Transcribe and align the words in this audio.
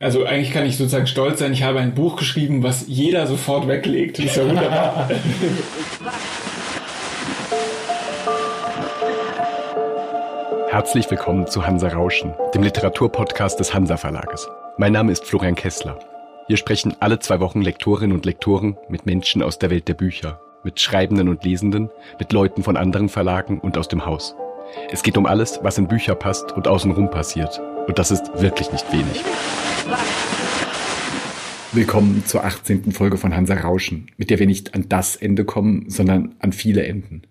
Also 0.00 0.24
eigentlich 0.24 0.52
kann 0.52 0.64
ich 0.64 0.76
sozusagen 0.76 1.08
stolz 1.08 1.40
sein, 1.40 1.52
ich 1.52 1.64
habe 1.64 1.80
ein 1.80 1.92
Buch 1.92 2.14
geschrieben, 2.14 2.62
was 2.62 2.86
jeder 2.86 3.26
sofort 3.26 3.66
weglegt. 3.66 4.20
Das 4.20 4.26
ist 4.26 4.36
ja 4.36 4.48
wunderbar. 4.48 5.10
Herzlich 10.70 11.10
willkommen 11.10 11.48
zu 11.48 11.66
Hansa 11.66 11.88
Rauschen, 11.88 12.32
dem 12.54 12.62
Literaturpodcast 12.62 13.58
des 13.58 13.74
Hansa 13.74 13.96
Verlages. 13.96 14.48
Mein 14.76 14.92
Name 14.92 15.10
ist 15.10 15.24
Florian 15.24 15.56
Kessler. 15.56 15.98
Hier 16.46 16.58
sprechen 16.58 16.94
alle 17.00 17.18
zwei 17.18 17.40
Wochen 17.40 17.60
Lektorinnen 17.60 18.16
und 18.16 18.24
Lektoren 18.24 18.76
mit 18.88 19.04
Menschen 19.04 19.42
aus 19.42 19.58
der 19.58 19.70
Welt 19.70 19.88
der 19.88 19.94
Bücher, 19.94 20.40
mit 20.62 20.78
Schreibenden 20.78 21.28
und 21.28 21.42
Lesenden, 21.42 21.90
mit 22.20 22.32
Leuten 22.32 22.62
von 22.62 22.76
anderen 22.76 23.08
Verlagen 23.08 23.58
und 23.58 23.76
aus 23.76 23.88
dem 23.88 24.06
Haus. 24.06 24.36
Es 24.92 25.02
geht 25.02 25.18
um 25.18 25.26
alles, 25.26 25.58
was 25.64 25.76
in 25.76 25.88
Bücher 25.88 26.14
passt 26.14 26.52
und 26.52 26.68
außenrum 26.68 27.10
passiert. 27.10 27.60
Und 27.88 27.98
das 27.98 28.10
ist 28.10 28.30
wirklich 28.34 28.70
nicht 28.70 28.92
wenig. 28.92 29.24
Willkommen 31.72 32.22
zur 32.26 32.44
18. 32.44 32.92
Folge 32.92 33.16
von 33.16 33.34
Hansa 33.34 33.54
Rauschen, 33.54 34.10
mit 34.18 34.28
der 34.28 34.38
wir 34.38 34.46
nicht 34.46 34.74
an 34.74 34.90
das 34.90 35.16
Ende 35.16 35.46
kommen, 35.46 35.88
sondern 35.88 36.34
an 36.38 36.52
viele 36.52 36.86
Enden. 36.86 37.22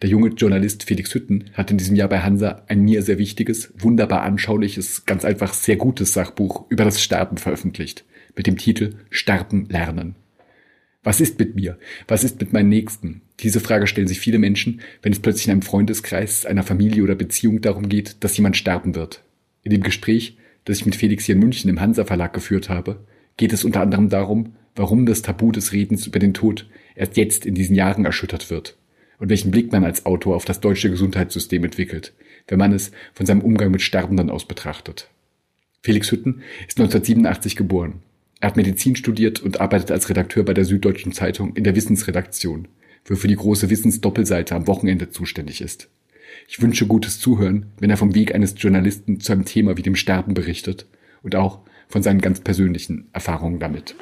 Der 0.00 0.08
junge 0.08 0.30
Journalist 0.30 0.84
Felix 0.84 1.12
Hütten 1.14 1.50
hat 1.52 1.70
in 1.70 1.76
diesem 1.76 1.96
Jahr 1.96 2.08
bei 2.08 2.20
Hansa 2.20 2.62
ein 2.66 2.80
mir 2.80 3.02
sehr 3.02 3.18
wichtiges, 3.18 3.74
wunderbar 3.78 4.22
anschauliches, 4.22 5.04
ganz 5.04 5.26
einfach 5.26 5.52
sehr 5.52 5.76
gutes 5.76 6.14
Sachbuch 6.14 6.64
über 6.70 6.84
das 6.84 7.02
Sterben 7.02 7.36
veröffentlicht, 7.36 8.06
mit 8.34 8.46
dem 8.46 8.56
Titel 8.56 8.94
Sterben 9.10 9.68
lernen. 9.68 10.14
Was 11.02 11.20
ist 11.20 11.38
mit 11.38 11.56
mir? 11.56 11.76
Was 12.08 12.24
ist 12.24 12.40
mit 12.40 12.54
meinen 12.54 12.70
Nächsten? 12.70 13.20
Diese 13.40 13.60
Frage 13.60 13.86
stellen 13.86 14.08
sich 14.08 14.20
viele 14.20 14.38
Menschen, 14.38 14.80
wenn 15.02 15.12
es 15.12 15.20
plötzlich 15.20 15.48
in 15.48 15.52
einem 15.52 15.62
Freundeskreis, 15.62 16.46
einer 16.46 16.62
Familie 16.62 17.02
oder 17.02 17.14
Beziehung 17.14 17.60
darum 17.60 17.90
geht, 17.90 18.24
dass 18.24 18.34
jemand 18.38 18.56
sterben 18.56 18.94
wird. 18.94 19.25
In 19.66 19.72
dem 19.72 19.82
Gespräch 19.82 20.36
das 20.66 20.78
ich 20.78 20.86
mit 20.86 20.94
Felix 20.94 21.24
hier 21.24 21.34
in 21.34 21.40
München 21.40 21.70
im 21.70 21.80
Hansa 21.80 22.04
Verlag 22.04 22.32
geführt 22.32 22.68
habe, 22.68 23.04
geht 23.36 23.52
es 23.52 23.64
unter 23.64 23.80
anderem 23.80 24.08
darum, 24.08 24.54
warum 24.76 25.06
das 25.06 25.22
Tabu 25.22 25.50
des 25.50 25.72
Redens 25.72 26.06
über 26.06 26.20
den 26.20 26.34
Tod 26.34 26.68
erst 26.94 27.16
jetzt 27.16 27.46
in 27.46 27.54
diesen 27.54 27.74
Jahren 27.74 28.04
erschüttert 28.04 28.48
wird 28.48 28.76
und 29.18 29.28
welchen 29.28 29.50
Blick 29.50 29.72
man 29.72 29.84
als 29.84 30.06
Autor 30.06 30.36
auf 30.36 30.44
das 30.44 30.60
deutsche 30.60 30.90
Gesundheitssystem 30.90 31.64
entwickelt, 31.64 32.12
wenn 32.46 32.58
man 32.58 32.72
es 32.72 32.90
von 33.12 33.26
seinem 33.26 33.40
Umgang 33.40 33.70
mit 33.70 33.80
Sterbenden 33.80 34.30
aus 34.30 34.46
betrachtet. 34.46 35.08
Felix 35.82 36.12
Hütten 36.12 36.42
ist 36.68 36.78
1987 36.78 37.56
geboren. 37.56 38.02
Er 38.40 38.50
hat 38.50 38.56
Medizin 38.56 38.94
studiert 38.94 39.40
und 39.40 39.60
arbeitet 39.60 39.90
als 39.90 40.08
Redakteur 40.08 40.44
bei 40.44 40.54
der 40.54 40.64
Süddeutschen 40.64 41.12
Zeitung 41.12 41.54
in 41.56 41.64
der 41.64 41.74
Wissensredaktion, 41.74 42.68
wofür 43.04 43.28
die 43.28 43.36
große 43.36 43.70
Wissensdoppelseite 43.70 44.54
am 44.54 44.66
Wochenende 44.66 45.10
zuständig 45.10 45.60
ist. 45.60 45.88
Ich 46.48 46.62
wünsche 46.62 46.86
gutes 46.86 47.18
Zuhören, 47.18 47.66
wenn 47.80 47.90
er 47.90 47.96
vom 47.96 48.14
Weg 48.14 48.34
eines 48.34 48.54
Journalisten 48.56 49.20
zu 49.20 49.32
einem 49.32 49.44
Thema 49.44 49.76
wie 49.76 49.82
dem 49.82 49.96
Sterben 49.96 50.34
berichtet 50.34 50.86
und 51.22 51.34
auch 51.34 51.60
von 51.88 52.02
seinen 52.02 52.20
ganz 52.20 52.40
persönlichen 52.40 53.08
Erfahrungen 53.12 53.58
damit. 53.58 53.96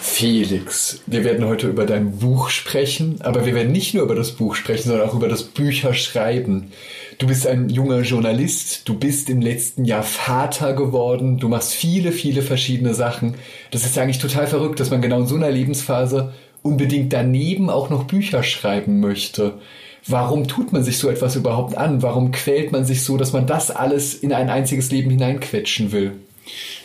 Felix, 0.00 1.00
wir 1.06 1.24
werden 1.24 1.46
heute 1.46 1.68
über 1.68 1.86
dein 1.86 2.18
Buch 2.18 2.50
sprechen, 2.50 3.20
aber 3.22 3.46
wir 3.46 3.54
werden 3.54 3.72
nicht 3.72 3.94
nur 3.94 4.04
über 4.04 4.14
das 4.14 4.32
Buch 4.32 4.56
sprechen, 4.56 4.88
sondern 4.88 5.08
auch 5.08 5.14
über 5.14 5.28
das 5.28 5.44
Bücherschreiben. 5.44 6.72
Du 7.18 7.26
bist 7.26 7.46
ein 7.46 7.68
junger 7.68 8.00
Journalist, 8.02 8.88
du 8.88 8.98
bist 8.98 9.30
im 9.30 9.40
letzten 9.40 9.84
Jahr 9.84 10.02
Vater 10.02 10.74
geworden, 10.74 11.38
du 11.38 11.48
machst 11.48 11.72
viele, 11.72 12.12
viele 12.12 12.42
verschiedene 12.42 12.94
Sachen. 12.94 13.34
Das 13.70 13.84
ist 13.84 13.96
eigentlich 13.96 14.18
total 14.18 14.46
verrückt, 14.46 14.80
dass 14.80 14.90
man 14.90 15.02
genau 15.02 15.20
in 15.20 15.26
so 15.26 15.36
einer 15.36 15.50
Lebensphase 15.50 16.32
unbedingt 16.62 17.12
daneben 17.12 17.70
auch 17.70 17.90
noch 17.90 18.04
Bücher 18.04 18.42
schreiben 18.42 19.00
möchte. 19.00 19.54
Warum 20.06 20.48
tut 20.48 20.72
man 20.72 20.82
sich 20.82 20.98
so 20.98 21.08
etwas 21.08 21.36
überhaupt 21.36 21.76
an? 21.76 22.02
Warum 22.02 22.32
quält 22.32 22.72
man 22.72 22.84
sich 22.84 23.04
so, 23.04 23.16
dass 23.16 23.32
man 23.32 23.46
das 23.46 23.70
alles 23.70 24.14
in 24.14 24.32
ein 24.32 24.50
einziges 24.50 24.90
Leben 24.90 25.10
hineinquetschen 25.10 25.92
will? 25.92 26.12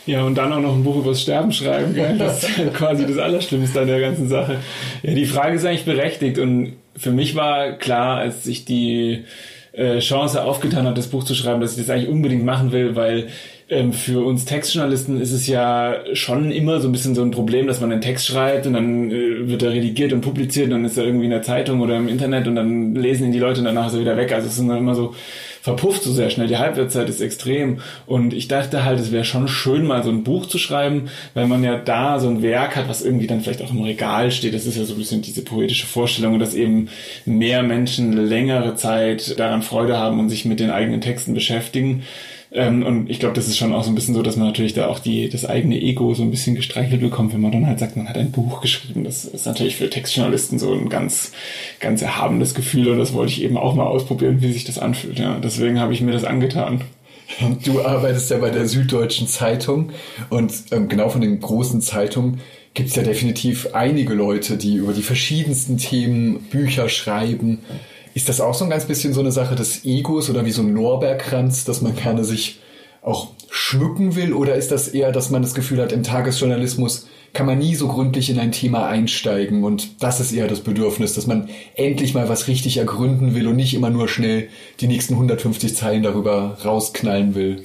Ja, 0.06 0.22
und 0.22 0.36
dann 0.36 0.52
auch 0.52 0.60
noch 0.60 0.74
ein 0.74 0.84
Buch 0.84 0.96
über 0.96 1.10
das 1.10 1.22
Sterben 1.22 1.52
schreiben, 1.52 1.94
gell? 1.94 2.16
Das 2.18 2.44
ist 2.44 2.74
quasi 2.74 3.06
das 3.06 3.18
Allerschlimmste 3.18 3.80
an 3.80 3.88
der 3.88 4.00
ganzen 4.00 4.28
Sache. 4.28 4.58
Ja, 5.02 5.14
die 5.14 5.26
Frage 5.26 5.56
ist 5.56 5.64
eigentlich 5.64 5.84
berechtigt 5.84 6.38
und 6.38 6.76
für 6.96 7.10
mich 7.10 7.34
war 7.34 7.72
klar, 7.72 8.18
als 8.18 8.46
ich 8.46 8.64
die 8.64 9.24
äh, 9.72 9.98
Chance 9.98 10.44
aufgetan 10.44 10.86
hat, 10.86 10.96
das 10.96 11.08
Buch 11.08 11.24
zu 11.24 11.34
schreiben, 11.34 11.60
dass 11.60 11.72
ich 11.72 11.86
das 11.86 11.90
eigentlich 11.90 12.08
unbedingt 12.08 12.44
machen 12.44 12.72
will, 12.72 12.96
weil 12.96 13.28
ähm, 13.70 13.92
für 13.92 14.24
uns 14.24 14.44
Textjournalisten 14.44 15.20
ist 15.20 15.32
es 15.32 15.46
ja 15.46 15.96
schon 16.14 16.50
immer 16.50 16.80
so 16.80 16.88
ein 16.88 16.92
bisschen 16.92 17.14
so 17.14 17.22
ein 17.22 17.30
Problem, 17.30 17.66
dass 17.66 17.80
man 17.80 17.92
einen 17.92 18.00
Text 18.00 18.26
schreibt 18.26 18.66
und 18.66 18.72
dann 18.74 19.10
äh, 19.10 19.48
wird 19.48 19.62
er 19.62 19.70
redigiert 19.70 20.12
und 20.12 20.22
publiziert 20.22 20.66
und 20.66 20.72
dann 20.72 20.84
ist 20.84 20.96
er 20.96 21.04
irgendwie 21.04 21.26
in 21.26 21.30
der 21.30 21.42
Zeitung 21.42 21.80
oder 21.80 21.96
im 21.96 22.08
Internet 22.08 22.46
und 22.46 22.54
dann 22.54 22.94
lesen 22.94 23.26
ihn 23.26 23.32
die 23.32 23.38
Leute 23.38 23.60
und 23.60 23.66
danach 23.66 23.88
ist 23.88 23.94
er 23.94 24.00
wieder 24.00 24.16
weg. 24.16 24.32
Also 24.32 24.48
es 24.48 24.54
ist 24.54 24.60
immer 24.60 24.94
so 24.94 25.14
verpufft 25.68 26.02
so 26.02 26.12
sehr 26.12 26.30
schnell. 26.30 26.46
Die 26.46 26.56
Halbwertszeit 26.56 27.08
ist 27.08 27.20
extrem. 27.20 27.80
Und 28.06 28.32
ich 28.32 28.48
dachte 28.48 28.84
halt, 28.84 29.00
es 29.00 29.12
wäre 29.12 29.24
schon 29.24 29.48
schön, 29.48 29.86
mal 29.86 30.02
so 30.02 30.10
ein 30.10 30.24
Buch 30.24 30.46
zu 30.46 30.56
schreiben, 30.58 31.10
weil 31.34 31.46
man 31.46 31.62
ja 31.62 31.76
da 31.76 32.18
so 32.18 32.28
ein 32.28 32.42
Werk 32.42 32.76
hat, 32.76 32.88
was 32.88 33.02
irgendwie 33.02 33.26
dann 33.26 33.40
vielleicht 33.40 33.62
auch 33.62 33.70
im 33.70 33.82
Regal 33.82 34.30
steht. 34.30 34.54
Das 34.54 34.66
ist 34.66 34.78
ja 34.78 34.84
so 34.84 34.94
ein 34.94 34.98
bisschen 34.98 35.22
diese 35.22 35.42
poetische 35.42 35.86
Vorstellung, 35.86 36.38
dass 36.38 36.54
eben 36.54 36.88
mehr 37.26 37.62
Menschen 37.62 38.12
längere 38.12 38.76
Zeit 38.76 39.38
daran 39.38 39.62
Freude 39.62 39.98
haben 39.98 40.18
und 40.20 40.28
sich 40.30 40.44
mit 40.44 40.60
den 40.60 40.70
eigenen 40.70 41.00
Texten 41.00 41.34
beschäftigen. 41.34 42.04
Ähm, 42.50 42.84
und 42.84 43.10
ich 43.10 43.20
glaube, 43.20 43.34
das 43.34 43.46
ist 43.46 43.58
schon 43.58 43.74
auch 43.74 43.84
so 43.84 43.90
ein 43.90 43.94
bisschen 43.94 44.14
so, 44.14 44.22
dass 44.22 44.36
man 44.36 44.46
natürlich 44.46 44.72
da 44.72 44.88
auch 44.88 44.98
die, 44.98 45.28
das 45.28 45.44
eigene 45.44 45.80
Ego 45.80 46.14
so 46.14 46.22
ein 46.22 46.30
bisschen 46.30 46.54
gestreichelt 46.54 47.00
bekommt, 47.00 47.34
wenn 47.34 47.40
man 47.40 47.52
dann 47.52 47.66
halt 47.66 47.78
sagt, 47.78 47.96
man 47.96 48.08
hat 48.08 48.16
ein 48.16 48.32
Buch 48.32 48.60
geschrieben. 48.60 49.04
Das 49.04 49.24
ist 49.24 49.46
natürlich 49.46 49.76
für 49.76 49.90
Textjournalisten 49.90 50.58
so 50.58 50.72
ein 50.72 50.88
ganz, 50.88 51.32
ganz 51.80 52.00
erhabenes 52.00 52.54
Gefühl 52.54 52.88
und 52.88 52.98
das 52.98 53.12
wollte 53.12 53.32
ich 53.32 53.42
eben 53.42 53.58
auch 53.58 53.74
mal 53.74 53.86
ausprobieren, 53.86 54.40
wie 54.40 54.52
sich 54.52 54.64
das 54.64 54.78
anfühlt. 54.78 55.18
Ja, 55.18 55.38
deswegen 55.38 55.78
habe 55.78 55.92
ich 55.92 56.00
mir 56.00 56.12
das 56.12 56.24
angetan. 56.24 56.82
Du 57.64 57.82
arbeitest 57.82 58.30
ja 58.30 58.38
bei 58.38 58.48
der 58.48 58.66
Süddeutschen 58.66 59.28
Zeitung 59.28 59.90
und 60.30 60.52
ähm, 60.70 60.88
genau 60.88 61.10
von 61.10 61.20
den 61.20 61.40
großen 61.40 61.82
Zeitungen 61.82 62.40
gibt 62.72 62.88
es 62.88 62.96
ja 62.96 63.02
definitiv 63.02 63.74
einige 63.74 64.14
Leute, 64.14 64.56
die 64.56 64.76
über 64.76 64.92
die 64.92 65.02
verschiedensten 65.02 65.76
Themen 65.76 66.40
Bücher 66.50 66.88
schreiben. 66.88 67.58
Ist 68.18 68.28
das 68.28 68.40
auch 68.40 68.52
so 68.52 68.64
ein 68.64 68.70
ganz 68.70 68.84
bisschen 68.84 69.12
so 69.14 69.20
eine 69.20 69.30
Sache 69.30 69.54
des 69.54 69.84
Egos 69.84 70.28
oder 70.28 70.44
wie 70.44 70.50
so 70.50 70.60
ein 70.60 70.74
Lorbeerkranz, 70.74 71.64
dass 71.64 71.82
man 71.82 71.94
gerne 71.94 72.24
sich 72.24 72.58
auch 73.00 73.28
schmücken 73.48 74.16
will? 74.16 74.32
Oder 74.32 74.56
ist 74.56 74.72
das 74.72 74.88
eher, 74.88 75.12
dass 75.12 75.30
man 75.30 75.40
das 75.40 75.54
Gefühl 75.54 75.80
hat, 75.80 75.92
im 75.92 76.02
Tagesjournalismus 76.02 77.06
kann 77.32 77.46
man 77.46 77.58
nie 77.58 77.76
so 77.76 77.86
gründlich 77.86 78.28
in 78.28 78.40
ein 78.40 78.50
Thema 78.50 78.88
einsteigen 78.88 79.62
und 79.62 80.02
das 80.02 80.18
ist 80.18 80.32
eher 80.32 80.48
das 80.48 80.62
Bedürfnis, 80.62 81.14
dass 81.14 81.28
man 81.28 81.48
endlich 81.76 82.12
mal 82.12 82.28
was 82.28 82.48
richtig 82.48 82.78
ergründen 82.78 83.36
will 83.36 83.46
und 83.46 83.54
nicht 83.54 83.74
immer 83.74 83.90
nur 83.90 84.08
schnell 84.08 84.48
die 84.80 84.88
nächsten 84.88 85.14
150 85.14 85.76
Zeilen 85.76 86.02
darüber 86.02 86.58
rausknallen 86.64 87.36
will? 87.36 87.62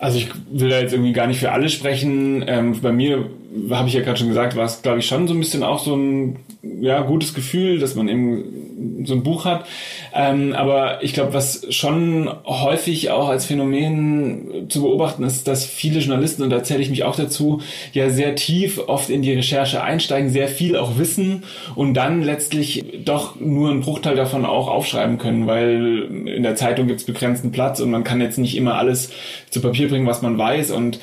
Also 0.00 0.18
ich 0.18 0.30
will 0.50 0.70
da 0.70 0.80
jetzt 0.80 0.94
irgendwie 0.94 1.12
gar 1.12 1.28
nicht 1.28 1.38
für 1.38 1.52
alle 1.52 1.68
sprechen. 1.68 2.44
Ähm, 2.48 2.80
bei 2.82 2.90
mir 2.90 3.30
habe 3.70 3.88
ich 3.88 3.94
ja 3.94 4.00
gerade 4.00 4.18
schon 4.18 4.28
gesagt, 4.28 4.56
war 4.56 4.64
es 4.64 4.82
glaube 4.82 5.00
ich 5.00 5.06
schon 5.06 5.28
so 5.28 5.34
ein 5.34 5.40
bisschen 5.40 5.62
auch 5.62 5.78
so 5.78 5.94
ein 5.96 6.36
ja, 6.62 7.00
gutes 7.02 7.34
Gefühl, 7.34 7.78
dass 7.80 7.96
man 7.96 8.08
eben 8.08 9.04
so 9.04 9.14
ein 9.14 9.24
Buch 9.24 9.44
hat. 9.44 9.66
Ähm, 10.14 10.52
aber 10.52 11.02
ich 11.02 11.12
glaube, 11.12 11.34
was 11.34 11.66
schon 11.70 12.30
häufig 12.44 13.10
auch 13.10 13.28
als 13.28 13.46
Phänomen 13.46 14.66
zu 14.68 14.82
beobachten 14.82 15.24
ist, 15.24 15.48
dass 15.48 15.64
viele 15.64 16.00
Journalisten, 16.00 16.42
und 16.42 16.50
da 16.50 16.62
zähle 16.62 16.82
ich 16.82 16.90
mich 16.90 17.02
auch 17.02 17.16
dazu, 17.16 17.60
ja 17.92 18.10
sehr 18.10 18.36
tief 18.36 18.80
oft 18.86 19.10
in 19.10 19.22
die 19.22 19.32
Recherche 19.32 19.82
einsteigen, 19.82 20.30
sehr 20.30 20.48
viel 20.48 20.76
auch 20.76 20.98
wissen 20.98 21.42
und 21.74 21.94
dann 21.94 22.22
letztlich 22.22 22.84
doch 23.04 23.40
nur 23.40 23.70
einen 23.70 23.80
Bruchteil 23.80 24.14
davon 24.14 24.44
auch 24.44 24.68
aufschreiben 24.68 25.18
können, 25.18 25.46
weil 25.48 26.08
in 26.26 26.44
der 26.44 26.54
Zeitung 26.54 26.86
gibt 26.86 27.00
es 27.00 27.06
begrenzten 27.06 27.50
Platz 27.50 27.80
und 27.80 27.90
man 27.90 28.04
kann 28.04 28.20
jetzt 28.20 28.38
nicht 28.38 28.56
immer 28.56 28.76
alles 28.76 29.10
zu 29.50 29.60
Papier 29.60 29.88
bringen, 29.88 30.06
was 30.06 30.22
man 30.22 30.38
weiß 30.38 30.70
und 30.70 31.00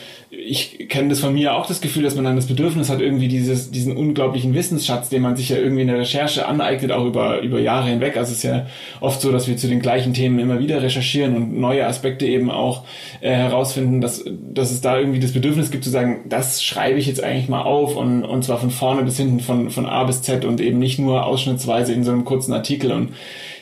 ich 0.49 0.89
kenne 0.89 1.09
das 1.09 1.19
von 1.19 1.33
mir 1.33 1.55
auch 1.55 1.67
das 1.67 1.79
Gefühl, 1.79 2.01
dass 2.01 2.15
man 2.15 2.25
dann 2.25 2.35
das 2.35 2.47
Bedürfnis 2.47 2.89
hat, 2.89 3.01
irgendwie 3.01 3.27
dieses, 3.27 3.69
diesen 3.69 3.95
unglaublichen 3.95 4.55
Wissensschatz, 4.55 5.07
den 5.07 5.21
man 5.21 5.35
sich 5.35 5.49
ja 5.49 5.57
irgendwie 5.57 5.83
in 5.83 5.87
der 5.89 5.99
Recherche 5.99 6.47
aneignet, 6.47 6.91
auch 6.91 7.05
über, 7.05 7.41
über 7.41 7.59
Jahre 7.59 7.89
hinweg. 7.89 8.17
Also 8.17 8.31
es 8.31 8.39
ist 8.39 8.43
ja 8.43 8.65
oft 8.99 9.21
so, 9.21 9.31
dass 9.31 9.47
wir 9.47 9.57
zu 9.57 9.67
den 9.67 9.79
gleichen 9.79 10.15
Themen 10.15 10.39
immer 10.39 10.59
wieder 10.59 10.81
recherchieren 10.81 11.35
und 11.35 11.59
neue 11.59 11.85
Aspekte 11.85 12.25
eben 12.25 12.49
auch 12.49 12.83
äh, 13.21 13.29
herausfinden, 13.29 14.01
dass, 14.01 14.25
dass 14.25 14.71
es 14.71 14.81
da 14.81 14.97
irgendwie 14.97 15.19
das 15.19 15.33
Bedürfnis 15.33 15.69
gibt 15.69 15.83
zu 15.83 15.91
sagen, 15.91 16.21
das 16.27 16.63
schreibe 16.63 16.97
ich 16.97 17.05
jetzt 17.05 17.23
eigentlich 17.23 17.47
mal 17.47 17.61
auf 17.61 17.95
und, 17.95 18.23
und 18.25 18.43
zwar 18.43 18.57
von 18.57 18.71
vorne 18.71 19.03
bis 19.03 19.17
hinten, 19.17 19.41
von, 19.41 19.69
von 19.69 19.85
A 19.85 20.03
bis 20.05 20.23
Z 20.23 20.45
und 20.45 20.61
eben 20.61 20.79
nicht 20.79 20.97
nur 20.97 21.27
ausschnittsweise 21.27 21.93
in 21.93 22.03
so 22.03 22.11
einem 22.11 22.25
kurzen 22.25 22.53
Artikel 22.53 22.91
und 22.91 23.09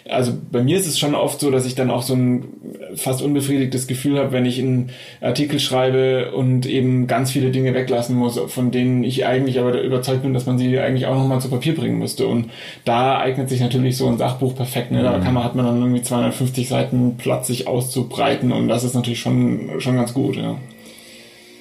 also 0.10 0.34
bei 0.52 0.64
mir 0.64 0.78
ist 0.78 0.88
es 0.88 1.00
schon 1.00 1.16
oft 1.16 1.40
so, 1.40 1.52
dass 1.52 1.66
ich 1.66 1.76
dann 1.76 1.92
auch 1.92 2.02
so 2.02 2.14
ein 2.14 2.46
fast 2.96 3.22
unbefriedigtes 3.22 3.88
Gefühl 3.88 4.18
habe, 4.18 4.32
wenn 4.32 4.46
ich 4.46 4.60
einen 4.60 4.92
Artikel 5.22 5.60
schreibe 5.60 6.32
und 6.32 6.66
eben 6.66 7.08
ganz 7.08 7.32
viele 7.32 7.52
Dinge 7.52 7.74
weglassen 7.74 8.16
muss, 8.16 8.40
von 8.48 8.72
denen 8.72 9.04
ich 9.04 9.26
eigentlich 9.26 9.60
aber 9.60 9.82
überzeugt 9.82 10.24
bin, 10.24 10.34
dass 10.34 10.46
man 10.46 10.58
sie 10.58 10.80
eigentlich 10.80 11.06
auch 11.08 11.16
nochmal 11.16 11.42
zu 11.42 11.50
Papier 11.50 11.76
bringen 11.76 12.00
müsste. 12.00 12.28
Und 12.28 12.50
da 12.86 13.20
eignet 13.20 13.50
sich 13.50 13.60
natürlich 13.60 13.98
so 13.98 14.08
ein 14.08 14.18
Sachbuch 14.18 14.56
perfekt. 14.56 14.92
Ne? 14.92 15.04
Da 15.04 15.18
mhm. 15.18 15.24
kann 15.24 15.34
man, 15.34 15.44
hat 15.44 15.56
man 15.56 15.66
dann 15.66 15.82
irgendwie 15.82 16.02
250 16.02 16.68
Seiten 16.68 17.18
Platz, 17.18 17.48
sich 17.48 17.68
auszubreiten 17.68 18.52
und 18.52 18.68
das 18.68 18.84
ist 18.84 18.94
natürlich 18.94 19.20
schon, 19.20 19.80
schon 19.80 19.96
ganz 19.96 20.14
gut, 20.14 20.36
ja. 20.36 20.58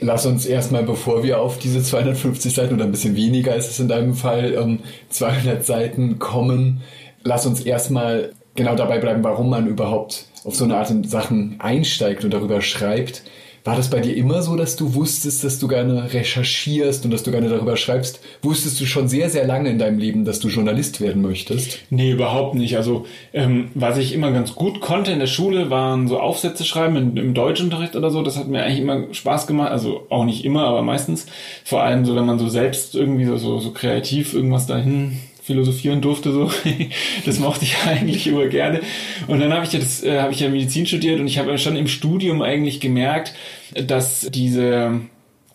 Lass 0.00 0.26
uns 0.26 0.44
erstmal, 0.44 0.82
bevor 0.82 1.22
wir 1.22 1.40
auf 1.40 1.58
diese 1.58 1.82
250 1.82 2.52
Seiten 2.52 2.74
oder 2.74 2.84
ein 2.84 2.90
bisschen 2.90 3.16
weniger 3.16 3.56
ist 3.56 3.70
es 3.70 3.80
in 3.80 3.88
deinem 3.88 4.14
Fall, 4.14 4.78
200 5.08 5.46
ähm, 5.46 5.62
Seiten 5.62 6.18
kommen, 6.18 6.82
lass 7.26 7.46
uns 7.46 7.60
erstmal 7.60 8.32
genau 8.54 8.74
dabei 8.74 8.98
bleiben, 8.98 9.22
warum 9.24 9.50
man 9.50 9.66
überhaupt 9.66 10.26
auf 10.44 10.54
so 10.54 10.64
eine 10.64 10.76
Art 10.76 10.92
Sachen 11.06 11.56
einsteigt 11.58 12.24
und 12.24 12.32
darüber 12.32 12.62
schreibt. 12.62 13.22
War 13.64 13.74
das 13.74 13.90
bei 13.90 13.98
dir 13.98 14.16
immer 14.16 14.42
so, 14.42 14.54
dass 14.54 14.76
du 14.76 14.94
wusstest, 14.94 15.42
dass 15.42 15.58
du 15.58 15.66
gerne 15.66 16.12
recherchierst 16.14 17.04
und 17.04 17.10
dass 17.10 17.24
du 17.24 17.32
gerne 17.32 17.48
darüber 17.48 17.76
schreibst? 17.76 18.20
Wusstest 18.40 18.80
du 18.80 18.86
schon 18.86 19.08
sehr, 19.08 19.28
sehr 19.28 19.44
lange 19.44 19.70
in 19.70 19.80
deinem 19.80 19.98
Leben, 19.98 20.24
dass 20.24 20.38
du 20.38 20.46
Journalist 20.46 21.00
werden 21.00 21.20
möchtest? 21.20 21.80
Nee, 21.90 22.12
überhaupt 22.12 22.54
nicht. 22.54 22.76
Also 22.76 23.06
ähm, 23.32 23.70
was 23.74 23.98
ich 23.98 24.12
immer 24.12 24.30
ganz 24.30 24.54
gut 24.54 24.80
konnte 24.80 25.10
in 25.10 25.18
der 25.18 25.26
Schule, 25.26 25.68
waren 25.68 26.06
so 26.06 26.20
Aufsätze 26.20 26.64
schreiben 26.64 26.94
im, 26.94 27.16
im 27.16 27.34
Deutschunterricht 27.34 27.96
oder 27.96 28.10
so. 28.10 28.22
Das 28.22 28.36
hat 28.36 28.46
mir 28.46 28.62
eigentlich 28.62 28.82
immer 28.82 29.12
Spaß 29.12 29.48
gemacht. 29.48 29.72
Also 29.72 30.06
auch 30.10 30.24
nicht 30.24 30.44
immer, 30.44 30.62
aber 30.62 30.82
meistens. 30.82 31.26
Vor 31.64 31.82
allem 31.82 32.04
so, 32.04 32.14
wenn 32.14 32.24
man 32.24 32.38
so 32.38 32.48
selbst 32.48 32.94
irgendwie 32.94 33.24
so, 33.24 33.36
so, 33.36 33.58
so 33.58 33.72
kreativ 33.72 34.32
irgendwas 34.32 34.68
dahin 34.68 35.18
philosophieren 35.46 36.00
durfte 36.00 36.32
so. 36.32 36.50
das 37.24 37.38
mochte 37.38 37.64
ich 37.64 37.76
eigentlich 37.86 38.26
immer 38.26 38.46
gerne. 38.46 38.80
Und 39.28 39.40
dann 39.40 39.52
habe 39.52 39.64
ich 39.64 39.72
ja 39.72 39.78
das 39.78 40.02
äh, 40.02 40.18
habe 40.18 40.32
ich 40.32 40.40
ja 40.40 40.48
Medizin 40.48 40.86
studiert 40.86 41.20
und 41.20 41.28
ich 41.28 41.38
habe 41.38 41.52
ja 41.52 41.58
schon 41.58 41.76
im 41.76 41.86
Studium 41.86 42.42
eigentlich 42.42 42.80
gemerkt, 42.80 43.32
dass 43.74 44.28
diese 44.32 45.00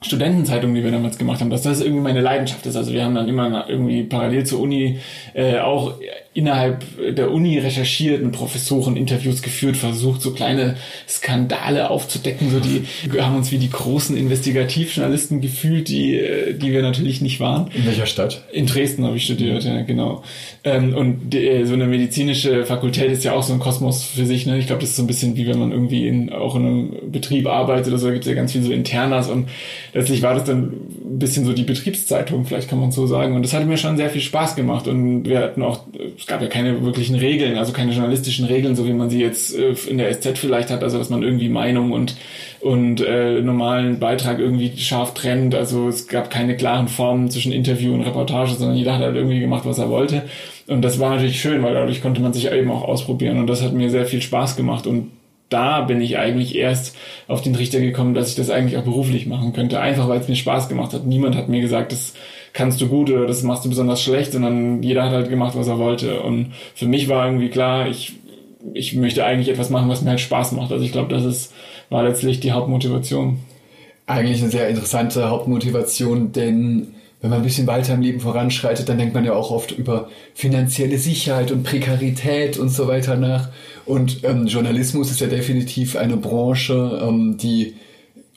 Studentenzeitung, 0.04 0.74
die 0.74 0.84
wir 0.84 0.90
damals 0.90 1.20
gemacht 1.20 1.42
haben, 1.42 1.52
dass 1.52 1.62
das 1.62 1.80
irgendwie 1.80 2.02
meine 2.02 2.22
Leidenschaft 2.22 2.66
ist. 2.66 2.76
Also 2.76 2.92
wir 2.92 3.04
haben 3.04 3.14
dann 3.14 3.30
immer 3.30 3.70
irgendwie 3.70 4.04
parallel 4.04 4.46
zur 4.46 4.60
Uni 4.60 5.00
äh, 5.36 5.60
auch 5.60 5.94
innerhalb 6.34 6.84
der 7.16 7.30
Uni 7.30 7.60
recherchiert, 7.60 8.24
mit 8.24 8.32
Professoren 8.32 8.96
Interviews 8.96 9.42
geführt, 9.42 9.76
versucht, 9.76 10.22
so 10.22 10.32
kleine 10.32 10.78
Skandale 11.08 11.90
aufzudecken. 11.90 12.50
So 12.50 12.60
die 12.60 12.86
wir 13.12 13.26
haben 13.26 13.36
uns 13.36 13.52
wie 13.52 13.58
die 13.58 13.70
großen 13.70 14.16
Investigativjournalisten 14.18 15.42
gefühlt, 15.42 15.90
die, 15.90 16.18
äh, 16.18 16.54
die 16.54 16.72
wir 16.72 16.82
natürlich 16.82 17.22
nicht 17.22 17.40
waren. 17.40 17.70
In 17.76 17.86
welcher 17.86 18.06
Stadt? 18.08 18.44
In 18.52 18.66
Dresden 18.66 19.06
habe 19.06 19.18
ich 19.18 19.26
studiert, 19.26 19.64
ja, 19.66 19.82
genau. 19.82 20.24
Ähm, 20.64 20.96
und 20.96 21.30
die, 21.32 21.46
äh, 21.46 21.66
so 21.66 21.74
eine 21.74 21.86
medizinische 21.86 22.66
Fakultät 22.66 23.12
ist 23.12 23.24
ja 23.24 23.34
auch 23.34 23.44
so 23.44 23.54
ein 23.54 23.60
Kosmos 23.60 24.04
für 24.04 24.26
sich. 24.26 24.46
Ne? 24.46 24.58
Ich 24.58 24.68
glaube, 24.68 24.82
das 24.82 24.92
ist 24.92 24.96
so 24.96 25.04
ein 25.04 25.08
bisschen 25.08 25.36
wie 25.36 25.46
wenn 25.48 25.60
man 25.60 25.72
irgendwie 25.72 26.08
in, 26.08 26.32
auch 26.32 26.56
in 26.56 26.66
einem 26.66 27.12
Betrieb 27.12 27.46
arbeitet 27.46 27.90
oder 27.90 27.98
so, 27.98 28.08
da 28.08 28.14
gibt 28.14 28.26
es 28.26 28.30
ja 28.30 28.36
ganz 28.36 28.54
viel 28.54 28.64
so 28.64 28.72
Internas 28.72 29.30
und 29.30 29.50
letztlich 29.94 30.22
war 30.22 30.34
das 30.34 30.46
dann 30.46 30.64
ein 30.64 31.20
bisschen 31.20 31.46
so 31.46 31.54
die 31.54 31.64
Betriebszeitung, 31.64 32.46
vielleicht 32.46 32.70
kann 32.70 32.80
man 32.80 32.92
so 32.92 33.08
sagen. 33.08 33.36
Und 33.36 33.44
das 33.44 33.54
hat 33.54 33.66
mir 33.66 33.78
schon 33.78 33.98
sehr 33.98 34.10
viel 34.10 34.22
Spaß 34.22 34.56
gemacht. 34.56 34.88
Und 34.88 35.26
wir 35.26 35.40
hatten 35.40 35.62
auch, 35.62 35.82
es 36.18 36.26
gab 36.28 36.42
ja 36.42 36.48
keine 36.48 36.84
wirklichen 36.84 37.16
Regeln, 37.16 37.58
also 37.58 37.74
keine 37.74 37.92
journalistischen 37.92 38.46
Regeln, 38.46 38.76
so 38.76 38.86
wie 38.88 38.94
man 38.94 39.10
sie 39.10 39.20
jetzt 39.20 39.58
äh, 39.58 39.74
in 39.90 39.98
der 39.98 40.12
SZ 40.14 40.38
vielleicht 40.38 40.70
hat, 40.70 40.84
also 40.84 40.98
dass 40.98 41.10
man 41.10 41.24
irgendwie 41.24 41.50
Meinung 41.50 41.92
und, 41.92 42.16
und 42.62 43.02
äh, 43.02 43.42
normalen 43.42 44.00
Beitrag 44.00 44.40
irgendwie 44.40 44.72
scharf 44.78 45.14
trennt. 45.14 45.56
Also 45.56 45.90
es 45.90 46.08
gab 46.08 46.30
keine 46.30 46.56
klaren 46.56 46.88
Formen 46.88 47.30
zwischen 47.30 47.52
Interview 47.52 47.94
und 47.94 48.02
Reportage, 48.02 48.54
sondern 48.54 48.78
jeder 48.78 48.96
hat 48.96 49.02
halt 49.02 49.16
irgendwie 49.16 49.40
gemacht, 49.40 49.66
was 49.66 49.78
er 49.78 49.90
wollte. 49.90 50.24
Und 50.68 50.84
das 50.84 51.00
war 51.00 51.10
natürlich 51.10 51.42
schön, 51.42 51.62
weil 51.64 51.74
dadurch 51.74 52.02
konnte 52.02 52.22
man 52.22 52.34
sich 52.34 52.50
eben 52.50 52.72
auch 52.72 52.84
ausprobieren. 52.84 53.40
Und 53.40 53.48
das 53.48 53.62
hat 53.62 53.74
mir 53.74 53.90
sehr 53.90 54.06
viel 54.06 54.22
Spaß 54.22 54.56
gemacht. 54.56 54.88
Und 54.88 55.12
da 55.52 55.82
bin 55.82 56.02
ich 56.02 56.18
eigentlich 56.18 56.56
erst 56.56 56.96
auf 57.28 57.42
den 57.42 57.54
Trichter 57.54 57.80
gekommen, 57.80 58.14
dass 58.14 58.30
ich 58.30 58.36
das 58.36 58.50
eigentlich 58.50 58.78
auch 58.78 58.84
beruflich 58.84 59.28
machen 59.28 59.54
könnte. 59.54 59.80
Einfach 59.80 60.08
weil 60.08 60.20
es 60.20 60.28
mir 60.28 60.36
Spaß 60.36 60.70
gemacht 60.70 60.94
hat. 60.94 61.06
Niemand 61.06 61.36
hat 61.36 61.50
mir 61.50 61.62
gesagt, 61.62 61.92
das 61.92 62.14
kannst 62.54 62.80
du 62.82 62.88
gut 62.88 63.10
oder 63.10 63.28
das 63.28 63.44
machst 63.44 63.66
du 63.66 63.70
besonders 63.70 64.02
schlecht, 64.02 64.32
sondern 64.32 64.82
jeder 64.82 65.04
hat 65.04 65.12
halt 65.12 65.30
gemacht, 65.30 65.58
was 65.58 65.68
er 65.68 65.78
wollte. 65.78 66.22
Und 66.22 66.54
für 66.74 66.88
mich 66.88 67.10
war 67.10 67.26
irgendwie 67.26 67.50
klar, 67.50 67.88
ich, 67.88 68.14
ich 68.74 68.96
möchte 68.96 69.26
eigentlich 69.26 69.50
etwas 69.50 69.70
machen, 69.70 69.90
was 69.90 70.02
mir 70.02 70.12
halt 70.12 70.22
Spaß 70.22 70.54
macht. 70.54 70.72
Also 70.72 70.86
ich 70.86 70.94
glaube, 70.94 71.14
das 71.14 71.26
ist, 71.26 71.54
war 71.90 72.04
letztlich 72.04 72.40
die 72.40 72.54
Hauptmotivation. 72.54 73.40
Eigentlich 74.08 74.42
eine 74.42 74.52
sehr 74.52 74.70
interessante 74.70 75.30
Hauptmotivation, 75.30 76.32
denn 76.32 76.96
wenn 77.22 77.30
man 77.30 77.40
ein 77.40 77.46
bisschen 77.46 77.68
weiter 77.68 77.94
im 77.94 78.02
Leben 78.02 78.20
voranschreitet, 78.20 78.90
dann 78.90 78.98
denkt 78.98 79.14
man 79.14 79.24
ja 79.24 79.34
auch 79.34 79.52
oft 79.52 79.72
über 79.72 80.10
finanzielle 80.34 80.98
Sicherheit 80.98 81.52
und 81.52 81.64
Prekarität 81.64 82.58
und 82.58 82.70
so 82.70 82.88
weiter 82.88 83.16
nach. 83.16 83.50
Und 83.86 84.24
ähm, 84.24 84.48
Journalismus 84.48 85.12
ist 85.12 85.22
ja 85.22 85.28
definitiv 85.28 85.96
eine 85.96 86.18
Branche, 86.18 87.00
ähm, 87.04 87.38
die 87.38 87.76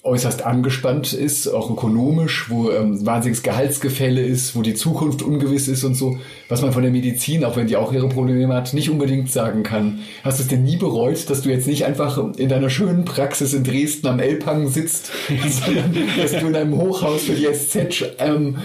äußerst 0.05 0.45
angespannt 0.45 1.15
ist, 1.15 1.49
auch 1.49 1.71
ökonomisch, 1.71 2.51
wo 2.51 2.71
ähm, 2.71 3.05
wahnsinniges 3.07 3.43
Gehaltsgefälle 3.43 4.21
ist, 4.21 4.55
wo 4.55 4.61
die 4.61 4.75
Zukunft 4.75 5.23
ungewiss 5.23 5.67
ist 5.67 5.83
und 5.83 5.95
so, 5.95 6.19
was 6.51 6.61
man 6.61 6.73
von 6.73 6.83
der 6.83 6.93
Medizin, 6.93 7.43
auch 7.43 7.57
wenn 7.57 7.69
die 7.69 7.77
auch 7.77 7.91
ihre 7.91 8.11
Probleme 8.11 8.53
hat, 8.53 8.75
nicht 8.75 8.91
unbedingt 8.91 9.33
sagen 9.33 9.63
kann. 9.63 10.01
Hast 10.23 10.39
du 10.39 10.43
es 10.43 10.49
denn 10.49 10.63
nie 10.63 10.77
bereut, 10.77 11.31
dass 11.31 11.41
du 11.41 11.49
jetzt 11.49 11.67
nicht 11.67 11.87
einfach 11.87 12.19
in 12.37 12.51
deiner 12.51 12.69
schönen 12.69 13.07
Praxis 13.07 13.55
in 13.55 13.65
Dresden 13.65 14.07
am 14.07 14.21
Elbhang 14.21 14.69
sitzt, 14.69 15.11
sondern 15.49 15.97
dass 16.19 16.33
du 16.33 16.49
in 16.49 16.55
einem 16.55 16.77
Hochhaus 16.77 17.23
für 17.23 17.33
die 17.33 17.47
SZ 17.47 18.05
ähm, 18.19 18.59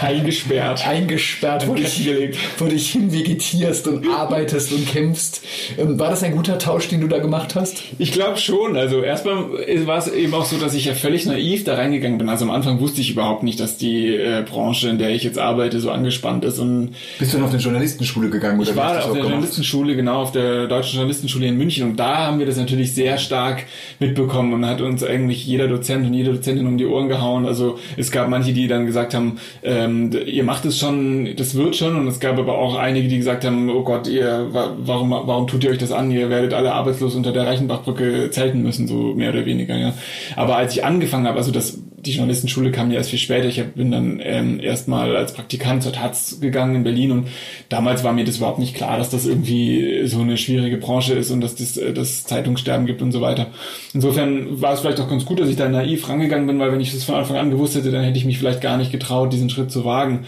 eingesperrt, 0.00 0.88
eingesperrt 0.88 1.68
wo, 1.68 1.74
dich, 1.74 2.10
wo 2.58 2.64
dich 2.64 2.90
hinvegetierst 2.90 3.86
und 3.86 4.08
arbeitest 4.08 4.72
und 4.72 4.88
kämpfst. 4.88 5.42
Ähm, 5.78 6.00
war 6.00 6.10
das 6.10 6.24
ein 6.24 6.34
guter 6.34 6.58
Tausch, 6.58 6.88
den 6.88 7.00
du 7.00 7.06
da 7.06 7.18
gemacht 7.18 7.54
hast? 7.54 7.80
Ich 7.98 8.10
glaube 8.10 8.38
schon. 8.38 8.76
Also 8.76 9.02
erstmal 9.02 9.50
war 9.86 9.98
es 9.98 10.08
eben 10.08 10.34
auch 10.34 10.44
so, 10.44 10.56
dass 10.56 10.74
ich 10.74 10.79
ja 10.84 10.94
völlig 10.94 11.26
naiv 11.26 11.64
da 11.64 11.74
reingegangen 11.74 12.18
bin. 12.18 12.28
Also 12.28 12.44
am 12.44 12.50
Anfang 12.50 12.80
wusste 12.80 13.00
ich 13.00 13.10
überhaupt 13.10 13.42
nicht, 13.42 13.60
dass 13.60 13.76
die 13.76 14.14
äh, 14.14 14.42
Branche, 14.42 14.88
in 14.88 14.98
der 14.98 15.10
ich 15.10 15.22
jetzt 15.22 15.38
arbeite, 15.38 15.80
so 15.80 15.90
angespannt 15.90 16.44
ist. 16.44 16.58
Und 16.58 16.94
Bist 17.18 17.32
du 17.32 17.38
dann 17.38 17.46
auf 17.46 17.52
eine 17.52 17.60
Journalistenschule 17.60 18.30
gegangen? 18.30 18.60
Oder 18.60 18.70
ich 18.70 18.76
war 18.76 19.04
auf 19.04 19.12
der 19.12 19.22
Journalistenschule, 19.22 19.96
genau, 19.96 20.22
auf 20.22 20.32
der 20.32 20.66
Deutschen 20.66 20.94
Journalistenschule 20.94 21.46
in 21.46 21.56
München. 21.56 21.90
Und 21.90 21.96
da 21.96 22.26
haben 22.26 22.38
wir 22.38 22.46
das 22.46 22.56
natürlich 22.56 22.94
sehr 22.94 23.18
stark 23.18 23.64
mitbekommen 23.98 24.52
und 24.52 24.66
hat 24.66 24.80
uns 24.80 25.02
eigentlich 25.04 25.46
jeder 25.46 25.68
Dozent 25.68 26.06
und 26.06 26.14
jede 26.14 26.32
Dozentin 26.32 26.66
um 26.66 26.78
die 26.78 26.86
Ohren 26.86 27.08
gehauen. 27.08 27.46
Also 27.46 27.78
es 27.96 28.10
gab 28.10 28.28
manche, 28.28 28.52
die 28.52 28.68
dann 28.68 28.86
gesagt 28.86 29.14
haben, 29.14 29.38
ähm, 29.62 30.10
ihr 30.26 30.44
macht 30.44 30.64
es 30.64 30.78
schon, 30.78 31.34
das 31.36 31.54
wird 31.54 31.76
schon. 31.76 31.96
Und 31.96 32.08
es 32.08 32.20
gab 32.20 32.38
aber 32.38 32.58
auch 32.58 32.76
einige, 32.76 33.08
die 33.08 33.18
gesagt 33.18 33.44
haben, 33.44 33.70
oh 33.70 33.82
Gott, 33.82 34.06
ihr, 34.08 34.48
warum, 34.50 35.10
warum 35.10 35.46
tut 35.46 35.64
ihr 35.64 35.70
euch 35.70 35.78
das 35.78 35.92
an? 35.92 36.10
Ihr 36.10 36.30
werdet 36.30 36.54
alle 36.54 36.72
arbeitslos 36.72 37.14
unter 37.14 37.32
der 37.32 37.46
Reichenbachbrücke 37.46 38.30
zelten 38.30 38.62
müssen, 38.62 38.86
so 38.86 39.14
mehr 39.14 39.30
oder 39.30 39.44
weniger, 39.44 39.76
ja. 39.76 39.94
Aber 40.36 40.56
als 40.56 40.69
ich 40.72 40.84
angefangen 40.84 41.26
habe, 41.26 41.38
also 41.38 41.50
das, 41.50 41.78
die 41.98 42.12
Journalistenschule 42.12 42.70
kam 42.70 42.90
ja 42.90 42.98
erst 42.98 43.10
viel 43.10 43.18
später. 43.18 43.46
Ich 43.46 43.60
hab, 43.60 43.74
bin 43.74 43.90
dann 43.90 44.20
ähm, 44.22 44.60
erstmal 44.60 45.16
als 45.16 45.32
Praktikant 45.32 45.82
zur 45.82 45.92
Taz 45.92 46.38
gegangen 46.40 46.76
in 46.76 46.84
Berlin 46.84 47.10
und 47.12 47.28
damals 47.68 48.04
war 48.04 48.12
mir 48.12 48.24
das 48.24 48.38
überhaupt 48.38 48.58
nicht 48.58 48.74
klar, 48.74 48.98
dass 48.98 49.10
das 49.10 49.26
irgendwie 49.26 50.06
so 50.06 50.20
eine 50.20 50.36
schwierige 50.36 50.76
Branche 50.76 51.14
ist 51.14 51.30
und 51.30 51.40
dass 51.40 51.54
das, 51.54 51.76
äh, 51.76 51.92
das 51.92 52.24
Zeitungssterben 52.24 52.86
gibt 52.86 53.02
und 53.02 53.12
so 53.12 53.20
weiter. 53.20 53.48
Insofern 53.92 54.60
war 54.60 54.72
es 54.72 54.80
vielleicht 54.80 55.00
auch 55.00 55.08
ganz 55.08 55.24
gut, 55.24 55.40
dass 55.40 55.48
ich 55.48 55.56
da 55.56 55.68
naiv 55.68 56.08
rangegangen 56.08 56.46
bin, 56.46 56.58
weil 56.58 56.72
wenn 56.72 56.80
ich 56.80 56.92
das 56.92 57.04
von 57.04 57.16
Anfang 57.16 57.36
an 57.36 57.50
gewusst 57.50 57.76
hätte, 57.76 57.90
dann 57.90 58.04
hätte 58.04 58.18
ich 58.18 58.24
mich 58.24 58.38
vielleicht 58.38 58.60
gar 58.60 58.76
nicht 58.76 58.92
getraut, 58.92 59.32
diesen 59.32 59.50
Schritt 59.50 59.70
zu 59.70 59.84
wagen. 59.84 60.24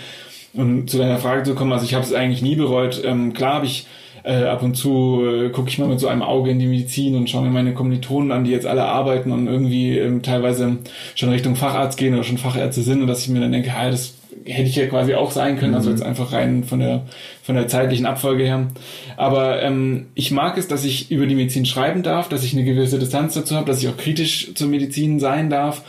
Und 0.54 0.90
zu 0.90 0.98
deiner 0.98 1.18
Frage 1.18 1.44
zu 1.44 1.54
kommen, 1.54 1.72
also 1.72 1.86
ich 1.86 1.94
habe 1.94 2.04
es 2.04 2.12
eigentlich 2.12 2.42
nie 2.42 2.56
bereut. 2.56 3.02
Ähm, 3.04 3.32
klar 3.32 3.54
habe 3.54 3.66
ich 3.66 3.86
äh, 4.24 4.44
ab 4.44 4.62
und 4.62 4.76
zu 4.76 5.22
äh, 5.26 5.48
gucke 5.50 5.68
ich 5.68 5.78
mal 5.78 5.88
mit 5.88 6.00
so 6.00 6.08
einem 6.08 6.22
Auge 6.22 6.50
in 6.50 6.58
die 6.58 6.66
Medizin 6.66 7.16
und 7.16 7.28
schaue 7.28 7.42
mir 7.42 7.50
meine 7.50 7.74
Kommilitonen 7.74 8.32
an, 8.32 8.44
die 8.44 8.50
jetzt 8.50 8.66
alle 8.66 8.84
arbeiten 8.84 9.32
und 9.32 9.46
irgendwie 9.46 9.98
ähm, 9.98 10.22
teilweise 10.22 10.78
schon 11.14 11.30
Richtung 11.30 11.56
Facharzt 11.56 11.98
gehen 11.98 12.14
oder 12.14 12.24
schon 12.24 12.38
Fachärzte 12.38 12.82
sind 12.82 13.02
und 13.02 13.08
dass 13.08 13.22
ich 13.22 13.28
mir 13.28 13.40
dann 13.40 13.52
denke, 13.52 13.72
ah, 13.76 13.90
das 13.90 14.14
hätte 14.44 14.68
ich 14.68 14.76
ja 14.76 14.86
quasi 14.86 15.14
auch 15.14 15.30
sein 15.30 15.58
können, 15.58 15.74
also 15.74 15.88
mhm. 15.88 15.96
jetzt 15.96 16.04
einfach 16.04 16.32
rein 16.32 16.64
von 16.64 16.80
der 16.80 17.02
von 17.42 17.54
der 17.54 17.68
zeitlichen 17.68 18.06
Abfolge 18.06 18.44
her. 18.44 18.68
Aber 19.16 19.62
ähm, 19.62 20.06
ich 20.14 20.30
mag 20.30 20.56
es, 20.58 20.68
dass 20.68 20.84
ich 20.84 21.10
über 21.10 21.26
die 21.26 21.34
Medizin 21.34 21.66
schreiben 21.66 22.02
darf, 22.02 22.28
dass 22.28 22.44
ich 22.44 22.52
eine 22.52 22.64
gewisse 22.64 22.98
Distanz 22.98 23.34
dazu 23.34 23.56
habe, 23.56 23.66
dass 23.66 23.82
ich 23.82 23.88
auch 23.88 23.96
kritisch 23.96 24.54
zur 24.54 24.68
Medizin 24.68 25.20
sein 25.20 25.50
darf 25.50 25.82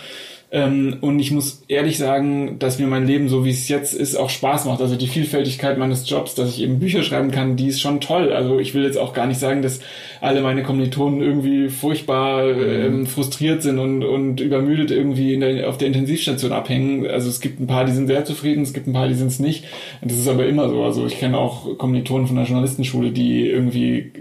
ähm, 0.53 0.97
und 1.01 1.19
ich 1.19 1.31
muss 1.31 1.63
ehrlich 1.67 1.97
sagen, 1.97 2.59
dass 2.59 2.77
mir 2.77 2.85
mein 2.85 3.07
Leben, 3.07 3.27
so 3.27 3.43
wie 3.43 3.49
es 3.49 3.67
jetzt 3.69 3.91
ist, 3.95 4.15
auch 4.15 4.29
Spaß 4.29 4.65
macht. 4.65 4.81
Also 4.81 4.95
die 4.95 5.07
Vielfältigkeit 5.07 5.79
meines 5.79 6.07
Jobs, 6.07 6.35
dass 6.35 6.49
ich 6.49 6.61
eben 6.61 6.77
Bücher 6.77 7.01
schreiben 7.01 7.31
kann, 7.31 7.55
die 7.55 7.69
ist 7.69 7.81
schon 7.81 7.99
toll. 7.99 8.31
Also 8.31 8.59
ich 8.59 8.75
will 8.75 8.83
jetzt 8.83 8.99
auch 8.99 9.13
gar 9.13 9.25
nicht 9.25 9.39
sagen, 9.39 9.63
dass 9.63 9.79
alle 10.21 10.41
meine 10.41 10.61
Kommilitonen 10.61 11.23
irgendwie 11.23 11.69
furchtbar 11.69 12.45
ähm, 12.51 13.07
frustriert 13.07 13.63
sind 13.63 13.79
und, 13.79 14.03
und 14.03 14.41
übermüdet 14.41 14.91
irgendwie 14.91 15.39
der, 15.39 15.67
auf 15.69 15.79
der 15.79 15.87
Intensivstation 15.87 16.51
abhängen. 16.51 17.07
Also 17.07 17.29
es 17.29 17.41
gibt 17.41 17.59
ein 17.59 17.65
paar, 17.65 17.85
die 17.85 17.93
sind 17.93 18.05
sehr 18.05 18.23
zufrieden, 18.23 18.61
es 18.61 18.73
gibt 18.73 18.85
ein 18.85 18.93
paar, 18.93 19.07
die 19.07 19.15
sind 19.15 19.29
es 19.29 19.39
nicht. 19.39 19.65
Das 20.03 20.19
ist 20.19 20.27
aber 20.27 20.45
immer 20.45 20.69
so. 20.69 20.83
Also 20.83 21.07
ich 21.07 21.17
kenne 21.17 21.39
auch 21.39 21.79
Kommilitonen 21.79 22.27
von 22.27 22.35
der 22.35 22.45
Journalistenschule, 22.45 23.09
die 23.09 23.47
irgendwie 23.47 24.11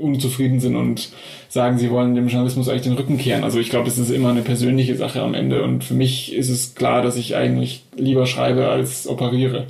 unzufrieden 0.00 0.60
sind 0.60 0.76
und 0.76 1.10
sagen, 1.48 1.78
sie 1.78 1.90
wollen 1.90 2.14
dem 2.14 2.28
Journalismus 2.28 2.68
eigentlich 2.68 2.82
den 2.82 2.94
Rücken 2.94 3.18
kehren. 3.18 3.44
Also 3.44 3.58
ich 3.58 3.70
glaube, 3.70 3.88
es 3.88 3.98
ist 3.98 4.10
immer 4.10 4.30
eine 4.30 4.42
persönliche 4.42 4.96
Sache 4.96 5.22
am 5.22 5.34
Ende. 5.34 5.62
Und 5.62 5.84
für 5.84 5.94
mich 5.94 6.34
ist 6.34 6.48
es 6.48 6.74
klar, 6.74 7.02
dass 7.02 7.16
ich 7.16 7.36
eigentlich 7.36 7.84
lieber 7.96 8.26
schreibe 8.26 8.68
als 8.68 9.06
operiere. 9.06 9.66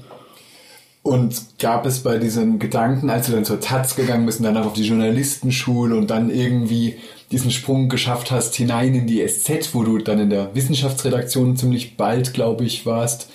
Und 1.03 1.59
gab 1.59 1.87
es 1.87 2.01
bei 2.01 2.19
diesem 2.19 2.59
Gedanken, 2.59 3.09
als 3.09 3.27
du 3.27 3.33
dann 3.33 3.47
zur 3.47 3.61
Taz 3.61 3.97
gegangen 3.97 4.27
bist 4.27 4.41
und 4.41 4.45
danach 4.45 4.67
auf 4.67 4.75
die 4.75 4.85
Journalistenschule 4.85 5.97
und 5.97 6.11
dann 6.11 6.31
irgendwie 6.31 6.97
diesen 7.33 7.51
Sprung 7.51 7.89
geschafft 7.89 8.31
hast 8.31 8.55
hinein 8.57 8.95
in 8.95 9.07
die 9.07 9.27
SZ, 9.27 9.75
wo 9.75 9.83
du 9.83 9.99
dann 9.99 10.19
in 10.19 10.31
der 10.31 10.55
Wissenschaftsredaktion 10.55 11.57
ziemlich 11.57 11.97
bald, 11.97 12.35
glaube 12.35 12.65
ich, 12.65 12.85
warst, 12.85 13.31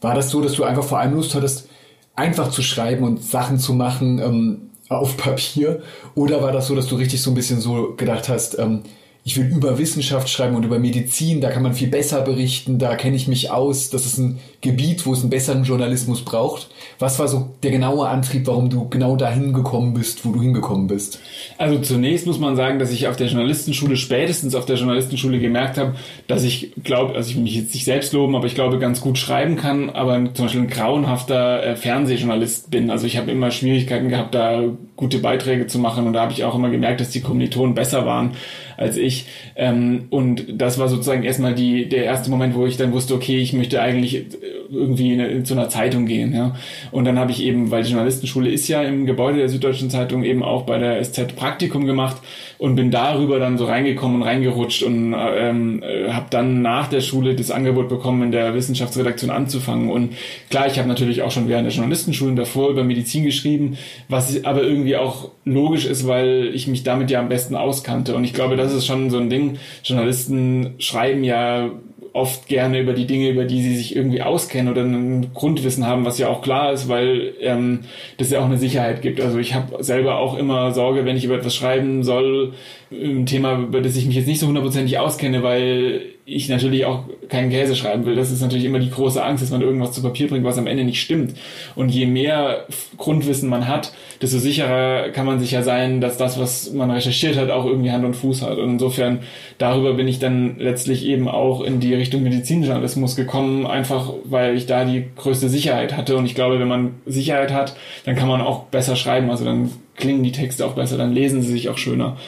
war 0.00 0.14
das 0.14 0.30
so, 0.30 0.40
dass 0.40 0.54
du 0.54 0.64
einfach 0.64 0.84
vor 0.84 0.98
allem 0.98 1.14
Lust 1.14 1.34
hattest, 1.34 1.68
einfach 2.14 2.50
zu 2.50 2.62
schreiben 2.62 3.04
und 3.04 3.22
Sachen 3.22 3.58
zu 3.58 3.74
machen, 3.74 4.18
ähm, 4.18 4.67
auf 4.88 5.16
Papier? 5.16 5.82
Oder 6.14 6.42
war 6.42 6.52
das 6.52 6.66
so, 6.66 6.74
dass 6.74 6.86
du 6.86 6.96
richtig 6.96 7.22
so 7.22 7.30
ein 7.30 7.34
bisschen 7.34 7.60
so 7.60 7.94
gedacht 7.96 8.28
hast, 8.28 8.58
ähm, 8.58 8.82
ich 9.28 9.36
will 9.36 9.44
über 9.54 9.76
Wissenschaft 9.76 10.30
schreiben 10.30 10.56
und 10.56 10.64
über 10.64 10.78
Medizin, 10.78 11.42
da 11.42 11.50
kann 11.50 11.62
man 11.62 11.74
viel 11.74 11.88
besser 11.88 12.22
berichten, 12.22 12.78
da 12.78 12.96
kenne 12.96 13.14
ich 13.14 13.28
mich 13.28 13.50
aus, 13.50 13.90
das 13.90 14.06
ist 14.06 14.16
ein 14.16 14.38
Gebiet, 14.62 15.04
wo 15.04 15.12
es 15.12 15.20
einen 15.20 15.28
besseren 15.28 15.64
Journalismus 15.64 16.24
braucht. 16.24 16.70
Was 16.98 17.18
war 17.18 17.28
so 17.28 17.50
der 17.62 17.70
genaue 17.70 18.08
Antrieb, 18.08 18.46
warum 18.46 18.70
du 18.70 18.88
genau 18.88 19.16
dahin 19.16 19.52
gekommen 19.52 19.92
bist, 19.92 20.24
wo 20.24 20.32
du 20.32 20.40
hingekommen 20.40 20.86
bist? 20.86 21.20
Also 21.58 21.78
zunächst 21.78 22.26
muss 22.26 22.38
man 22.38 22.56
sagen, 22.56 22.78
dass 22.78 22.90
ich 22.90 23.06
auf 23.06 23.16
der 23.16 23.26
Journalistenschule, 23.26 23.98
spätestens 23.98 24.54
auf 24.54 24.64
der 24.64 24.76
Journalistenschule 24.76 25.38
gemerkt 25.40 25.76
habe, 25.76 25.96
dass 26.26 26.42
ich 26.42 26.72
glaube, 26.82 27.14
also 27.14 27.28
ich 27.28 27.36
will 27.36 27.42
mich 27.42 27.54
jetzt 27.54 27.74
nicht 27.74 27.84
selbst 27.84 28.14
loben, 28.14 28.34
aber 28.34 28.46
ich 28.46 28.54
glaube, 28.54 28.78
ganz 28.78 29.02
gut 29.02 29.18
schreiben 29.18 29.56
kann, 29.56 29.90
aber 29.90 30.32
zum 30.32 30.46
Beispiel 30.46 30.62
ein 30.62 30.68
grauenhafter 30.68 31.62
äh, 31.62 31.76
Fernsehjournalist 31.76 32.70
bin. 32.70 32.90
Also 32.90 33.06
ich 33.06 33.18
habe 33.18 33.30
immer 33.30 33.50
Schwierigkeiten 33.50 34.08
gehabt, 34.08 34.34
da 34.34 34.62
gute 34.98 35.20
Beiträge 35.20 35.68
zu 35.68 35.78
machen 35.78 36.06
und 36.06 36.12
da 36.12 36.22
habe 36.22 36.32
ich 36.32 36.44
auch 36.44 36.56
immer 36.56 36.70
gemerkt, 36.70 37.00
dass 37.00 37.10
die 37.10 37.22
Kommilitonen 37.22 37.74
besser 37.74 38.04
waren 38.04 38.32
als 38.76 38.96
ich. 38.96 39.26
Ähm, 39.56 40.06
und 40.10 40.44
das 40.48 40.78
war 40.78 40.88
sozusagen 40.88 41.24
erstmal 41.24 41.54
die, 41.54 41.88
der 41.88 42.04
erste 42.04 42.30
Moment, 42.30 42.54
wo 42.54 42.66
ich 42.66 42.76
dann 42.76 42.92
wusste, 42.92 43.14
okay, 43.14 43.38
ich 43.38 43.52
möchte 43.52 43.82
eigentlich 43.82 44.26
irgendwie 44.70 45.14
in, 45.14 45.20
in 45.20 45.44
zu 45.44 45.54
einer 45.54 45.68
Zeitung 45.68 46.06
gehen. 46.06 46.34
Ja. 46.34 46.54
Und 46.90 47.04
dann 47.04 47.18
habe 47.18 47.30
ich 47.30 47.42
eben, 47.42 47.70
weil 47.70 47.82
die 47.82 47.90
Journalistenschule 47.90 48.50
ist 48.50 48.68
ja 48.68 48.82
im 48.82 49.06
Gebäude 49.06 49.38
der 49.38 49.48
Süddeutschen 49.48 49.90
Zeitung 49.90 50.22
eben 50.22 50.42
auch 50.42 50.62
bei 50.62 50.78
der 50.78 51.02
SZ 51.02 51.34
Praktikum 51.36 51.86
gemacht 51.86 52.18
und 52.58 52.74
bin 52.76 52.90
darüber 52.90 53.38
dann 53.38 53.56
so 53.56 53.64
reingekommen 53.64 54.20
und 54.20 54.22
reingerutscht 54.26 54.82
und 54.82 55.14
ähm, 55.16 55.82
äh, 55.82 56.10
habe 56.10 56.26
dann 56.30 56.60
nach 56.60 56.88
der 56.88 57.00
Schule 57.00 57.34
das 57.34 57.50
Angebot 57.50 57.88
bekommen, 57.88 58.24
in 58.24 58.32
der 58.32 58.54
Wissenschaftsredaktion 58.54 59.30
anzufangen. 59.30 59.90
Und 59.90 60.14
klar, 60.50 60.66
ich 60.66 60.78
habe 60.78 60.88
natürlich 60.88 61.22
auch 61.22 61.30
schon 61.30 61.48
während 61.48 61.66
der 61.66 61.72
Journalistenschulen 61.72 62.36
davor 62.36 62.70
über 62.70 62.84
Medizin 62.84 63.24
geschrieben, 63.24 63.78
was 64.08 64.44
aber 64.44 64.62
irgendwie 64.62 64.87
auch 64.96 65.30
logisch 65.44 65.86
ist, 65.86 66.06
weil 66.06 66.50
ich 66.54 66.66
mich 66.66 66.82
damit 66.82 67.10
ja 67.10 67.20
am 67.20 67.28
besten 67.28 67.54
auskannte. 67.54 68.14
Und 68.14 68.24
ich 68.24 68.34
glaube, 68.34 68.56
das 68.56 68.74
ist 68.74 68.86
schon 68.86 69.10
so 69.10 69.18
ein 69.18 69.30
Ding. 69.30 69.58
Journalisten 69.84 70.74
schreiben 70.78 71.24
ja 71.24 71.70
oft 72.12 72.48
gerne 72.48 72.80
über 72.80 72.94
die 72.94 73.06
Dinge, 73.06 73.30
über 73.30 73.44
die 73.44 73.62
sie 73.62 73.76
sich 73.76 73.94
irgendwie 73.94 74.22
auskennen 74.22 74.72
oder 74.72 74.82
ein 74.82 75.32
Grundwissen 75.34 75.86
haben, 75.86 76.04
was 76.04 76.18
ja 76.18 76.28
auch 76.28 76.42
klar 76.42 76.72
ist, 76.72 76.88
weil 76.88 77.34
ähm, 77.40 77.80
das 78.16 78.30
ja 78.30 78.40
auch 78.40 78.46
eine 78.46 78.58
Sicherheit 78.58 79.02
gibt. 79.02 79.20
Also 79.20 79.38
ich 79.38 79.54
habe 79.54 79.82
selber 79.82 80.18
auch 80.18 80.36
immer 80.36 80.72
Sorge, 80.72 81.04
wenn 81.04 81.16
ich 81.16 81.24
über 81.24 81.36
etwas 81.36 81.54
schreiben 81.54 82.02
soll, 82.02 82.54
ein 82.90 83.26
Thema, 83.26 83.58
über 83.58 83.80
das 83.80 83.96
ich 83.96 84.06
mich 84.06 84.16
jetzt 84.16 84.26
nicht 84.26 84.40
so 84.40 84.46
hundertprozentig 84.46 84.98
auskenne, 84.98 85.42
weil 85.42 86.02
ich 86.28 86.48
natürlich 86.48 86.84
auch 86.84 87.04
keinen 87.28 87.50
Käse 87.50 87.74
schreiben 87.74 88.04
will. 88.04 88.14
Das 88.14 88.30
ist 88.30 88.42
natürlich 88.42 88.66
immer 88.66 88.78
die 88.78 88.90
große 88.90 89.22
Angst, 89.24 89.42
dass 89.42 89.50
man 89.50 89.62
irgendwas 89.62 89.92
zu 89.92 90.02
Papier 90.02 90.28
bringt, 90.28 90.44
was 90.44 90.58
am 90.58 90.66
Ende 90.66 90.84
nicht 90.84 91.00
stimmt. 91.00 91.34
Und 91.74 91.88
je 91.88 92.06
mehr 92.06 92.66
Grundwissen 92.98 93.48
man 93.48 93.66
hat, 93.66 93.92
desto 94.20 94.38
sicherer 94.38 95.08
kann 95.10 95.24
man 95.24 95.40
sich 95.40 95.52
ja 95.52 95.62
sein, 95.62 96.00
dass 96.00 96.18
das, 96.18 96.38
was 96.38 96.72
man 96.72 96.90
recherchiert 96.90 97.36
hat, 97.36 97.50
auch 97.50 97.64
irgendwie 97.64 97.90
Hand 97.90 98.04
und 98.04 98.14
Fuß 98.14 98.42
hat. 98.42 98.58
Und 98.58 98.72
insofern, 98.72 99.20
darüber 99.56 99.94
bin 99.94 100.06
ich 100.06 100.18
dann 100.18 100.56
letztlich 100.58 101.06
eben 101.06 101.28
auch 101.28 101.62
in 101.62 101.80
die 101.80 101.94
Richtung 101.94 102.22
Medizinjournalismus 102.22 103.16
gekommen, 103.16 103.66
einfach 103.66 104.12
weil 104.24 104.56
ich 104.56 104.66
da 104.66 104.84
die 104.84 105.04
größte 105.16 105.48
Sicherheit 105.48 105.96
hatte. 105.96 106.16
Und 106.16 106.26
ich 106.26 106.34
glaube, 106.34 106.60
wenn 106.60 106.68
man 106.68 106.94
Sicherheit 107.06 107.52
hat, 107.52 107.74
dann 108.04 108.16
kann 108.16 108.28
man 108.28 108.42
auch 108.42 108.64
besser 108.64 108.96
schreiben. 108.96 109.30
Also 109.30 109.46
dann 109.46 109.70
klingen 109.96 110.22
die 110.22 110.32
Texte 110.32 110.66
auch 110.66 110.74
besser, 110.74 110.98
dann 110.98 111.12
lesen 111.12 111.40
sie 111.40 111.52
sich 111.52 111.70
auch 111.70 111.78
schöner. 111.78 112.18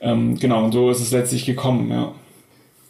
Ähm, 0.00 0.38
genau, 0.38 0.64
und 0.64 0.72
so 0.72 0.90
ist 0.90 1.00
es 1.00 1.12
letztlich 1.12 1.44
gekommen, 1.44 1.90
ja. 1.90 2.12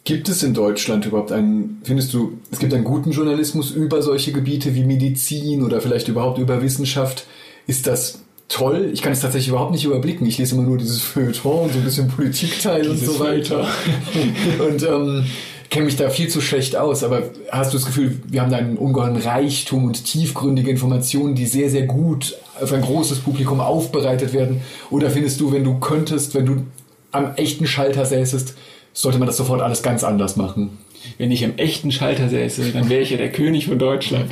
Gibt 0.03 0.29
es 0.29 0.41
in 0.41 0.53
Deutschland 0.55 1.05
überhaupt 1.05 1.31
einen, 1.31 1.79
findest 1.83 2.13
du, 2.13 2.39
es 2.51 2.57
gibt 2.57 2.73
einen 2.73 2.83
guten 2.83 3.11
Journalismus 3.11 3.71
über 3.71 4.01
solche 4.01 4.31
Gebiete 4.31 4.73
wie 4.73 4.83
Medizin 4.83 5.63
oder 5.63 5.79
vielleicht 5.79 6.07
überhaupt 6.07 6.39
über 6.39 6.63
Wissenschaft? 6.63 7.25
Ist 7.67 7.85
das 7.85 8.21
toll? 8.49 8.89
Ich 8.93 9.03
kann 9.03 9.13
es 9.13 9.19
tatsächlich 9.19 9.49
überhaupt 9.49 9.71
nicht 9.71 9.85
überblicken. 9.85 10.25
Ich 10.25 10.39
lese 10.39 10.55
immer 10.55 10.63
nur 10.63 10.79
dieses 10.79 11.01
Feuilleton 11.01 11.65
und 11.65 11.73
so 11.73 11.77
ein 11.77 11.85
bisschen 11.85 12.07
Politikteil 12.07 12.89
und 12.89 12.97
so 12.97 13.19
weiter. 13.19 13.67
und 14.67 14.81
ähm, 14.81 15.25
kenne 15.69 15.85
mich 15.85 15.97
da 15.97 16.09
viel 16.09 16.29
zu 16.29 16.41
schlecht 16.41 16.75
aus. 16.75 17.03
Aber 17.03 17.29
hast 17.51 17.71
du 17.71 17.77
das 17.77 17.85
Gefühl, 17.85 18.19
wir 18.27 18.41
haben 18.41 18.51
da 18.51 18.57
einen 18.57 18.77
ungeheuren 18.77 19.17
Reichtum 19.17 19.85
und 19.85 20.03
tiefgründige 20.03 20.71
Informationen, 20.71 21.35
die 21.35 21.45
sehr, 21.45 21.69
sehr 21.69 21.83
gut 21.83 22.35
auf 22.59 22.73
ein 22.73 22.81
großes 22.81 23.19
Publikum 23.19 23.59
aufbereitet 23.59 24.33
werden? 24.33 24.61
Oder 24.89 25.11
findest 25.11 25.39
du, 25.39 25.51
wenn 25.51 25.63
du 25.63 25.79
könntest, 25.79 26.33
wenn 26.33 26.47
du 26.47 26.65
am 27.11 27.35
echten 27.35 27.67
Schalter 27.67 28.05
säßest, 28.05 28.55
sollte 28.93 29.19
man 29.19 29.27
das 29.27 29.37
sofort 29.37 29.61
alles 29.61 29.83
ganz 29.83 30.03
anders 30.03 30.35
machen. 30.35 30.77
Wenn 31.17 31.31
ich 31.31 31.41
im 31.41 31.57
echten 31.57 31.91
Schalter 31.91 32.29
säße, 32.29 32.71
dann 32.73 32.89
wäre 32.89 33.01
ich 33.01 33.09
ja 33.09 33.17
der 33.17 33.31
König 33.31 33.65
von 33.65 33.79
Deutschland. 33.79 34.31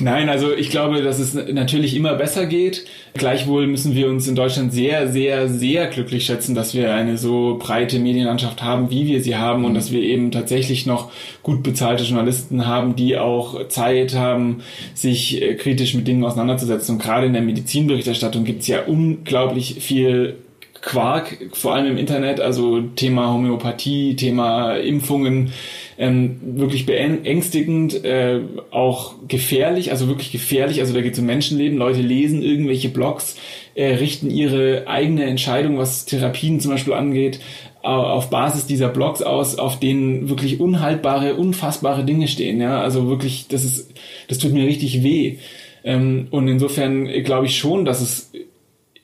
Nein, 0.00 0.28
also 0.28 0.52
ich 0.52 0.70
glaube, 0.70 1.02
dass 1.02 1.18
es 1.18 1.34
natürlich 1.34 1.94
immer 1.94 2.14
besser 2.14 2.46
geht. 2.46 2.84
Gleichwohl 3.14 3.66
müssen 3.66 3.94
wir 3.94 4.08
uns 4.08 4.26
in 4.26 4.34
Deutschland 4.34 4.72
sehr, 4.72 5.08
sehr, 5.08 5.48
sehr 5.48 5.86
glücklich 5.86 6.26
schätzen, 6.26 6.54
dass 6.54 6.74
wir 6.74 6.94
eine 6.94 7.16
so 7.16 7.58
breite 7.60 7.98
Medienlandschaft 7.98 8.62
haben, 8.62 8.90
wie 8.90 9.06
wir 9.06 9.22
sie 9.22 9.36
haben 9.36 9.64
und 9.64 9.74
dass 9.74 9.92
wir 9.92 10.02
eben 10.02 10.30
tatsächlich 10.30 10.86
noch 10.86 11.12
gut 11.42 11.62
bezahlte 11.62 12.04
Journalisten 12.04 12.66
haben, 12.66 12.96
die 12.96 13.16
auch 13.16 13.68
Zeit 13.68 14.14
haben, 14.14 14.62
sich 14.94 15.40
äh, 15.40 15.54
kritisch 15.54 15.94
mit 15.94 16.08
Dingen 16.08 16.24
auseinanderzusetzen. 16.24 16.96
Und 16.96 17.02
gerade 17.02 17.26
in 17.26 17.32
der 17.32 17.42
Medizinberichterstattung 17.42 18.44
gibt 18.44 18.62
es 18.62 18.66
ja 18.66 18.82
unglaublich 18.84 19.76
viel 19.80 20.36
Quark, 20.82 21.36
vor 21.52 21.74
allem 21.74 21.86
im 21.92 21.98
Internet, 21.98 22.40
also 22.40 22.80
Thema 22.80 23.32
Homöopathie, 23.32 24.16
Thema 24.16 24.76
Impfungen, 24.76 25.52
ähm, 25.98 26.40
wirklich 26.42 26.86
beängstigend, 26.86 28.02
äh, 28.04 28.40
auch 28.70 29.14
gefährlich, 29.28 29.90
also 29.90 30.08
wirklich 30.08 30.32
gefährlich, 30.32 30.80
also 30.80 30.94
da 30.94 31.02
geht 31.02 31.12
es 31.12 31.18
um 31.18 31.26
Menschenleben, 31.26 31.76
Leute 31.76 32.00
lesen 32.00 32.42
irgendwelche 32.42 32.88
Blogs, 32.88 33.36
äh, 33.74 33.94
richten 33.96 34.30
ihre 34.30 34.86
eigene 34.86 35.24
Entscheidung, 35.24 35.76
was 35.76 36.06
Therapien 36.06 36.60
zum 36.60 36.70
Beispiel 36.70 36.94
angeht, 36.94 37.40
auf 37.82 38.28
Basis 38.28 38.66
dieser 38.66 38.88
Blogs 38.88 39.22
aus, 39.22 39.56
auf 39.56 39.80
denen 39.80 40.28
wirklich 40.28 40.60
unhaltbare, 40.60 41.36
unfassbare 41.36 42.04
Dinge 42.04 42.28
stehen, 42.28 42.60
ja, 42.60 42.80
also 42.80 43.08
wirklich, 43.08 43.48
das 43.48 43.64
ist, 43.64 43.94
das 44.28 44.38
tut 44.38 44.52
mir 44.52 44.66
richtig 44.66 45.02
weh. 45.02 45.38
Ähm, 45.82 46.28
und 46.30 46.46
insofern 46.48 47.06
glaube 47.24 47.46
ich 47.46 47.56
schon, 47.56 47.86
dass 47.86 48.02
es 48.02 48.32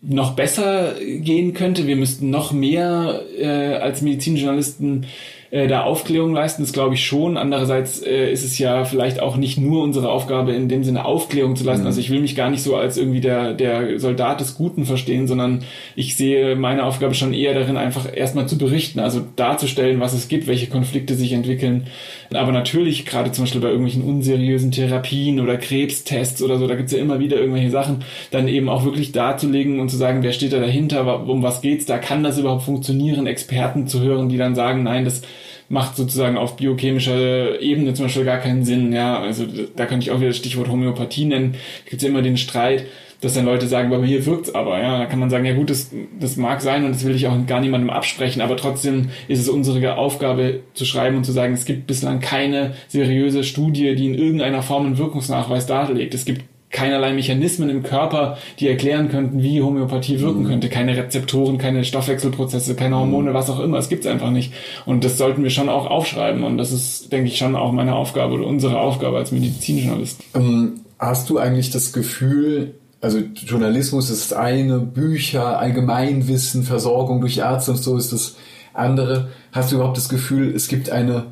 noch 0.09 0.35
besser 0.35 0.95
gehen 1.01 1.53
könnte. 1.53 1.87
Wir 1.87 1.97
müssten 1.97 2.31
noch 2.31 2.53
mehr 2.53 3.23
äh, 3.39 3.75
als 3.75 4.03
Medizinjournalisten 4.03 5.07
äh, 5.51 5.69
da 5.69 5.83
Aufklärung 5.83 6.33
leisten, 6.33 6.63
das 6.63 6.73
glaube 6.73 6.95
ich 6.95 7.05
schon. 7.05 7.37
Andererseits 7.37 8.03
äh, 8.03 8.31
ist 8.31 8.45
es 8.45 8.59
ja 8.59 8.85
vielleicht 8.85 9.21
auch 9.21 9.37
nicht 9.37 9.59
nur 9.59 9.83
unsere 9.83 10.11
Aufgabe, 10.11 10.53
in 10.53 10.69
dem 10.69 10.85
Sinne 10.85 11.05
Aufklärung 11.05 11.57
zu 11.57 11.65
leisten. 11.65 11.83
Mhm. 11.83 11.87
Also 11.87 12.01
ich 12.01 12.11
will 12.11 12.21
mich 12.21 12.37
gar 12.37 12.51
nicht 12.51 12.63
so 12.63 12.77
als 12.77 12.97
irgendwie 12.97 13.21
der, 13.21 13.55
der 13.55 13.99
Soldat 13.99 14.41
des 14.41 14.57
Guten 14.57 14.85
verstehen, 14.85 15.27
sondern 15.27 15.63
ich 15.95 16.17
sehe 16.17 16.57
meine 16.57 16.85
Aufgabe 16.85 17.15
schon 17.15 17.33
eher 17.33 17.55
darin, 17.55 17.77
einfach 17.77 18.07
erstmal 18.13 18.49
zu 18.49 18.59
berichten, 18.59 19.01
also 19.01 19.23
darzustellen, 19.37 20.01
was 20.01 20.15
es 20.15 20.29
gibt, 20.29 20.47
welche 20.47 20.67
Konflikte 20.67 21.15
sich 21.15 21.33
entwickeln. 21.33 21.87
Aber 22.35 22.53
natürlich, 22.53 23.07
gerade 23.07 23.33
zum 23.33 23.45
Beispiel 23.45 23.61
bei 23.61 23.69
irgendwelchen 23.69 24.03
unseriösen 24.03 24.73
Therapien 24.73 25.41
oder 25.41 25.57
Krebstests 25.57 26.43
oder 26.43 26.59
so, 26.59 26.67
da 26.67 26.75
gibt's 26.75 26.93
ja 26.93 26.99
immer 26.99 27.19
wieder 27.21 27.39
irgendwelche 27.39 27.71
Sachen, 27.71 28.05
dann 28.31 28.49
eben 28.49 28.69
auch 28.69 28.85
wirklich 28.85 29.13
darzulegen 29.13 29.81
und 29.81 29.91
zu 29.91 29.97
sagen, 29.97 30.23
wer 30.23 30.33
steht 30.33 30.53
da 30.53 30.61
dahinter, 30.61 31.27
um 31.29 31.43
was 31.43 31.61
geht's 31.61 31.87
da, 31.87 31.99
kann 31.99 32.23
das 32.23 32.39
überhaupt 32.39 32.65
funktionieren, 32.65 33.27
Experten 33.27 33.87
zu 33.87 34.01
hören, 34.01 34.29
die 34.29 34.39
dann 34.39 34.55
sagen, 34.55 34.83
nein, 34.83 35.05
das 35.05 35.23
macht 35.69 35.97
sozusagen 35.97 36.37
auf 36.37 36.57
biochemischer 36.57 37.61
Ebene 37.61 37.95
zum 37.95 38.07
Beispiel 38.07 38.25
gar 38.25 38.39
keinen 38.39 38.65
Sinn. 38.65 38.93
Ja, 38.93 39.19
also 39.19 39.45
da 39.75 39.87
könnte 39.87 40.05
ich 40.05 40.13
auch 40.13 40.19
wieder 40.19 40.29
das 40.29 40.37
Stichwort 40.37 40.69
Homöopathie 40.69 41.25
nennen. 41.25 41.57
Gibt 41.89 42.03
es 42.03 42.09
immer 42.09 42.23
den 42.23 42.37
Streit, 42.37 42.87
dass 43.27 43.35
dann 43.35 43.45
Leute 43.45 43.67
sagen, 43.67 43.93
aber 43.93 44.07
hier 44.07 44.25
wirkt's 44.25 44.55
aber. 44.55 44.81
Ja, 44.81 44.99
da 45.01 45.07
kann 45.07 45.19
man 45.19 45.31
sagen, 45.31 45.45
ja 45.45 45.55
gut, 45.55 45.69
das, 45.69 45.91
das 46.21 46.37
mag 46.37 46.61
sein 46.61 46.85
und 46.85 46.95
das 46.95 47.05
will 47.05 47.17
ich 47.17 47.27
auch 47.27 47.35
gar 47.47 47.61
niemandem 47.61 47.91
absprechen, 47.91 48.41
aber 48.41 48.57
trotzdem 48.57 49.09
ist 49.27 49.41
es 49.41 49.49
unsere 49.49 49.97
Aufgabe 49.97 50.61
zu 50.75 50.85
schreiben 50.85 51.17
und 51.17 51.25
zu 51.25 51.33
sagen, 51.33 51.53
es 51.53 51.65
gibt 51.65 51.89
bislang 51.89 52.21
keine 52.21 52.75
seriöse 52.87 53.43
Studie, 53.43 53.97
die 53.97 54.07
in 54.07 54.15
irgendeiner 54.15 54.63
Form 54.63 54.87
einen 54.87 54.99
Wirkungsnachweis 54.99 55.67
darlegt. 55.67 56.15
Es 56.15 56.25
gibt 56.25 56.45
keinerlei 56.71 57.13
Mechanismen 57.15 57.69
im 57.69 57.83
Körper, 57.83 58.39
die 58.61 58.69
erklären 58.69 59.09
könnten, 59.09 59.43
wie 59.43 59.63
Homöopathie 59.63 60.21
wirken 60.21 60.45
mhm. 60.45 60.49
könnte. 60.49 60.69
Keine 60.69 60.97
Rezeptoren, 60.97 61.59
keine 61.59 61.85
Stoffwechselprozesse, 61.85 62.77
keine 62.77 62.97
Hormone, 62.97 63.35
was 63.35 63.51
auch 63.51 63.59
immer. 63.59 63.79
Es 63.79 63.89
gibt's 63.89 64.07
einfach 64.07 64.31
nicht. 64.31 64.53
Und 64.85 65.03
das 65.03 65.19
sollten 65.19 65.43
wir 65.43 65.51
schon 65.51 65.69
auch 65.69 65.87
aufschreiben. 65.87 66.45
Und 66.45 66.59
das 66.59 66.71
ist, 66.71 67.11
denke 67.11 67.29
ich, 67.29 67.39
schon 67.39 67.57
auch 67.57 67.73
meine 67.73 67.97
Aufgabe 67.97 68.35
oder 68.35 68.47
unsere 68.47 68.79
Aufgabe 68.79 69.17
als 69.17 69.33
Medizinjournalist. 69.33 70.23
Ähm, 70.35 70.81
hast 70.99 71.31
du 71.31 71.39
eigentlich 71.39 71.71
das 71.71 71.93
Gefühl, 71.93 72.75
also 73.01 73.19
Journalismus 73.19 74.11
ist 74.11 74.33
eine, 74.33 74.79
Bücher, 74.79 75.59
Allgemeinwissen, 75.59 76.63
Versorgung 76.63 77.21
durch 77.21 77.39
Ärzte 77.39 77.73
und 77.73 77.77
so 77.79 77.97
ist 77.97 78.13
das 78.13 78.37
andere. 78.73 79.29
Hast 79.53 79.71
du 79.71 79.77
überhaupt 79.77 79.97
das 79.97 80.09
Gefühl, 80.09 80.55
es 80.55 80.69
gibt 80.69 80.91
eine 80.91 81.27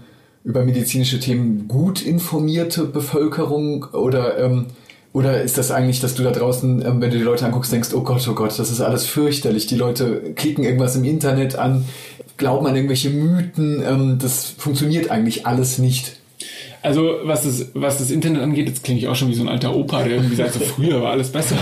über 0.45 0.65
medizinische 0.65 1.21
Themen 1.21 1.69
gut 1.69 2.03
informierte 2.03 2.85
Bevölkerung 2.85 3.85
oder 3.93 4.39
ähm, 4.39 4.67
oder 5.15 5.43
ist 5.43 5.59
das 5.59 5.71
eigentlich, 5.71 6.01
dass 6.01 6.17
du 6.17 6.25
da 6.25 6.33
draußen, 6.33 6.85
ähm, 6.85 7.01
wenn 7.01 7.13
du 7.13 7.19
die 7.19 7.23
Leute 7.23 7.47
anguckst, 7.47 7.73
denkst, 7.73 7.91
oh 7.95 8.01
Gott, 8.01 8.27
oh 8.29 8.35
Gott, 8.35 8.59
das 8.59 8.71
ist 8.71 8.81
alles 8.81 9.07
fürchterlich. 9.07 9.69
Die 9.69 9.77
Leute 9.77 10.33
klicken 10.35 10.65
irgendwas 10.65 10.97
im 10.97 11.05
Internet 11.05 11.57
an, 11.57 11.85
glauben 12.37 12.67
an 12.67 12.75
irgendwelche 12.75 13.11
Mythen. 13.11 13.81
Ähm, 13.81 14.19
das 14.21 14.45
funktioniert 14.45 15.13
eigentlich 15.13 15.47
alles 15.47 15.79
nicht. 15.79 16.17
Also 16.85 17.15
was 17.23 17.45
das, 17.45 17.71
was 17.73 17.97
das 17.97 18.11
Internet 18.11 18.43
angeht, 18.43 18.69
jetzt 18.69 18.85
klinge 18.85 19.01
ich 19.01 19.09
auch 19.09 19.17
schon 19.17 19.31
wie 19.31 19.35
so 19.35 19.43
ein 19.43 19.49
alter 19.49 19.75
Opa, 19.75 20.03
der 20.03 20.17
irgendwie 20.17 20.35
sagt, 20.35 20.53
so 20.53 20.61
früher 20.61 21.01
war 21.01 21.13
alles 21.13 21.33
besser. 21.33 21.57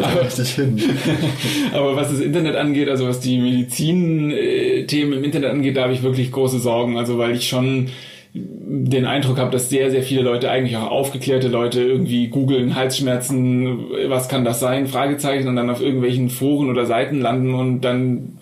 aber, 0.00 0.28
hin. 0.28 0.80
aber 1.72 1.96
was 1.96 2.10
das 2.10 2.20
Internet 2.20 2.54
angeht, 2.54 2.88
also 2.88 3.08
was 3.08 3.18
die 3.18 3.38
Medizin-Themen 3.38 5.14
im 5.14 5.24
Internet 5.24 5.50
angeht, 5.50 5.76
da 5.76 5.82
habe 5.82 5.92
ich 5.92 6.04
wirklich 6.04 6.30
große 6.30 6.60
Sorgen. 6.60 6.96
Also 6.96 7.18
weil 7.18 7.34
ich 7.34 7.48
schon 7.48 7.88
den 8.34 9.04
Eindruck 9.04 9.38
habe, 9.38 9.50
dass 9.50 9.68
sehr, 9.68 9.90
sehr 9.90 10.04
viele 10.04 10.22
Leute, 10.22 10.48
eigentlich 10.48 10.76
auch 10.76 10.90
aufgeklärte 10.92 11.48
Leute, 11.48 11.82
irgendwie 11.82 12.28
googeln, 12.28 12.76
Halsschmerzen, 12.76 13.80
was 14.06 14.28
kann 14.28 14.44
das 14.44 14.60
sein, 14.60 14.86
Fragezeichen, 14.86 15.48
und 15.48 15.56
dann 15.56 15.70
auf 15.70 15.82
irgendwelchen 15.82 16.30
Foren 16.30 16.70
oder 16.70 16.86
Seiten 16.86 17.20
landen 17.20 17.52
und 17.54 17.80
dann 17.82 18.38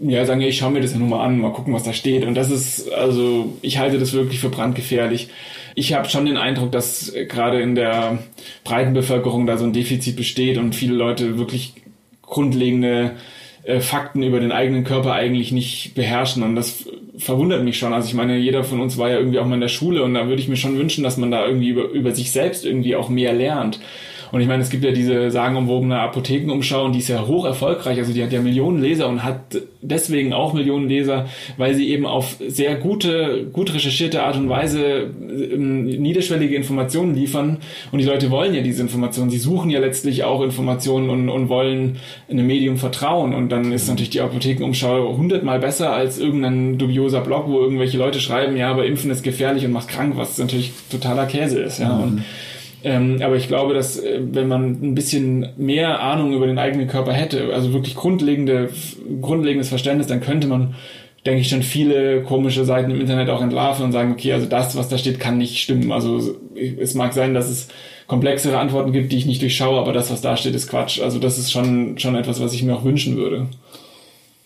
ja, 0.00 0.24
sagen, 0.24 0.40
ich 0.40 0.58
schaue 0.58 0.72
mir 0.72 0.80
das 0.80 0.92
ja 0.92 0.98
nur 0.98 1.08
mal 1.08 1.24
an, 1.24 1.38
mal 1.38 1.52
gucken, 1.52 1.74
was 1.74 1.82
da 1.82 1.92
steht. 1.92 2.24
Und 2.24 2.34
das 2.34 2.50
ist, 2.50 2.92
also 2.92 3.56
ich 3.62 3.78
halte 3.78 3.98
das 3.98 4.12
wirklich 4.12 4.40
für 4.40 4.48
brandgefährlich. 4.48 5.28
Ich 5.74 5.94
habe 5.94 6.08
schon 6.08 6.26
den 6.26 6.36
Eindruck, 6.36 6.72
dass 6.72 7.12
gerade 7.28 7.60
in 7.60 7.74
der 7.74 8.18
breiten 8.64 8.92
Bevölkerung 8.92 9.46
da 9.46 9.56
so 9.56 9.64
ein 9.64 9.72
Defizit 9.72 10.16
besteht 10.16 10.58
und 10.58 10.74
viele 10.74 10.94
Leute 10.94 11.38
wirklich 11.38 11.74
grundlegende 12.22 13.12
äh, 13.64 13.80
Fakten 13.80 14.22
über 14.22 14.40
den 14.40 14.52
eigenen 14.52 14.84
Körper 14.84 15.12
eigentlich 15.12 15.52
nicht 15.52 15.94
beherrschen. 15.94 16.42
Und 16.42 16.56
das 16.56 16.84
verwundert 17.16 17.64
mich 17.64 17.78
schon. 17.78 17.92
Also 17.92 18.08
ich 18.08 18.14
meine, 18.14 18.38
jeder 18.38 18.64
von 18.64 18.80
uns 18.80 18.98
war 18.98 19.10
ja 19.10 19.18
irgendwie 19.18 19.38
auch 19.38 19.46
mal 19.46 19.54
in 19.54 19.60
der 19.60 19.68
Schule 19.68 20.02
und 20.02 20.14
da 20.14 20.26
würde 20.28 20.42
ich 20.42 20.48
mir 20.48 20.56
schon 20.56 20.78
wünschen, 20.78 21.04
dass 21.04 21.16
man 21.16 21.30
da 21.30 21.46
irgendwie 21.46 21.68
über, 21.68 21.88
über 21.90 22.14
sich 22.14 22.32
selbst 22.32 22.64
irgendwie 22.64 22.96
auch 22.96 23.08
mehr 23.08 23.32
lernt. 23.32 23.80
Und 24.32 24.40
ich 24.40 24.48
meine, 24.48 24.62
es 24.62 24.70
gibt 24.70 24.82
ja 24.82 24.92
diese 24.92 25.30
sagenumwobene 25.30 26.00
Apothekenumschau 26.00 26.86
und 26.86 26.94
die 26.94 27.00
ist 27.00 27.08
ja 27.08 27.26
hoch 27.26 27.44
erfolgreich. 27.44 27.98
Also 27.98 28.14
die 28.14 28.22
hat 28.22 28.32
ja 28.32 28.40
Millionen 28.40 28.80
Leser 28.80 29.08
und 29.08 29.22
hat 29.22 29.58
deswegen 29.82 30.32
auch 30.32 30.54
Millionen 30.54 30.88
Leser, 30.88 31.26
weil 31.58 31.74
sie 31.74 31.90
eben 31.90 32.06
auf 32.06 32.36
sehr 32.48 32.76
gute, 32.76 33.46
gut 33.52 33.74
recherchierte 33.74 34.22
Art 34.22 34.36
und 34.36 34.48
Weise 34.48 35.10
ähm, 35.52 35.84
niederschwellige 35.84 36.56
Informationen 36.56 37.14
liefern. 37.14 37.58
Und 37.92 37.98
die 37.98 38.06
Leute 38.06 38.30
wollen 38.30 38.54
ja 38.54 38.62
diese 38.62 38.80
Informationen. 38.80 39.28
Sie 39.28 39.38
suchen 39.38 39.68
ja 39.68 39.80
letztlich 39.80 40.24
auch 40.24 40.42
Informationen 40.42 41.10
und, 41.10 41.28
und 41.28 41.50
wollen 41.50 41.98
einem 42.30 42.46
Medium 42.46 42.78
vertrauen. 42.78 43.34
Und 43.34 43.50
dann 43.50 43.70
ist 43.70 43.86
natürlich 43.88 44.10
die 44.10 44.22
Apothekenumschau 44.22 45.14
hundertmal 45.14 45.58
besser 45.58 45.92
als 45.92 46.18
irgendein 46.18 46.78
dubioser 46.78 47.20
Blog, 47.20 47.44
wo 47.48 47.60
irgendwelche 47.60 47.98
Leute 47.98 48.18
schreiben, 48.18 48.56
ja, 48.56 48.70
aber 48.70 48.86
Impfen 48.86 49.10
ist 49.10 49.22
gefährlich 49.22 49.66
und 49.66 49.72
macht 49.72 49.88
krank, 49.88 50.14
was 50.16 50.38
natürlich 50.38 50.72
totaler 50.90 51.26
Käse 51.26 51.60
ist. 51.60 51.80
Ja. 51.80 51.94
Mhm. 51.94 52.02
Und 52.02 52.24
ähm, 52.84 53.18
aber 53.22 53.36
ich 53.36 53.48
glaube, 53.48 53.74
dass 53.74 53.98
äh, 53.98 54.20
wenn 54.20 54.48
man 54.48 54.78
ein 54.82 54.94
bisschen 54.94 55.48
mehr 55.56 56.00
Ahnung 56.00 56.32
über 56.32 56.46
den 56.46 56.58
eigenen 56.58 56.88
Körper 56.88 57.12
hätte, 57.12 57.52
also 57.54 57.72
wirklich 57.72 57.94
grundlegende, 57.94 58.70
grundlegendes 59.20 59.68
Verständnis, 59.68 60.06
dann 60.06 60.20
könnte 60.20 60.46
man, 60.46 60.74
denke 61.24 61.40
ich, 61.40 61.48
schon 61.48 61.62
viele 61.62 62.22
komische 62.22 62.64
Seiten 62.64 62.90
im 62.90 63.00
Internet 63.00 63.28
auch 63.30 63.42
entlarven 63.42 63.84
und 63.84 63.92
sagen, 63.92 64.12
okay, 64.12 64.32
also 64.32 64.46
das, 64.46 64.76
was 64.76 64.88
da 64.88 64.98
steht, 64.98 65.20
kann 65.20 65.38
nicht 65.38 65.58
stimmen. 65.58 65.92
Also 65.92 66.36
es 66.80 66.94
mag 66.94 67.12
sein, 67.12 67.34
dass 67.34 67.48
es 67.48 67.68
komplexere 68.06 68.58
Antworten 68.58 68.92
gibt, 68.92 69.12
die 69.12 69.18
ich 69.18 69.26
nicht 69.26 69.42
durchschaue, 69.42 69.78
aber 69.78 69.92
das, 69.92 70.10
was 70.10 70.20
da 70.20 70.36
steht, 70.36 70.54
ist 70.54 70.68
Quatsch. 70.68 71.00
Also 71.00 71.18
das 71.18 71.38
ist 71.38 71.52
schon, 71.52 71.98
schon 71.98 72.16
etwas, 72.16 72.40
was 72.40 72.52
ich 72.52 72.62
mir 72.62 72.74
auch 72.74 72.84
wünschen 72.84 73.16
würde 73.16 73.46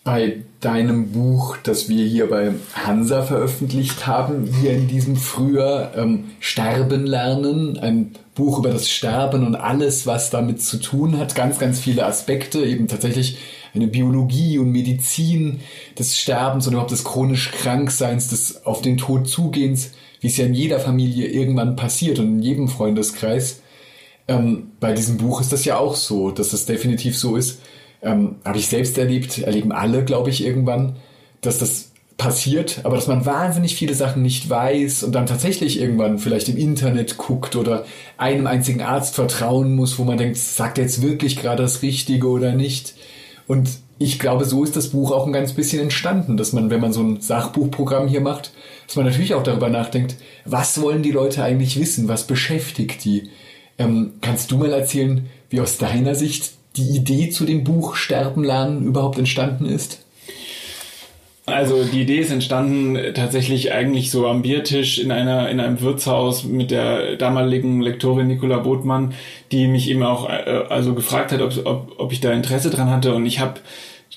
bei 0.07 0.37
deinem 0.61 1.11
Buch, 1.11 1.57
das 1.63 1.89
wir 1.89 2.05
hier 2.05 2.29
bei 2.29 2.53
Hansa 2.73 3.23
veröffentlicht 3.23 4.07
haben, 4.07 4.49
hier 4.61 4.71
in 4.71 4.87
diesem 4.87 5.17
Frühjahr, 5.17 5.97
ähm, 5.97 6.31
Sterben 6.39 7.05
lernen, 7.05 7.77
ein 7.77 8.13
Buch 8.33 8.59
über 8.59 8.69
das 8.69 8.89
Sterben 8.89 9.45
und 9.45 9.55
alles, 9.55 10.07
was 10.07 10.29
damit 10.29 10.61
zu 10.61 10.77
tun 10.77 11.17
hat, 11.17 11.35
ganz, 11.35 11.59
ganz 11.59 11.81
viele 11.81 12.05
Aspekte, 12.05 12.63
eben 12.63 12.87
tatsächlich 12.87 13.39
eine 13.75 13.87
Biologie 13.87 14.59
und 14.59 14.71
Medizin 14.71 15.59
des 15.99 16.17
Sterbens 16.17 16.67
und 16.67 16.71
überhaupt 16.71 16.91
des 16.91 17.03
chronisch 17.03 17.51
Krankseins, 17.51 18.29
des 18.29 18.65
auf 18.65 18.81
den 18.81 18.95
Tod 18.95 19.27
zugehens, 19.27 19.91
wie 20.21 20.27
es 20.27 20.37
ja 20.37 20.45
in 20.45 20.53
jeder 20.53 20.79
Familie 20.79 21.27
irgendwann 21.27 21.75
passiert 21.75 22.17
und 22.19 22.27
in 22.37 22.41
jedem 22.41 22.69
Freundeskreis. 22.69 23.59
Ähm, 24.29 24.71
bei 24.79 24.93
diesem 24.93 25.17
Buch 25.17 25.41
ist 25.41 25.51
das 25.51 25.65
ja 25.65 25.77
auch 25.77 25.95
so, 25.95 26.31
dass 26.31 26.51
das 26.51 26.65
definitiv 26.65 27.17
so 27.17 27.35
ist 27.35 27.59
ähm, 28.01 28.35
habe 28.45 28.57
ich 28.57 28.67
selbst 28.67 28.97
erlebt, 28.97 29.39
erleben 29.39 29.71
alle, 29.71 30.03
glaube 30.05 30.29
ich, 30.29 30.45
irgendwann, 30.45 30.97
dass 31.41 31.59
das 31.59 31.91
passiert, 32.17 32.81
aber 32.83 32.95
dass 32.95 33.07
man 33.07 33.25
wahnsinnig 33.25 33.75
viele 33.75 33.93
Sachen 33.93 34.23
nicht 34.23 34.49
weiß 34.49 35.03
und 35.03 35.13
dann 35.13 35.27
tatsächlich 35.27 35.79
irgendwann 35.79 36.17
vielleicht 36.17 36.49
im 36.49 36.57
Internet 36.57 37.17
guckt 37.17 37.55
oder 37.55 37.85
einem 38.17 38.47
einzigen 38.47 38.81
Arzt 38.81 39.13
vertrauen 39.13 39.75
muss, 39.75 39.99
wo 39.99 40.03
man 40.03 40.17
denkt, 40.17 40.37
sagt 40.37 40.79
er 40.79 40.85
jetzt 40.85 41.03
wirklich 41.03 41.37
gerade 41.37 41.61
das 41.61 41.83
Richtige 41.83 42.27
oder 42.27 42.53
nicht? 42.53 42.95
Und 43.45 43.69
ich 43.99 44.19
glaube, 44.19 44.45
so 44.45 44.63
ist 44.63 44.75
das 44.75 44.89
Buch 44.89 45.11
auch 45.11 45.25
ein 45.25 45.33
ganz 45.33 45.53
bisschen 45.53 45.81
entstanden, 45.81 46.37
dass 46.37 46.53
man, 46.53 46.69
wenn 46.69 46.81
man 46.81 46.91
so 46.91 47.01
ein 47.01 47.21
Sachbuchprogramm 47.21 48.07
hier 48.07 48.21
macht, 48.21 48.51
dass 48.87 48.95
man 48.95 49.05
natürlich 49.05 49.35
auch 49.35 49.43
darüber 49.43 49.69
nachdenkt, 49.69 50.15
was 50.43 50.81
wollen 50.81 51.03
die 51.03 51.11
Leute 51.11 51.43
eigentlich 51.43 51.79
wissen, 51.79 52.07
was 52.07 52.25
beschäftigt 52.25 53.05
die? 53.05 53.29
Ähm, 53.77 54.13
kannst 54.21 54.51
du 54.51 54.57
mal 54.57 54.73
erzählen, 54.73 55.27
wie 55.49 55.61
aus 55.61 55.77
deiner 55.77 56.15
Sicht 56.15 56.53
die 56.77 56.95
Idee 56.95 57.29
zu 57.29 57.45
dem 57.45 57.63
Buch 57.63 57.95
Sterben 57.95 58.43
lernen 58.43 58.83
überhaupt 58.83 59.17
entstanden 59.17 59.65
ist? 59.65 59.99
Also 61.47 61.85
die 61.85 62.01
Idee 62.01 62.19
ist 62.19 62.31
entstanden 62.31 63.13
tatsächlich 63.13 63.71
eigentlich 63.71 64.11
so 64.11 64.27
am 64.27 64.41
Biertisch 64.41 64.99
in 64.99 65.11
einer 65.11 65.49
in 65.49 65.61
einem 65.61 65.79
Wirtshaus 65.79 66.43
mit 66.43 66.71
der 66.71 67.15
damaligen 67.15 67.81
Lektorin 67.81 68.27
Nicola 68.27 68.57
Botmann, 68.57 69.13
die 69.53 69.67
mich 69.67 69.89
eben 69.89 70.03
auch 70.03 70.27
äh, 70.29 70.65
also 70.67 70.93
gefragt 70.93 71.31
hat, 71.31 71.41
ob, 71.41 71.53
ob, 71.65 71.99
ob 71.99 72.11
ich 72.11 72.19
da 72.19 72.33
Interesse 72.33 72.69
dran 72.69 72.89
hatte 72.89 73.15
und 73.15 73.25
ich 73.25 73.39
habe 73.39 73.61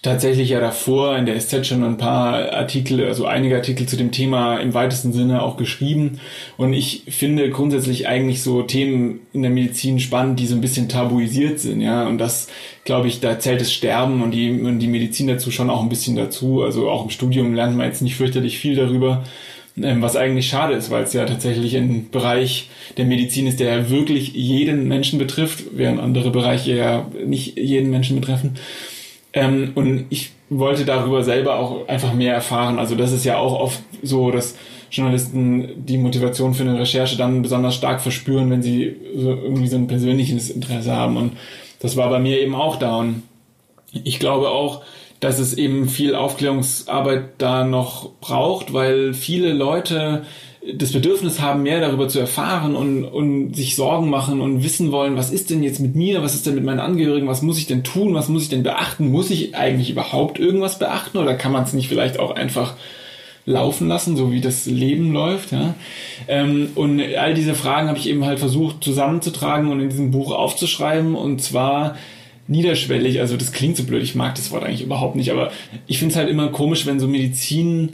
tatsächlich 0.02 0.48
ja 0.48 0.60
davor 0.60 1.16
in 1.18 1.26
der 1.26 1.38
SZ 1.38 1.66
schon 1.66 1.84
ein 1.84 1.98
paar 1.98 2.52
Artikel, 2.52 3.04
also 3.04 3.26
einige 3.26 3.56
Artikel 3.56 3.86
zu 3.86 3.96
dem 3.96 4.12
Thema 4.12 4.56
im 4.56 4.72
weitesten 4.72 5.12
Sinne 5.12 5.42
auch 5.42 5.58
geschrieben. 5.58 6.20
Und 6.56 6.72
ich 6.72 7.02
finde 7.08 7.50
grundsätzlich 7.50 8.08
eigentlich 8.08 8.42
so 8.42 8.62
Themen 8.62 9.20
in 9.34 9.42
der 9.42 9.50
Medizin 9.50 10.00
spannend, 10.00 10.40
die 10.40 10.46
so 10.46 10.54
ein 10.54 10.62
bisschen 10.62 10.88
tabuisiert 10.88 11.60
sind, 11.60 11.82
ja. 11.82 12.06
Und 12.08 12.16
das, 12.16 12.48
glaube 12.84 13.08
ich, 13.08 13.20
da 13.20 13.38
zählt 13.38 13.60
das 13.60 13.72
Sterben 13.72 14.22
und 14.22 14.30
die, 14.30 14.50
und 14.50 14.78
die 14.78 14.88
Medizin 14.88 15.26
dazu 15.26 15.50
schon 15.50 15.68
auch 15.68 15.82
ein 15.82 15.90
bisschen 15.90 16.16
dazu. 16.16 16.62
Also 16.62 16.88
auch 16.88 17.04
im 17.04 17.10
Studium 17.10 17.54
lernt 17.54 17.76
man 17.76 17.86
jetzt 17.86 18.00
nicht 18.00 18.16
fürchterlich 18.16 18.58
viel 18.58 18.76
darüber. 18.76 19.24
Ähm, 19.82 20.02
was 20.02 20.16
eigentlich 20.16 20.48
schade 20.48 20.74
ist, 20.74 20.90
weil 20.90 21.04
es 21.04 21.12
ja 21.12 21.24
tatsächlich 21.26 21.76
ein 21.76 22.10
Bereich 22.10 22.70
der 22.96 23.04
Medizin 23.04 23.46
ist, 23.46 23.60
der 23.60 23.90
wirklich 23.90 24.32
jeden 24.34 24.88
Menschen 24.88 25.18
betrifft, 25.18 25.64
während 25.72 26.00
andere 26.00 26.30
Bereiche 26.30 26.74
ja 26.74 27.06
nicht 27.24 27.58
jeden 27.58 27.90
Menschen 27.90 28.18
betreffen. 28.18 28.56
Ähm, 29.32 29.72
und 29.74 30.06
ich 30.10 30.32
wollte 30.48 30.84
darüber 30.84 31.22
selber 31.22 31.58
auch 31.58 31.86
einfach 31.88 32.12
mehr 32.12 32.34
erfahren. 32.34 32.78
Also 32.78 32.94
das 32.96 33.12
ist 33.12 33.24
ja 33.24 33.38
auch 33.38 33.58
oft 33.58 33.80
so, 34.02 34.30
dass 34.30 34.56
Journalisten 34.90 35.86
die 35.86 35.98
Motivation 35.98 36.54
für 36.54 36.64
eine 36.64 36.78
Recherche 36.78 37.16
dann 37.16 37.42
besonders 37.42 37.76
stark 37.76 38.00
verspüren, 38.00 38.50
wenn 38.50 38.62
sie 38.62 38.96
so 39.16 39.30
irgendwie 39.30 39.68
so 39.68 39.76
ein 39.76 39.86
persönliches 39.86 40.50
Interesse 40.50 40.92
haben. 40.92 41.16
Und 41.16 41.32
das 41.78 41.96
war 41.96 42.10
bei 42.10 42.18
mir 42.18 42.40
eben 42.40 42.54
auch 42.54 42.76
da. 42.76 42.96
Und 42.96 43.22
ich 43.92 44.18
glaube 44.18 44.48
auch, 44.48 44.82
dass 45.20 45.38
es 45.38 45.54
eben 45.54 45.88
viel 45.88 46.14
Aufklärungsarbeit 46.14 47.24
da 47.38 47.64
noch 47.64 48.10
braucht, 48.20 48.72
weil 48.72 49.14
viele 49.14 49.52
Leute 49.52 50.24
das 50.74 50.92
Bedürfnis 50.92 51.40
haben, 51.40 51.62
mehr 51.62 51.80
darüber 51.80 52.08
zu 52.08 52.20
erfahren 52.20 52.76
und, 52.76 53.04
und 53.04 53.54
sich 53.54 53.76
Sorgen 53.76 54.10
machen 54.10 54.40
und 54.40 54.62
wissen 54.62 54.92
wollen, 54.92 55.16
was 55.16 55.30
ist 55.30 55.48
denn 55.48 55.62
jetzt 55.62 55.80
mit 55.80 55.94
mir, 55.94 56.22
was 56.22 56.34
ist 56.34 56.46
denn 56.46 56.54
mit 56.54 56.64
meinen 56.64 56.80
Angehörigen, 56.80 57.28
was 57.28 57.40
muss 57.40 57.56
ich 57.56 57.66
denn 57.66 57.82
tun, 57.82 58.12
was 58.12 58.28
muss 58.28 58.42
ich 58.42 58.48
denn 58.50 58.62
beachten, 58.62 59.10
muss 59.10 59.30
ich 59.30 59.54
eigentlich 59.54 59.90
überhaupt 59.90 60.38
irgendwas 60.38 60.78
beachten 60.78 61.16
oder 61.16 61.34
kann 61.34 61.52
man 61.52 61.64
es 61.64 61.72
nicht 61.72 61.88
vielleicht 61.88 62.18
auch 62.18 62.32
einfach 62.32 62.74
laufen 63.46 63.88
lassen, 63.88 64.16
so 64.16 64.32
wie 64.32 64.42
das 64.42 64.66
Leben 64.66 65.12
läuft. 65.12 65.52
Ja? 65.52 65.74
Ähm, 66.28 66.70
und 66.74 67.00
all 67.00 67.32
diese 67.32 67.54
Fragen 67.54 67.88
habe 67.88 67.98
ich 67.98 68.08
eben 68.08 68.26
halt 68.26 68.38
versucht 68.38 68.84
zusammenzutragen 68.84 69.70
und 69.70 69.80
in 69.80 69.88
diesem 69.88 70.10
Buch 70.10 70.30
aufzuschreiben 70.30 71.14
und 71.14 71.40
zwar 71.40 71.96
niederschwellig, 72.48 73.20
also 73.20 73.36
das 73.36 73.52
klingt 73.52 73.76
so 73.76 73.84
blöd, 73.84 74.02
ich 74.02 74.14
mag 74.14 74.34
das 74.34 74.50
Wort 74.50 74.64
eigentlich 74.64 74.82
überhaupt 74.82 75.16
nicht, 75.16 75.30
aber 75.30 75.52
ich 75.86 75.98
finde 75.98 76.12
es 76.12 76.18
halt 76.18 76.28
immer 76.28 76.48
komisch, 76.48 76.84
wenn 76.84 76.98
so 77.00 77.06
Medizin 77.06 77.90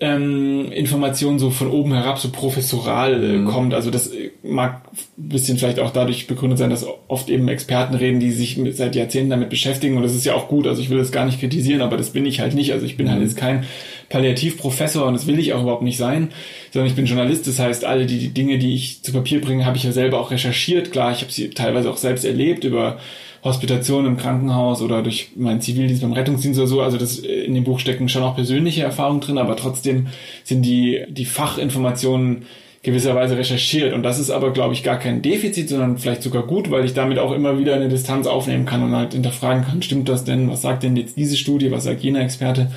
ähm, 0.00 0.70
Informationen 0.70 1.40
so 1.40 1.50
von 1.50 1.70
oben 1.70 1.92
herab 1.92 2.18
so 2.18 2.30
professoral 2.30 3.22
äh, 3.22 3.38
mhm. 3.38 3.46
kommt. 3.46 3.74
Also 3.74 3.90
das 3.90 4.12
äh, 4.12 4.30
mag 4.44 4.82
ein 5.18 5.28
bisschen 5.28 5.58
vielleicht 5.58 5.80
auch 5.80 5.90
dadurch 5.90 6.28
begründet 6.28 6.58
sein, 6.58 6.70
dass 6.70 6.86
oft 7.08 7.28
eben 7.28 7.48
Experten 7.48 7.94
reden, 7.94 8.20
die 8.20 8.30
sich 8.30 8.56
mit, 8.58 8.76
seit 8.76 8.94
Jahrzehnten 8.94 9.30
damit 9.30 9.50
beschäftigen 9.50 9.96
und 9.96 10.04
das 10.04 10.14
ist 10.14 10.24
ja 10.24 10.34
auch 10.34 10.46
gut. 10.46 10.68
Also 10.68 10.80
ich 10.80 10.90
will 10.90 10.98
das 10.98 11.10
gar 11.10 11.24
nicht 11.24 11.40
kritisieren, 11.40 11.80
aber 11.80 11.96
das 11.96 12.10
bin 12.10 12.26
ich 12.26 12.38
halt 12.38 12.54
nicht. 12.54 12.72
Also 12.72 12.86
ich 12.86 12.96
bin 12.96 13.08
halt 13.08 13.18
mhm. 13.18 13.22
halt 13.22 13.30
jetzt 13.30 13.40
kein 13.40 13.66
Palliativprofessor 14.08 15.04
und 15.04 15.14
das 15.14 15.26
will 15.26 15.38
ich 15.40 15.52
auch 15.52 15.62
überhaupt 15.62 15.82
nicht 15.82 15.98
sein, 15.98 16.28
sondern 16.72 16.88
ich 16.88 16.94
bin 16.94 17.06
Journalist. 17.06 17.48
Das 17.48 17.58
heißt, 17.58 17.84
alle 17.84 18.06
die, 18.06 18.18
die 18.18 18.32
Dinge, 18.32 18.58
die 18.58 18.74
ich 18.74 19.02
zu 19.02 19.12
Papier 19.12 19.40
bringe, 19.40 19.66
habe 19.66 19.78
ich 19.78 19.82
ja 19.82 19.90
selber 19.90 20.20
auch 20.20 20.30
recherchiert. 20.30 20.92
Klar, 20.92 21.10
ich 21.10 21.22
habe 21.22 21.32
sie 21.32 21.50
teilweise 21.50 21.90
auch 21.90 21.96
selbst 21.96 22.24
erlebt 22.24 22.62
über 22.62 22.98
Hospitation 23.44 24.06
im 24.06 24.16
Krankenhaus 24.16 24.82
oder 24.82 25.02
durch 25.02 25.30
meinen 25.36 25.60
Zivildienst 25.60 26.02
beim 26.02 26.12
Rettungsdienst 26.12 26.58
oder 26.58 26.68
so. 26.68 26.80
Also 26.82 26.98
das 26.98 27.18
äh, 27.18 27.44
in 27.44 27.54
dem 27.54 27.64
Buch 27.64 27.78
stecken 27.78 28.08
schon 28.08 28.22
auch 28.22 28.34
persönliche 28.34 28.82
Erfahrungen 28.82 29.20
drin, 29.20 29.38
aber 29.38 29.56
trotzdem 29.56 30.08
sind 30.44 30.62
die, 30.62 31.04
die 31.08 31.24
Fachinformationen 31.24 32.44
gewisserweise 32.82 33.36
recherchiert. 33.36 33.92
Und 33.92 34.02
das 34.02 34.18
ist 34.18 34.30
aber, 34.30 34.52
glaube 34.52 34.72
ich, 34.72 34.82
gar 34.82 34.98
kein 34.98 35.20
Defizit, 35.20 35.68
sondern 35.68 35.98
vielleicht 35.98 36.22
sogar 36.22 36.44
gut, 36.44 36.70
weil 36.70 36.84
ich 36.84 36.94
damit 36.94 37.18
auch 37.18 37.32
immer 37.32 37.58
wieder 37.58 37.74
eine 37.74 37.88
Distanz 37.88 38.26
aufnehmen 38.26 38.66
kann 38.66 38.82
und 38.82 38.94
halt 38.94 39.14
hinterfragen 39.14 39.64
kann, 39.64 39.82
stimmt 39.82 40.08
das 40.08 40.24
denn? 40.24 40.48
Was 40.50 40.62
sagt 40.62 40.84
denn 40.84 40.96
jetzt 40.96 41.16
diese 41.16 41.36
Studie? 41.36 41.70
Was 41.70 41.84
sagt 41.84 42.02
jener 42.02 42.20
Experte? 42.20 42.70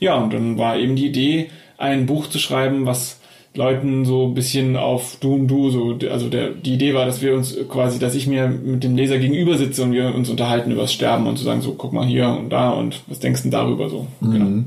Ja, 0.00 0.16
und 0.16 0.32
dann 0.32 0.58
war 0.58 0.76
eben 0.76 0.96
die 0.96 1.06
Idee, 1.06 1.50
ein 1.78 2.06
Buch 2.06 2.28
zu 2.28 2.38
schreiben, 2.38 2.86
was 2.86 3.20
Leuten 3.56 4.04
so 4.04 4.26
ein 4.26 4.34
bisschen 4.34 4.76
auf 4.76 5.16
du 5.20 5.34
und 5.34 5.46
du, 5.46 5.70
so, 5.70 5.96
also 6.10 6.28
der, 6.28 6.50
die 6.50 6.74
Idee 6.74 6.92
war, 6.92 7.06
dass 7.06 7.22
wir 7.22 7.34
uns 7.34 7.56
quasi, 7.68 8.00
dass 8.00 8.16
ich 8.16 8.26
mir 8.26 8.48
mit 8.48 8.82
dem 8.82 8.96
Leser 8.96 9.18
gegenüber 9.18 9.56
sitze 9.56 9.84
und 9.84 9.92
wir 9.92 10.12
uns 10.12 10.28
unterhalten 10.28 10.72
über 10.72 10.82
das 10.82 10.92
Sterben 10.92 11.26
und 11.26 11.38
zu 11.38 11.44
sagen, 11.44 11.62
so, 11.62 11.74
guck 11.74 11.92
mal 11.92 12.04
hier 12.04 12.28
und 12.28 12.50
da 12.50 12.70
und 12.70 13.02
was 13.06 13.20
denkst 13.20 13.44
du 13.44 13.50
darüber 13.50 13.88
so? 13.88 14.08
Mhm. 14.20 14.32
Genau. 14.32 14.64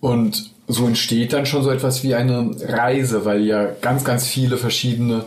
Und 0.00 0.50
so 0.66 0.86
entsteht 0.86 1.32
dann 1.32 1.46
schon 1.46 1.62
so 1.62 1.70
etwas 1.70 2.02
wie 2.02 2.14
eine 2.14 2.50
Reise, 2.60 3.24
weil 3.24 3.44
ja 3.44 3.66
ganz, 3.80 4.04
ganz 4.04 4.26
viele 4.26 4.56
verschiedene 4.56 5.24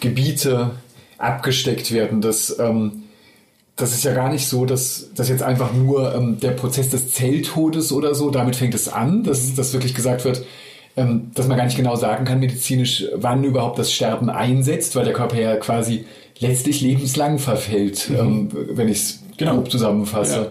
Gebiete 0.00 0.72
abgesteckt 1.18 1.92
werden. 1.92 2.20
Das, 2.20 2.58
ähm, 2.58 3.04
das 3.76 3.94
ist 3.94 4.04
ja 4.04 4.14
gar 4.14 4.30
nicht 4.30 4.48
so, 4.48 4.66
dass 4.66 5.10
das 5.14 5.28
jetzt 5.28 5.42
einfach 5.42 5.72
nur 5.72 6.14
ähm, 6.14 6.40
der 6.40 6.50
Prozess 6.50 6.90
des 6.90 7.12
Zelltodes 7.12 7.92
oder 7.92 8.16
so, 8.16 8.30
damit 8.30 8.56
fängt 8.56 8.74
es 8.74 8.88
an, 8.88 9.22
dass, 9.22 9.54
dass 9.54 9.72
wirklich 9.72 9.94
gesagt 9.94 10.24
wird, 10.24 10.44
dass 10.94 11.48
man 11.48 11.56
gar 11.56 11.64
nicht 11.64 11.76
genau 11.76 11.96
sagen 11.96 12.24
kann 12.24 12.38
medizinisch, 12.38 13.06
wann 13.14 13.44
überhaupt 13.44 13.78
das 13.78 13.92
Sterben 13.92 14.28
einsetzt, 14.28 14.94
weil 14.94 15.04
der 15.04 15.14
Körper 15.14 15.40
ja 15.40 15.56
quasi 15.56 16.04
letztlich 16.38 16.80
lebenslang 16.80 17.38
verfällt, 17.38 18.10
mhm. 18.10 18.16
ähm, 18.16 18.48
wenn 18.72 18.88
ich 18.88 18.98
es 18.98 19.22
genau. 19.38 19.54
grob 19.54 19.70
zusammenfasse. 19.70 20.36
Ja. 20.36 20.46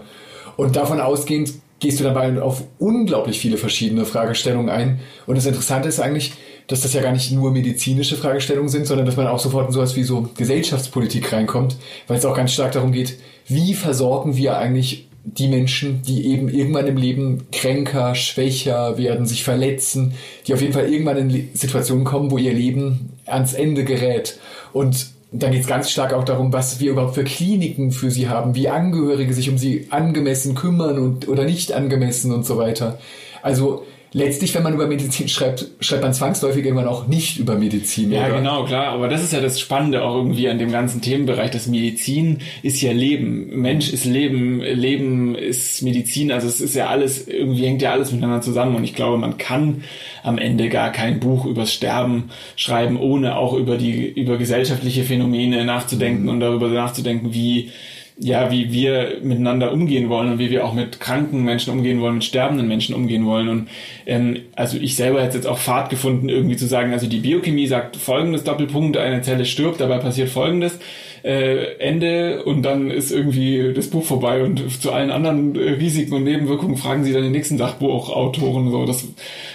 Und 0.58 0.76
davon 0.76 1.00
ausgehend 1.00 1.54
gehst 1.80 2.00
du 2.00 2.04
dabei 2.04 2.42
auf 2.42 2.64
unglaublich 2.80 3.40
viele 3.40 3.58
verschiedene 3.58 4.06
Fragestellungen 4.06 4.70
ein. 4.70 5.00
Und 5.26 5.36
das 5.36 5.46
Interessante 5.46 5.90
ist 5.90 6.00
eigentlich, 6.00 6.34
dass 6.68 6.82
das 6.82 6.94
ja 6.94 7.02
gar 7.02 7.12
nicht 7.12 7.32
nur 7.32 7.52
medizinische 7.52 8.16
Fragestellungen 8.16 8.70
sind, 8.70 8.86
sondern 8.86 9.06
dass 9.06 9.18
man 9.18 9.28
auch 9.28 9.40
sofort 9.40 9.68
in 9.68 9.74
sowas 9.74 9.96
wie 9.96 10.04
so 10.04 10.30
Gesellschaftspolitik 10.38 11.34
reinkommt, 11.34 11.76
weil 12.08 12.18
es 12.18 12.26
auch 12.26 12.36
ganz 12.36 12.54
stark 12.54 12.72
darum 12.72 12.92
geht, 12.92 13.18
wie 13.48 13.74
versorgen 13.74 14.38
wir 14.38 14.58
eigentlich 14.58 15.10
die 15.24 15.48
Menschen, 15.48 16.02
die 16.02 16.26
eben 16.28 16.50
irgendwann 16.50 16.88
im 16.88 16.98
Leben 16.98 17.48
kränker, 17.52 18.16
schwächer 18.16 18.98
werden, 18.98 19.26
sich 19.26 19.44
verletzen, 19.44 20.14
die 20.48 20.54
auf 20.54 20.62
jeden 20.62 20.74
Fall 20.74 20.92
irgendwann 20.92 21.18
in 21.18 21.50
Situationen 21.54 22.06
kommen, 22.06 22.32
wo 22.32 22.38
ihr 22.38 22.54
Leben 22.54 23.14
ans 23.26 23.54
Ende 23.54 23.84
gerät. 23.84 24.40
Und 24.74 25.08
dann 25.32 25.52
geht 25.52 25.62
es 25.62 25.68
ganz 25.68 25.90
stark 25.90 26.14
auch 26.14 26.26
darum, 26.26 26.52
was 26.52 26.80
wir 26.80 26.92
überhaupt 26.92 27.16
für 27.16 27.24
Kliniken 27.24 27.92
für 27.92 28.12
sie 28.12 28.28
haben, 28.28 28.56
wie 28.56 28.68
Angehörige 28.68 29.34
sich 29.34 29.50
um 29.50 29.58
sie 29.58 29.88
angemessen 29.90 30.56
kümmern 30.56 31.00
und 31.00 31.28
oder 31.28 31.46
nicht 31.46 31.72
angemessen 31.72 32.34
und 32.34 32.46
so 32.46 32.58
weiter. 32.58 33.00
Also 33.42 33.86
letztlich, 34.14 34.54
wenn 34.54 34.64
man 34.64 34.74
über 34.74 34.88
Medizin 34.88 35.28
schreibt, 35.28 35.68
schreibt 35.80 36.02
man 36.04 36.14
zwangsläufig 36.14 36.66
irgendwann 36.66 36.88
auch 36.88 37.08
nicht 37.08 37.40
über 37.40 37.56
Medizin. 37.56 38.12
Ja, 38.12 38.26
oder? 38.26 38.38
genau, 38.38 38.66
klar. 38.66 38.88
Aber 38.88 39.08
das 39.08 39.24
ist 39.24 39.34
ja 39.34 39.40
das 39.40 39.60
Spannende 39.60 40.04
auch 40.04 40.16
irgendwie 40.16 40.50
an 40.50 40.60
dem 40.60 40.72
ganzen 40.72 41.02
Themenbereich. 41.02 41.52
Das 41.52 41.68
Medizin 41.68 42.40
ist 42.62 42.82
ja 42.82 42.92
Leben. 42.92 43.62
Mensch 43.62 43.92
ist 43.92 44.06
Leben. 44.06 44.62
Leben 44.62 45.36
ist 45.36 45.82
Medizin. 45.82 46.32
Also 46.32 46.48
es 46.48 46.60
ist 46.60 46.76
ja 46.76 46.88
alles, 46.88 47.28
irgendwie 47.28 47.66
hängt 47.66 47.82
ja 47.82 47.92
alles 47.92 48.12
miteinander 48.12 48.42
zusammen. 48.42 48.76
Und 48.76 48.84
ich 48.84 48.96
glaube, 48.96 49.18
man 49.18 49.38
kann 49.38 49.84
am 50.24 50.38
Ende 50.38 50.70
gar 50.70 50.92
kein 50.92 51.20
Buch 51.20 51.46
übers 51.46 51.74
Sterben 51.74 52.30
schreiben, 52.56 53.00
ohne 53.00 53.38
auch 53.38 53.54
über 53.54 53.78
die, 53.78 54.08
über 54.08 54.38
gesellschaftliche 54.38 55.04
Phänomene 55.04 55.64
nachzudenken 55.64 56.24
mhm. 56.24 56.30
und 56.30 56.40
darüber 56.42 56.68
nachzudenken, 56.68 57.34
wie, 57.34 57.72
ja, 58.24 58.52
wie 58.52 58.72
wir 58.72 59.18
miteinander 59.24 59.72
umgehen 59.72 60.08
wollen 60.08 60.34
und 60.34 60.40
wie 60.40 60.52
wir 60.52 60.64
auch 60.64 60.74
mit 60.74 61.00
kranken 61.00 61.44
Menschen 61.44 61.74
umgehen 61.74 62.02
wollen, 62.02 62.16
mit 62.16 62.24
sterbenden 62.24 62.68
Menschen 62.68 62.94
umgehen 62.94 63.26
wollen. 63.26 63.50
Und 63.50 63.70
ähm, 64.06 64.38
also 64.56 64.78
ich 64.78 64.96
selber 64.96 65.24
hätte 65.24 65.38
jetzt 65.38 65.48
auch 65.48 65.58
Fahrt 65.58 65.90
gefunden, 65.90 66.30
irgendwie 66.30 66.56
zu 66.56 66.68
sagen, 66.68 66.94
also 66.94 67.08
die 67.08 67.18
Biochemie 67.18 67.66
sagt 67.66 67.96
folgendes 67.96 68.44
Doppelpunkt, 68.44 68.96
eine 68.96 69.24
Zelle 69.24 69.46
stirbt, 69.46 69.82
dabei 69.82 69.98
passiert 69.98 70.30
folgendes. 70.30 70.78
Äh, 71.24 71.78
Ende 71.80 72.44
und 72.44 72.62
dann 72.62 72.92
ist 72.92 73.12
irgendwie 73.12 73.74
das 73.74 73.88
Buch 73.88 74.04
vorbei 74.04 74.44
und 74.44 74.82
zu 74.82 74.92
allen 74.92 75.10
anderen 75.10 75.56
äh, 75.56 75.72
Risiken 75.72 76.14
und 76.14 76.24
Nebenwirkungen 76.24 76.78
fragen 76.78 77.04
sie 77.04 77.14
dann 77.14 77.24
den 77.24 77.32
nächsten 77.32 77.58
Sachbuchautoren. 77.58 78.70
So, 78.70 78.86
das 78.86 79.08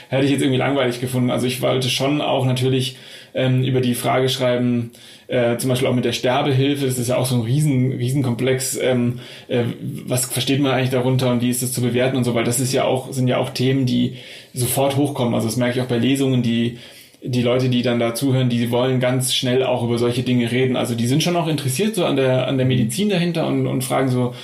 hätte 0.09 0.25
ich 0.25 0.33
jetzt 0.33 0.43
irgendwie 0.43 0.59
langweilig 0.59 1.01
gefunden. 1.01 1.31
Also 1.31 1.47
ich 1.47 1.63
wollte 1.63 1.89
schon 1.89 2.21
auch 2.21 2.45
natürlich 2.47 2.97
ähm, 3.35 3.63
über 3.63 3.81
die 3.81 3.95
Frage 3.95 4.29
schreiben, 4.29 4.91
äh, 5.29 5.57
zum 5.57 5.71
Beispiel 5.71 5.89
auch 5.89 5.95
mit 5.95 6.05
der 6.05 6.13
Sterbehilfe, 6.13 6.87
das 6.87 6.99
ist 6.99 7.09
ja 7.09 7.17
auch 7.17 7.27
so 7.27 7.37
ein 7.37 7.43
riesen, 7.43 7.93
riesen 7.93 8.23
Komplex, 8.23 8.79
ähm, 8.81 9.21
äh, 9.49 9.65
was 10.07 10.27
versteht 10.27 10.61
man 10.61 10.73
eigentlich 10.73 10.91
darunter 10.91 11.31
und 11.31 11.43
wie 11.43 11.51
ist 11.51 11.63
das 11.63 11.73
zu 11.73 11.81
bewerten 11.81 12.17
und 12.17 12.25
so, 12.25 12.35
weil 12.35 12.45
das 12.45 12.61
ist 12.61 12.73
ja 12.73 12.85
auch, 12.85 13.13
sind 13.13 13.29
ja 13.29 13.39
auch 13.39 13.51
Themen, 13.51 13.87
die 13.87 14.17
sofort 14.55 14.97
hochkommen. 14.97 15.35
Also 15.35 15.49
das 15.49 15.57
merke 15.57 15.79
ich 15.79 15.85
auch 15.85 15.89
bei 15.89 15.99
Lesungen, 15.99 16.43
die 16.43 16.79
die 17.23 17.43
Leute, 17.43 17.69
die 17.69 17.83
dann 17.83 17.99
da 17.99 18.15
zuhören, 18.15 18.49
die 18.49 18.71
wollen 18.71 19.01
ganz 19.01 19.35
schnell 19.35 19.65
auch 19.65 19.83
über 19.83 19.99
solche 19.99 20.23
Dinge 20.23 20.51
reden. 20.53 20.77
Also 20.77 20.95
die 20.95 21.07
sind 21.07 21.23
schon 21.23 21.37
auch 21.37 21.49
interessiert 21.49 21.95
so 21.95 22.05
an 22.05 22.17
der, 22.17 22.47
an 22.47 22.57
der 22.57 22.67
Medizin 22.67 23.09
dahinter 23.09 23.47
und, 23.47 23.67
und 23.67 23.83
fragen 23.83 24.09
so, 24.09 24.35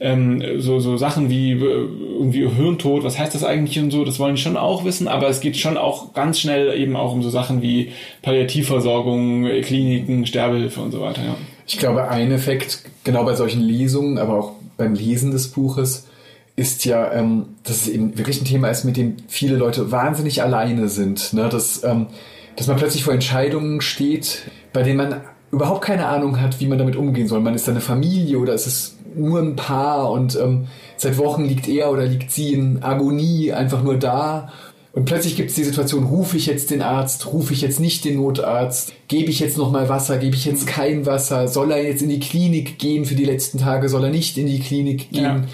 ähm, 0.00 0.42
so, 0.60 0.80
so 0.80 0.96
Sachen 0.96 1.28
wie 1.28 1.52
äh, 1.52 1.58
irgendwie 1.58 2.48
Hirntod, 2.48 3.04
was 3.04 3.18
heißt 3.18 3.34
das 3.34 3.44
eigentlich 3.44 3.78
und 3.78 3.90
so, 3.90 4.04
das 4.04 4.18
wollen 4.18 4.34
die 4.34 4.40
schon 4.40 4.56
auch 4.56 4.84
wissen, 4.84 5.08
aber 5.08 5.28
es 5.28 5.40
geht 5.40 5.58
schon 5.58 5.76
auch 5.76 6.14
ganz 6.14 6.40
schnell 6.40 6.76
eben 6.78 6.96
auch 6.96 7.12
um 7.12 7.22
so 7.22 7.28
Sachen 7.30 7.60
wie 7.60 7.92
Palliativversorgung, 8.22 9.44
Kliniken, 9.62 10.26
Sterbehilfe 10.26 10.80
und 10.80 10.92
so 10.92 11.00
weiter, 11.00 11.22
ja. 11.22 11.36
Ich 11.66 11.78
glaube, 11.78 12.08
ein 12.08 12.32
Effekt, 12.32 12.82
genau 13.04 13.24
bei 13.24 13.34
solchen 13.34 13.60
Lesungen, 13.60 14.18
aber 14.18 14.38
auch 14.38 14.52
beim 14.76 14.94
Lesen 14.94 15.30
des 15.30 15.48
Buches, 15.48 16.08
ist 16.56 16.84
ja, 16.84 17.12
ähm, 17.12 17.46
dass 17.62 17.82
es 17.82 17.88
eben 17.88 18.18
wirklich 18.18 18.40
ein 18.40 18.44
Thema 18.44 18.68
ist, 18.68 18.84
mit 18.84 18.96
dem 18.96 19.16
viele 19.28 19.56
Leute 19.56 19.92
wahnsinnig 19.92 20.42
alleine 20.42 20.88
sind. 20.88 21.32
Ne? 21.32 21.48
Dass, 21.48 21.84
ähm, 21.84 22.08
dass 22.56 22.66
man 22.66 22.76
plötzlich 22.76 23.04
vor 23.04 23.14
Entscheidungen 23.14 23.80
steht, 23.80 24.42
bei 24.72 24.82
denen 24.82 24.96
man 24.96 25.20
überhaupt 25.52 25.82
keine 25.82 26.06
Ahnung 26.06 26.40
hat, 26.40 26.60
wie 26.60 26.66
man 26.66 26.78
damit 26.78 26.96
umgehen 26.96 27.28
soll. 27.28 27.40
Man 27.40 27.54
ist 27.54 27.68
eine 27.68 27.80
Familie 27.80 28.38
oder 28.38 28.52
ist 28.52 28.66
es 28.66 28.96
nur 29.14 29.40
ein 29.40 29.56
Paar 29.56 30.10
und 30.10 30.36
ähm, 30.36 30.66
seit 30.96 31.18
Wochen 31.18 31.44
liegt 31.44 31.68
er 31.68 31.90
oder 31.90 32.06
liegt 32.06 32.30
sie 32.30 32.52
in 32.52 32.82
Agonie 32.82 33.52
einfach 33.52 33.82
nur 33.82 33.96
da. 33.96 34.52
Und 34.92 35.04
plötzlich 35.04 35.36
gibt 35.36 35.50
es 35.50 35.56
die 35.56 35.64
Situation, 35.64 36.04
rufe 36.04 36.36
ich 36.36 36.46
jetzt 36.46 36.70
den 36.70 36.82
Arzt, 36.82 37.32
rufe 37.32 37.52
ich 37.52 37.60
jetzt 37.60 37.78
nicht 37.78 38.04
den 38.04 38.16
Notarzt, 38.16 38.92
gebe 39.06 39.30
ich 39.30 39.38
jetzt 39.38 39.56
nochmal 39.56 39.88
Wasser, 39.88 40.18
gebe 40.18 40.34
ich 40.34 40.44
jetzt 40.44 40.66
kein 40.66 41.06
Wasser, 41.06 41.46
soll 41.46 41.70
er 41.70 41.82
jetzt 41.82 42.02
in 42.02 42.08
die 42.08 42.18
Klinik 42.18 42.78
gehen 42.78 43.04
für 43.04 43.14
die 43.14 43.24
letzten 43.24 43.58
Tage, 43.58 43.88
soll 43.88 44.04
er 44.04 44.10
nicht 44.10 44.36
in 44.36 44.46
die 44.46 44.58
Klinik 44.58 45.10
gehen? 45.10 45.22
Ja. 45.22 45.44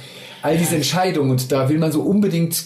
All 0.42 0.56
diese 0.56 0.76
Entscheidungen 0.76 1.30
und 1.30 1.52
da 1.52 1.68
will 1.68 1.78
man 1.78 1.92
so 1.92 2.00
unbedingt 2.00 2.64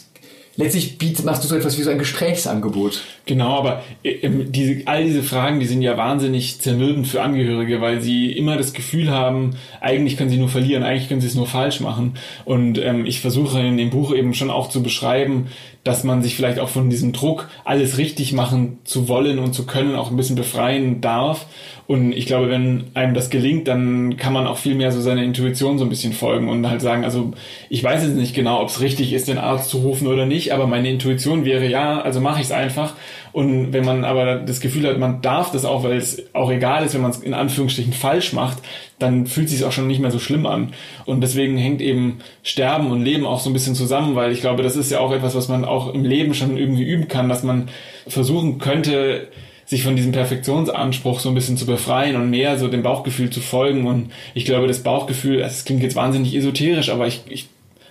letztlich 0.56 0.98
biet, 0.98 1.24
machst 1.24 1.42
du 1.42 1.48
so 1.48 1.56
etwas 1.56 1.76
wie 1.76 1.82
so 1.82 1.90
ein 1.90 1.98
Gesprächsangebot. 1.98 3.02
Genau, 3.30 3.58
aber 3.58 3.84
äh, 4.02 4.28
diese, 4.28 4.88
all 4.88 5.04
diese 5.04 5.22
Fragen, 5.22 5.60
die 5.60 5.66
sind 5.66 5.82
ja 5.82 5.96
wahnsinnig 5.96 6.60
zermürbend 6.60 7.06
für 7.06 7.22
Angehörige, 7.22 7.80
weil 7.80 8.00
sie 8.00 8.32
immer 8.32 8.56
das 8.56 8.72
Gefühl 8.72 9.08
haben, 9.08 9.50
eigentlich 9.80 10.16
können 10.16 10.30
sie 10.30 10.36
nur 10.36 10.48
verlieren, 10.48 10.82
eigentlich 10.82 11.08
können 11.08 11.20
sie 11.20 11.28
es 11.28 11.36
nur 11.36 11.46
falsch 11.46 11.78
machen. 11.78 12.14
Und 12.44 12.78
ähm, 12.78 13.06
ich 13.06 13.20
versuche 13.20 13.60
in 13.60 13.76
dem 13.76 13.90
Buch 13.90 14.12
eben 14.12 14.34
schon 14.34 14.50
auch 14.50 14.68
zu 14.68 14.82
beschreiben, 14.82 15.46
dass 15.84 16.02
man 16.02 16.22
sich 16.22 16.34
vielleicht 16.34 16.58
auch 16.58 16.68
von 16.68 16.90
diesem 16.90 17.12
Druck, 17.12 17.48
alles 17.64 17.98
richtig 17.98 18.32
machen 18.32 18.78
zu 18.82 19.08
wollen 19.08 19.38
und 19.38 19.54
zu 19.54 19.64
können, 19.64 19.94
auch 19.94 20.10
ein 20.10 20.16
bisschen 20.16 20.36
befreien 20.36 21.00
darf. 21.00 21.46
Und 21.86 22.12
ich 22.12 22.26
glaube, 22.26 22.50
wenn 22.50 22.84
einem 22.94 23.14
das 23.14 23.30
gelingt, 23.30 23.66
dann 23.66 24.16
kann 24.16 24.32
man 24.32 24.46
auch 24.46 24.58
viel 24.58 24.74
mehr 24.74 24.92
so 24.92 25.00
seiner 25.00 25.22
Intuition 25.22 25.78
so 25.78 25.84
ein 25.84 25.88
bisschen 25.88 26.12
folgen 26.12 26.48
und 26.48 26.68
halt 26.68 26.80
sagen, 26.82 27.04
also 27.04 27.32
ich 27.68 27.82
weiß 27.82 28.02
jetzt 28.04 28.14
nicht 28.14 28.34
genau, 28.34 28.60
ob 28.60 28.68
es 28.68 28.80
richtig 28.80 29.12
ist, 29.12 29.26
den 29.26 29.38
Arzt 29.38 29.70
zu 29.70 29.78
rufen 29.78 30.06
oder 30.06 30.26
nicht, 30.26 30.52
aber 30.52 30.66
meine 30.66 30.90
Intuition 30.90 31.44
wäre 31.44 31.66
ja, 31.66 32.00
also 32.00 32.20
mache 32.20 32.40
ich 32.40 32.46
es 32.46 32.52
einfach. 32.52 32.94
Und 33.32 33.72
wenn 33.72 33.84
man 33.84 34.04
aber 34.04 34.36
das 34.36 34.60
Gefühl 34.60 34.86
hat, 34.88 34.98
man 34.98 35.22
darf 35.22 35.52
das 35.52 35.64
auch, 35.64 35.84
weil 35.84 35.96
es 35.96 36.34
auch 36.34 36.50
egal 36.50 36.84
ist, 36.84 36.94
wenn 36.94 37.02
man 37.02 37.12
es 37.12 37.20
in 37.20 37.34
Anführungsstrichen 37.34 37.92
falsch 37.92 38.32
macht, 38.32 38.58
dann 38.98 39.26
fühlt 39.26 39.46
es 39.46 39.52
sich 39.52 39.64
auch 39.64 39.72
schon 39.72 39.86
nicht 39.86 40.00
mehr 40.00 40.10
so 40.10 40.18
schlimm 40.18 40.46
an. 40.46 40.72
Und 41.06 41.20
deswegen 41.20 41.56
hängt 41.56 41.80
eben 41.80 42.18
Sterben 42.42 42.90
und 42.90 43.02
Leben 43.04 43.26
auch 43.26 43.40
so 43.40 43.50
ein 43.50 43.52
bisschen 43.52 43.74
zusammen, 43.74 44.14
weil 44.14 44.32
ich 44.32 44.40
glaube, 44.40 44.62
das 44.62 44.76
ist 44.76 44.90
ja 44.90 45.00
auch 45.00 45.12
etwas, 45.12 45.34
was 45.34 45.48
man 45.48 45.64
auch 45.64 45.94
im 45.94 46.04
Leben 46.04 46.34
schon 46.34 46.56
irgendwie 46.56 46.84
üben 46.84 47.08
kann, 47.08 47.28
dass 47.28 47.42
man 47.42 47.68
versuchen 48.06 48.58
könnte, 48.58 49.28
sich 49.70 49.84
von 49.84 49.94
diesem 49.94 50.10
Perfektionsanspruch 50.10 51.20
so 51.20 51.28
ein 51.28 51.34
bisschen 51.36 51.56
zu 51.56 51.64
befreien 51.64 52.16
und 52.16 52.28
mehr 52.28 52.58
so 52.58 52.66
dem 52.66 52.82
Bauchgefühl 52.82 53.30
zu 53.30 53.40
folgen. 53.40 53.86
Und 53.86 54.10
ich 54.34 54.44
glaube, 54.44 54.66
das 54.66 54.82
Bauchgefühl, 54.82 55.38
das 55.38 55.64
klingt 55.64 55.84
jetzt 55.84 55.94
wahnsinnig 55.94 56.34
esoterisch, 56.34 56.90
aber 56.90 57.06
ich, 57.06 57.22
ich 57.28 57.48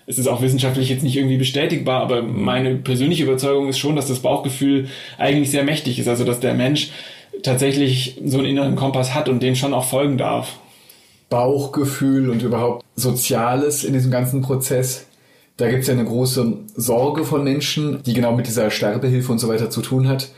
es 0.10 0.18
ist 0.18 0.28
auch 0.28 0.42
wissenschaftlich 0.42 0.90
jetzt 0.90 1.04
nicht 1.04 1.16
irgendwie 1.16 1.38
bestätigbar, 1.38 2.02
aber 2.02 2.24
meine 2.24 2.76
persönliche 2.76 3.24
Überzeugung 3.24 3.70
ist 3.70 3.78
schon, 3.78 3.96
dass 3.96 4.08
das 4.08 4.20
Bauchgefühl 4.20 4.88
eigentlich 5.20 5.52
sehr 5.52 5.64
mächtig 5.64 6.00
ist. 6.00 6.08
Also, 6.08 6.24
dass 6.26 6.40
der 6.40 6.56
Mensch 6.56 6.90
tatsächlich 7.44 8.20
so 8.26 8.40
einen 8.40 8.48
inneren 8.48 8.76
Kompass 8.76 9.14
hat 9.14 9.30
und 9.30 9.44
dem 9.44 9.54
schon 9.54 9.72
auch 9.72 9.86
folgen 9.86 10.18
darf. 10.18 10.58
Bauchgefühl 11.30 12.32
und 12.32 12.42
überhaupt 12.42 12.84
Soziales 12.96 13.84
in 13.84 13.94
diesem 13.94 14.10
ganzen 14.10 14.42
Prozess. 14.42 15.06
Da 15.58 15.70
gibt 15.70 15.82
es 15.82 15.88
ja 15.88 15.94
eine 15.94 16.06
große 16.06 16.58
Sorge 16.76 17.24
von 17.24 17.44
Menschen, 17.44 18.02
die 18.02 18.16
genau 18.16 18.36
mit 18.36 18.48
dieser 18.48 18.72
Sterbehilfe 18.72 19.32
und 19.32 19.38
so 19.38 19.48
weiter 19.48 19.70
zu 19.70 19.84
tun 19.84 20.08
hat, 20.08 20.30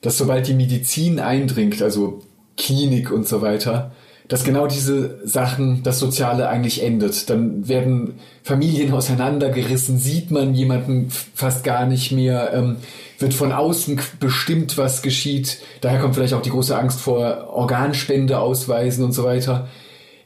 dass 0.00 0.18
sobald 0.18 0.48
die 0.48 0.54
Medizin 0.54 1.20
eindringt, 1.20 1.80
also 1.82 2.20
Klinik 2.56 3.12
und 3.12 3.28
so 3.28 3.42
weiter, 3.42 3.92
dass 4.30 4.44
genau 4.44 4.66
diese 4.66 5.18
Sachen, 5.24 5.82
das 5.82 5.98
Soziale 5.98 6.48
eigentlich 6.48 6.82
endet. 6.82 7.28
Dann 7.28 7.68
werden 7.68 8.14
Familien 8.42 8.92
auseinandergerissen, 8.92 9.98
sieht 9.98 10.30
man 10.30 10.54
jemanden 10.54 11.10
fast 11.10 11.64
gar 11.64 11.84
nicht 11.84 12.12
mehr, 12.12 12.52
ähm, 12.54 12.76
wird 13.18 13.34
von 13.34 13.52
außen 13.52 14.00
bestimmt, 14.18 14.78
was 14.78 15.02
geschieht. 15.02 15.58
Daher 15.82 16.00
kommt 16.00 16.14
vielleicht 16.14 16.32
auch 16.32 16.40
die 16.40 16.50
große 16.50 16.76
Angst 16.78 17.00
vor 17.00 17.48
Organspende 17.52 18.38
ausweisen 18.38 19.04
und 19.04 19.12
so 19.12 19.24
weiter. 19.24 19.68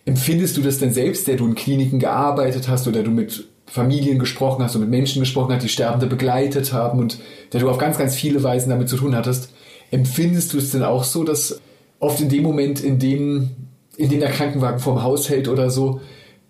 Empfindest 0.04 0.56
du 0.56 0.62
das 0.62 0.78
denn 0.78 0.92
selbst, 0.92 1.26
der 1.26 1.36
du 1.36 1.46
in 1.46 1.56
Kliniken 1.56 1.98
gearbeitet 1.98 2.68
hast 2.68 2.86
oder 2.86 3.02
du 3.02 3.10
mit 3.10 3.48
Familien 3.66 4.20
gesprochen 4.20 4.62
hast 4.62 4.76
und 4.76 4.82
mit 4.82 4.90
Menschen 4.90 5.20
gesprochen 5.20 5.52
hast, 5.52 5.64
die 5.64 5.68
Sterbende 5.68 6.06
begleitet 6.06 6.72
haben 6.72 7.00
und 7.00 7.18
der 7.52 7.60
du 7.60 7.68
auf 7.68 7.78
ganz, 7.78 7.98
ganz 7.98 8.14
viele 8.14 8.42
Weisen 8.42 8.70
damit 8.70 8.88
zu 8.88 8.96
tun 8.96 9.16
hattest? 9.16 9.48
empfindest 9.94 10.52
du 10.52 10.58
es 10.58 10.72
denn 10.72 10.82
auch 10.82 11.04
so, 11.04 11.24
dass 11.24 11.60
oft 12.00 12.20
in 12.20 12.28
dem 12.28 12.42
Moment, 12.42 12.82
in 12.82 12.98
dem, 12.98 13.50
in 13.96 14.10
dem 14.10 14.20
der 14.20 14.30
Krankenwagen 14.30 14.80
vorm 14.80 15.02
Haus 15.02 15.28
hält 15.28 15.48
oder 15.48 15.70
so, 15.70 16.00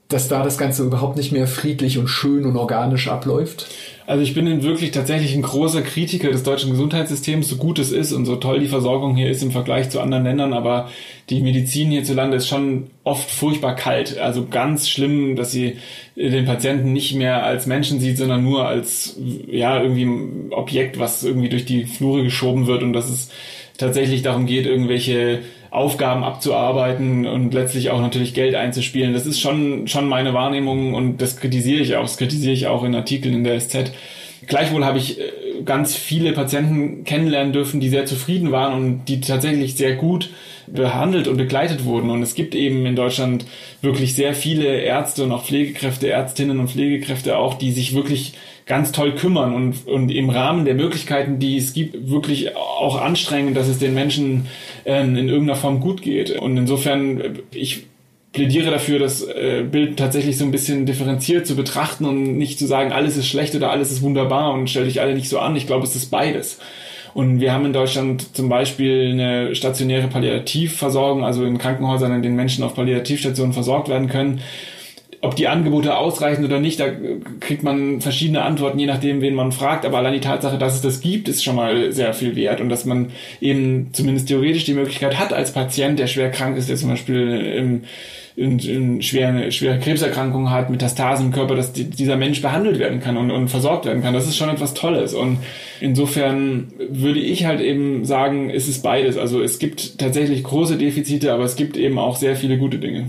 dass 0.09 0.29
da 0.29 0.43
das 0.43 0.59
Ganze 0.59 0.85
überhaupt 0.85 1.17
nicht 1.17 1.33
mehr 1.33 1.47
friedlich 1.47 1.99
und 1.99 2.09
schön 2.09 2.45
und 2.45 2.57
organisch 2.57 3.09
abläuft? 3.09 3.67
Also 4.07 4.23
ich 4.23 4.35
bin 4.35 4.63
wirklich 4.63 4.91
tatsächlich 4.91 5.35
ein 5.35 5.41
großer 5.41 5.81
Kritiker 5.81 6.31
des 6.31 6.43
deutschen 6.43 6.73
Gesundheitssystems, 6.73 7.49
so 7.49 7.57
gut 7.57 7.79
es 7.79 7.91
ist 7.91 8.13
und 8.13 8.27
so 8.27 8.37
toll 8.37 8.61
die 8.61 8.69
Versorgung 8.69 9.17
hier 9.17 9.31
ist 9.31 9.43
im 9.43 9.51
Vergleich 9.51 9.89
zu 9.89 10.01
anderen 10.01 10.25
Ländern, 10.25 10.53
aber 10.53 10.91
die 11.31 11.41
Medizin 11.41 11.91
hierzulande 11.91 12.37
ist 12.37 12.47
schon 12.47 12.89
oft 13.03 13.31
furchtbar 13.31 13.75
kalt. 13.75 14.19
Also 14.19 14.47
ganz 14.47 14.91
schlimm, 14.91 15.37
dass 15.37 15.53
sie 15.53 15.79
den 16.17 16.45
Patienten 16.45 16.93
nicht 16.93 17.15
mehr 17.15 17.45
als 17.45 17.67
Menschen 17.67 17.99
sieht, 17.99 18.19
sondern 18.19 18.45
nur 18.45 18.69
als 18.69 19.17
ja 19.51 19.81
irgendwie 19.81 20.05
ein 20.05 20.49
Objekt, 20.51 20.99
was 20.99 21.25
irgendwie 21.25 21.49
durch 21.49 21.65
die 21.65 21.85
Flure 21.85 22.23
geschoben 22.23 22.67
wird 22.67 22.83
und 22.83 22.93
dass 22.93 23.09
es 23.09 23.31
tatsächlich 23.79 24.21
darum 24.21 24.45
geht, 24.45 24.67
irgendwelche 24.67 25.41
Aufgaben 25.75 26.23
abzuarbeiten 26.23 27.27
und 27.27 27.53
letztlich 27.53 27.91
auch 27.91 28.01
natürlich 28.01 28.33
Geld 28.33 28.55
einzuspielen. 28.55 29.13
Das 29.13 29.27
ist 29.27 29.41
schon, 29.41 29.89
schon 29.89 30.09
meine 30.09 30.33
Wahrnehmung 30.33 30.95
und 30.95 31.21
das 31.21 31.37
kritisiere 31.37 31.81
ich 31.81 31.97
auch. 31.97 32.03
Das 32.03 32.17
kritisiere 32.17 32.53
ich 32.53 32.69
auch 32.69 32.85
in 32.85 32.95
Artikeln 32.95 33.35
in 33.35 33.43
der 33.45 33.59
SZ. 33.59 33.93
Gleichwohl 34.47 34.85
habe 34.85 34.99
ich 34.99 35.19
äh, 35.19 35.33
ganz 35.65 35.97
viele 35.97 36.33
Patienten 36.33 37.03
kennenlernen 37.03 37.53
dürfen, 37.53 37.81
die 37.81 37.89
sehr 37.89 38.07
zufrieden 38.07 38.53
waren 38.53 38.75
und 38.75 39.07
die 39.07 39.21
tatsächlich 39.21 39.75
sehr 39.75 39.97
gut 39.97 40.31
behandelt 40.69 41.27
und 41.27 41.39
begleitet 41.39 41.85
wurden. 41.85 42.11
Und 42.11 42.23
es 42.23 42.37
gibt 42.37 42.55
eben 42.55 42.87
in 42.87 42.95
Deutschland 42.95 43.45
wirklich 43.83 44.15
sehr 44.15 44.35
viele 44.35 44.81
Ärzte 44.81 45.25
und 45.25 45.33
auch 45.33 45.45
Pflegekräfte, 45.45 46.09
Ärztinnen 46.09 46.61
und 46.61 46.71
Pflegekräfte 46.71 47.37
auch, 47.37 47.55
die 47.55 47.73
sich 47.73 47.95
wirklich 47.95 48.35
ganz 48.67 48.93
toll 48.93 49.15
kümmern 49.15 49.55
und, 49.55 49.87
und 49.87 50.11
im 50.11 50.31
Rahmen 50.31 50.65
der 50.65 50.75
Möglichkeiten, 50.75 51.39
die 51.39 51.59
es 51.59 51.75
gibt, 51.75 52.11
wirklich 52.11 52.57
auch 52.57 53.01
anstrengen, 53.01 53.55
dass 53.55 53.69
es 53.69 53.79
den 53.79 53.95
Menschen 53.95 54.47
ähm, 54.87 55.17
in 55.17 55.29
irgendeiner 55.29 55.59
Form 55.59 55.81
gut 55.81 56.01
geht. 56.01 56.31
Und 56.31 56.57
insofern, 56.57 57.21
äh, 57.21 57.31
ich 57.53 57.87
plädiere 58.33 58.71
dafür, 58.71 58.99
das 58.99 59.23
äh, 59.23 59.65
Bild 59.71 59.99
tatsächlich 59.99 60.39
so 60.39 60.45
ein 60.45 60.51
bisschen 60.51 60.87
differenziert 60.87 61.47
zu 61.47 61.57
betrachten 61.57 62.05
und 62.07 62.39
nicht 62.39 62.59
zu 62.59 62.67
sagen, 62.67 62.91
alles 62.91 63.17
ist 63.17 63.29
schlecht 63.29 63.55
oder 63.55 63.71
alles 63.71 63.93
ist 63.93 64.03
wunderbar 64.03 64.53
und 64.55 64.71
stell 64.71 64.87
dich 64.87 65.01
alle 65.01 65.15
nicht 65.15 65.29
so 65.29 65.39
an. 65.39 65.57
Ich 65.57 65.67
glaube, 65.67 65.85
es 65.85 65.95
ist 65.95 66.11
beides. 66.11 66.59
Und 67.13 67.41
wir 67.41 67.53
haben 67.53 67.65
in 67.65 67.73
Deutschland 67.73 68.35
zum 68.35 68.49
Beispiel 68.49 69.11
eine 69.13 69.55
stationäre 69.55 70.09
Palliativversorgung, 70.09 71.25
also 71.25 71.45
in 71.45 71.59
Krankenhäusern, 71.59 72.13
in 72.13 72.23
denen 72.23 72.35
Menschen 72.35 72.65
auf 72.65 72.75
Palliativstationen 72.75 73.53
versorgt 73.53 73.89
werden 73.89 74.09
können 74.09 74.41
ob 75.25 75.37
die 75.37 75.49
Angebote 75.49 75.97
ausreichen 75.97 76.45
oder 76.45 76.61
nicht, 76.61 76.79
da 76.79 76.87
kriegt 77.41 77.63
man 77.63 78.03
verschiedene 78.03 78.43
Antworten, 78.43 78.79
je 78.79 78.87
nachdem, 78.87 79.23
wen 79.23 79.35
man 79.35 79.53
fragt. 79.53 79.87
Aber 79.87 79.99
allein 79.99 80.13
die 80.13 80.21
Tatsache, 80.21 80.59
dass 80.59 80.75
es 80.75 80.83
das 80.83 81.01
gibt, 81.01 81.29
ist 81.29 81.43
schon 81.43 81.57
mal 81.57 81.93
sehr 81.93 82.13
viel 82.13 82.37
wert. 82.37 82.61
Und 82.61 82.69
dass 82.69 82.85
man 82.85 83.11
eben 83.41 83.89
zumindest 83.93 84.29
theoretisch 84.29 84.65
die 84.65 84.75
Möglichkeit 84.75 85.19
hat, 85.19 85.33
als 85.33 85.53
Patient, 85.53 85.99
der 85.99 86.09
schwer 86.09 86.31
krank 86.31 86.59
ist, 86.59 86.69
der 86.69 86.77
zum 86.77 86.91
Beispiel 86.91 87.41
im, 87.57 87.85
in, 88.37 88.59
in 88.59 89.01
schwere, 89.01 89.51
schwere 89.51 89.79
Krebserkrankungen 89.79 90.51
hat, 90.51 90.69
Metastasen 90.69 91.27
im 91.27 91.33
Körper, 91.33 91.55
dass 91.55 91.73
die, 91.73 91.85
dieser 91.85 92.17
Mensch 92.17 92.43
behandelt 92.43 92.79
werden 92.79 93.01
kann 93.01 93.17
und, 93.17 93.31
und 93.31 93.49
versorgt 93.49 93.87
werden 93.87 94.03
kann. 94.03 94.13
Das 94.13 94.27
ist 94.27 94.37
schon 94.37 94.51
etwas 94.51 94.75
Tolles. 94.75 95.15
Und 95.15 95.39
insofern 95.81 96.73
würde 96.91 97.21
ich 97.21 97.47
halt 97.47 97.63
eben 97.63 98.05
sagen, 98.05 98.51
es 98.51 98.69
ist 98.69 98.83
beides. 98.83 99.17
Also 99.17 99.43
es 99.43 99.59
gibt 99.59 99.99
tatsächlich 99.99 100.45
große 100.45 100.77
Defizite, 100.77 101.33
aber 101.33 101.45
es 101.45 101.57
gibt 101.57 101.79
eben 101.79 101.99
auch 101.99 102.17
sehr 102.17 102.37
viele 102.37 102.59
gute 102.59 102.79
Dinge. 102.79 103.07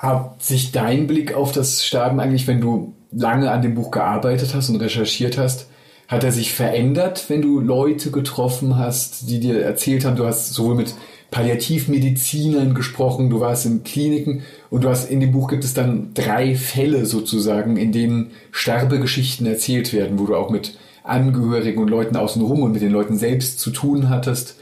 Hat 0.00 0.42
sich 0.42 0.72
dein 0.72 1.06
Blick 1.06 1.34
auf 1.34 1.52
das 1.52 1.84
Sterben 1.84 2.20
eigentlich, 2.20 2.46
wenn 2.46 2.62
du 2.62 2.94
lange 3.12 3.50
an 3.50 3.60
dem 3.60 3.74
Buch 3.74 3.90
gearbeitet 3.90 4.54
hast 4.54 4.70
und 4.70 4.76
recherchiert 4.76 5.36
hast, 5.36 5.66
hat 6.08 6.24
er 6.24 6.32
sich 6.32 6.54
verändert, 6.54 7.26
wenn 7.28 7.42
du 7.42 7.60
Leute 7.60 8.10
getroffen 8.10 8.78
hast, 8.78 9.28
die 9.28 9.40
dir 9.40 9.60
erzählt 9.62 10.06
haben, 10.06 10.16
du 10.16 10.24
hast 10.24 10.54
sowohl 10.54 10.74
mit 10.74 10.94
Palliativmedizinern 11.30 12.72
gesprochen, 12.72 13.28
du 13.28 13.40
warst 13.40 13.66
in 13.66 13.84
Kliniken 13.84 14.42
und 14.70 14.84
du 14.84 14.88
hast 14.88 15.10
in 15.10 15.20
dem 15.20 15.32
Buch 15.32 15.48
gibt 15.48 15.64
es 15.64 15.74
dann 15.74 16.14
drei 16.14 16.56
Fälle 16.56 17.04
sozusagen, 17.04 17.76
in 17.76 17.92
denen 17.92 18.30
Sterbegeschichten 18.52 19.46
erzählt 19.46 19.92
werden, 19.92 20.18
wo 20.18 20.24
du 20.24 20.34
auch 20.34 20.48
mit 20.48 20.78
Angehörigen 21.04 21.82
und 21.82 21.90
Leuten 21.90 22.16
außenrum 22.16 22.62
und 22.62 22.72
mit 22.72 22.80
den 22.80 22.90
Leuten 22.90 23.18
selbst 23.18 23.60
zu 23.60 23.70
tun 23.70 24.08
hattest. 24.08 24.56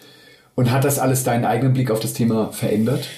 Und 0.57 0.73
hat 0.73 0.85
das 0.85 0.99
alles 0.99 1.23
deinen 1.23 1.45
eigenen 1.45 1.75
Blick 1.75 1.93
auf 1.93 2.01
das 2.01 2.13
Thema 2.13 2.51
verändert? 2.51 3.09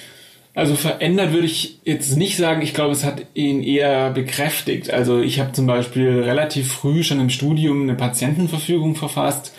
Also 0.54 0.74
verändert 0.74 1.32
würde 1.32 1.46
ich 1.46 1.78
jetzt 1.84 2.16
nicht 2.16 2.36
sagen. 2.36 2.62
Ich 2.62 2.74
glaube, 2.74 2.92
es 2.92 3.04
hat 3.04 3.24
ihn 3.34 3.62
eher 3.62 4.10
bekräftigt. 4.10 4.90
Also 4.90 5.20
ich 5.20 5.38
habe 5.38 5.52
zum 5.52 5.66
Beispiel 5.66 6.22
relativ 6.22 6.72
früh 6.72 7.04
schon 7.04 7.20
im 7.20 7.30
Studium 7.30 7.82
eine 7.82 7.94
Patientenverfügung 7.94 8.96
verfasst, 8.96 9.54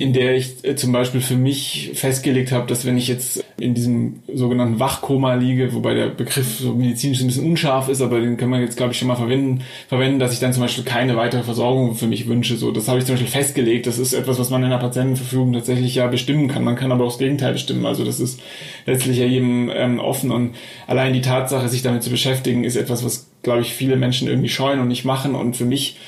in 0.00 0.14
der 0.14 0.34
ich 0.34 0.64
äh, 0.64 0.76
zum 0.76 0.92
Beispiel 0.92 1.20
für 1.20 1.36
mich 1.36 1.90
festgelegt 1.92 2.52
habe, 2.52 2.66
dass 2.66 2.86
wenn 2.86 2.96
ich 2.96 3.06
jetzt 3.06 3.44
in 3.58 3.74
diesem 3.74 4.20
sogenannten 4.32 4.80
Wachkoma 4.80 5.34
liege, 5.34 5.74
wobei 5.74 5.92
der 5.92 6.06
Begriff 6.06 6.58
so 6.58 6.72
medizinisch 6.72 7.20
ein 7.20 7.26
bisschen 7.26 7.44
unscharf 7.44 7.90
ist, 7.90 8.00
aber 8.00 8.18
den 8.18 8.38
kann 8.38 8.48
man 8.48 8.62
jetzt 8.62 8.78
glaube 8.78 8.92
ich 8.92 8.98
schon 8.98 9.08
mal 9.08 9.16
verwenden, 9.16 9.62
verwenden, 9.88 10.18
dass 10.18 10.32
ich 10.32 10.40
dann 10.40 10.54
zum 10.54 10.62
Beispiel 10.62 10.84
keine 10.84 11.16
weitere 11.16 11.42
Versorgung 11.42 11.96
für 11.96 12.06
mich 12.06 12.26
wünsche. 12.26 12.56
So, 12.56 12.70
das 12.72 12.88
habe 12.88 12.98
ich 12.98 13.04
zum 13.04 13.16
Beispiel 13.16 13.30
festgelegt. 13.30 13.86
Das 13.86 13.98
ist 13.98 14.14
etwas, 14.14 14.38
was 14.38 14.48
man 14.48 14.64
in 14.64 14.70
der 14.70 14.78
Patientenverfügung 14.78 15.52
tatsächlich 15.52 15.94
ja 15.96 16.06
bestimmen 16.06 16.48
kann. 16.48 16.64
Man 16.64 16.76
kann 16.76 16.92
aber 16.92 17.04
auch 17.04 17.10
das 17.10 17.18
Gegenteil 17.18 17.52
bestimmen. 17.52 17.84
Also 17.84 18.02
das 18.02 18.20
ist 18.20 18.40
letztlich 18.86 19.18
ja 19.18 19.26
jedem 19.26 19.70
ähm, 19.70 19.98
offen 19.98 20.30
und 20.30 20.54
allein 20.86 21.12
die 21.12 21.20
Tatsache, 21.20 21.68
sich 21.68 21.82
damit 21.82 22.02
zu 22.02 22.08
beschäftigen, 22.08 22.64
ist 22.64 22.76
etwas, 22.76 23.04
was 23.04 23.28
glaube 23.42 23.60
ich 23.60 23.74
viele 23.74 23.96
Menschen 23.96 24.28
irgendwie 24.28 24.48
scheuen 24.48 24.80
und 24.80 24.88
nicht 24.88 25.04
machen. 25.04 25.34
Und 25.34 25.58
für 25.58 25.66
mich 25.66 25.98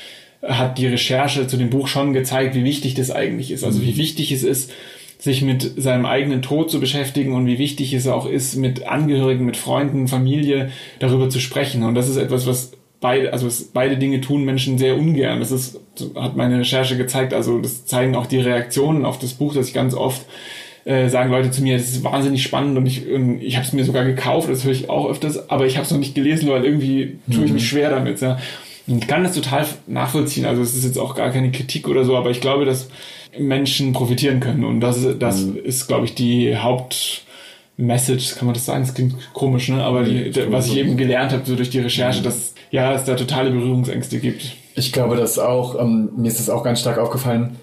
hat 0.43 0.77
die 0.77 0.87
Recherche 0.87 1.47
zu 1.47 1.57
dem 1.57 1.69
Buch 1.69 1.87
schon 1.87 2.13
gezeigt, 2.13 2.55
wie 2.55 2.63
wichtig 2.63 2.95
das 2.95 3.11
eigentlich 3.11 3.51
ist. 3.51 3.63
Also 3.63 3.81
wie 3.81 3.97
wichtig 3.97 4.31
es 4.31 4.43
ist, 4.43 4.71
sich 5.17 5.41
mit 5.41 5.81
seinem 5.81 6.05
eigenen 6.05 6.41
Tod 6.41 6.69
zu 6.69 6.81
beschäftigen 6.81 7.33
und 7.33 7.45
wie 7.45 7.57
wichtig 7.57 7.93
es 7.93 8.07
auch 8.07 8.25
ist, 8.25 8.55
mit 8.55 8.87
Angehörigen, 8.87 9.45
mit 9.45 9.55
Freunden, 9.55 10.09
Familie 10.09 10.71
darüber 10.99 11.29
zu 11.29 11.39
sprechen. 11.39 11.83
Und 11.83 11.95
das 11.95 12.09
ist 12.09 12.17
etwas, 12.17 12.45
was 12.45 12.73
beide, 12.99 13.31
also 13.31 13.47
beide 13.73 13.97
Dinge 13.97 14.19
tun 14.19 14.43
Menschen 14.43 14.77
sehr 14.77 14.97
ungern. 14.97 15.39
Das 15.39 15.51
ist, 15.51 15.79
hat 16.15 16.35
meine 16.35 16.59
Recherche 16.59 16.97
gezeigt. 16.97 17.33
Also 17.33 17.59
das 17.59 17.85
zeigen 17.85 18.15
auch 18.15 18.25
die 18.25 18.39
Reaktionen 18.39 19.05
auf 19.05 19.17
das 19.17 19.33
Buch, 19.33 19.53
dass 19.53 19.69
ich 19.69 19.73
ganz 19.73 19.93
oft 19.93 20.25
äh, 20.85 21.07
sagen 21.07 21.31
Leute 21.31 21.51
zu 21.51 21.61
mir, 21.63 21.77
das 21.77 21.87
ist 21.87 22.03
wahnsinnig 22.03 22.43
spannend 22.43 22.77
und 22.77 22.85
ich, 22.85 23.09
und 23.09 23.41
ich 23.41 23.55
habe 23.55 23.65
es 23.65 23.71
mir 23.71 23.85
sogar 23.85 24.03
gekauft, 24.03 24.49
das 24.49 24.65
höre 24.65 24.73
ich 24.73 24.89
auch 24.89 25.09
öfters, 25.09 25.49
aber 25.49 25.65
ich 25.65 25.77
habe 25.77 25.85
es 25.85 25.91
noch 25.91 25.97
nicht 25.99 26.15
gelesen, 26.15 26.49
weil 26.49 26.65
irgendwie 26.65 27.19
tue 27.31 27.45
ich 27.45 27.51
mhm. 27.51 27.55
mich 27.55 27.69
schwer 27.69 27.89
damit. 27.89 28.19
Ja. 28.19 28.37
Ich 28.87 29.07
kann 29.07 29.23
das 29.23 29.33
total 29.33 29.65
nachvollziehen. 29.87 30.45
Also 30.45 30.61
es 30.61 30.75
ist 30.75 30.83
jetzt 30.83 30.97
auch 30.97 31.15
gar 31.15 31.31
keine 31.31 31.51
Kritik 31.51 31.87
oder 31.87 32.03
so, 32.03 32.17
aber 32.17 32.31
ich 32.31 32.41
glaube, 32.41 32.65
dass 32.65 32.89
Menschen 33.37 33.93
profitieren 33.93 34.39
können. 34.39 34.63
Und 34.63 34.81
das, 34.81 35.05
das 35.19 35.41
mhm. 35.41 35.57
ist, 35.57 35.87
glaube 35.87 36.05
ich, 36.05 36.15
die 36.15 36.57
Hauptmessage, 36.57 38.35
kann 38.35 38.45
man 38.45 38.53
das 38.53 38.65
sagen? 38.65 38.83
Das 38.83 38.93
klingt 38.93 39.15
komisch, 39.33 39.69
ne? 39.69 39.83
Aber 39.83 40.03
die, 40.03 40.33
was 40.51 40.67
ich 40.67 40.77
eben 40.77 40.97
gelernt 40.97 41.31
habe, 41.31 41.43
so 41.45 41.55
durch 41.55 41.69
die 41.69 41.79
Recherche, 41.79 42.19
mhm. 42.19 42.25
dass 42.25 42.53
ja, 42.71 42.93
es 42.93 43.05
da 43.05 43.15
totale 43.15 43.51
Berührungsängste 43.51 44.19
gibt. 44.19 44.55
Ich 44.75 44.91
glaube, 44.91 45.15
dass 45.15 45.37
auch, 45.39 45.79
ähm, 45.79 46.09
mir 46.17 46.27
ist 46.27 46.39
das 46.39 46.49
auch 46.49 46.63
ganz 46.63 46.79
stark 46.81 46.97
aufgefallen, 46.97 47.55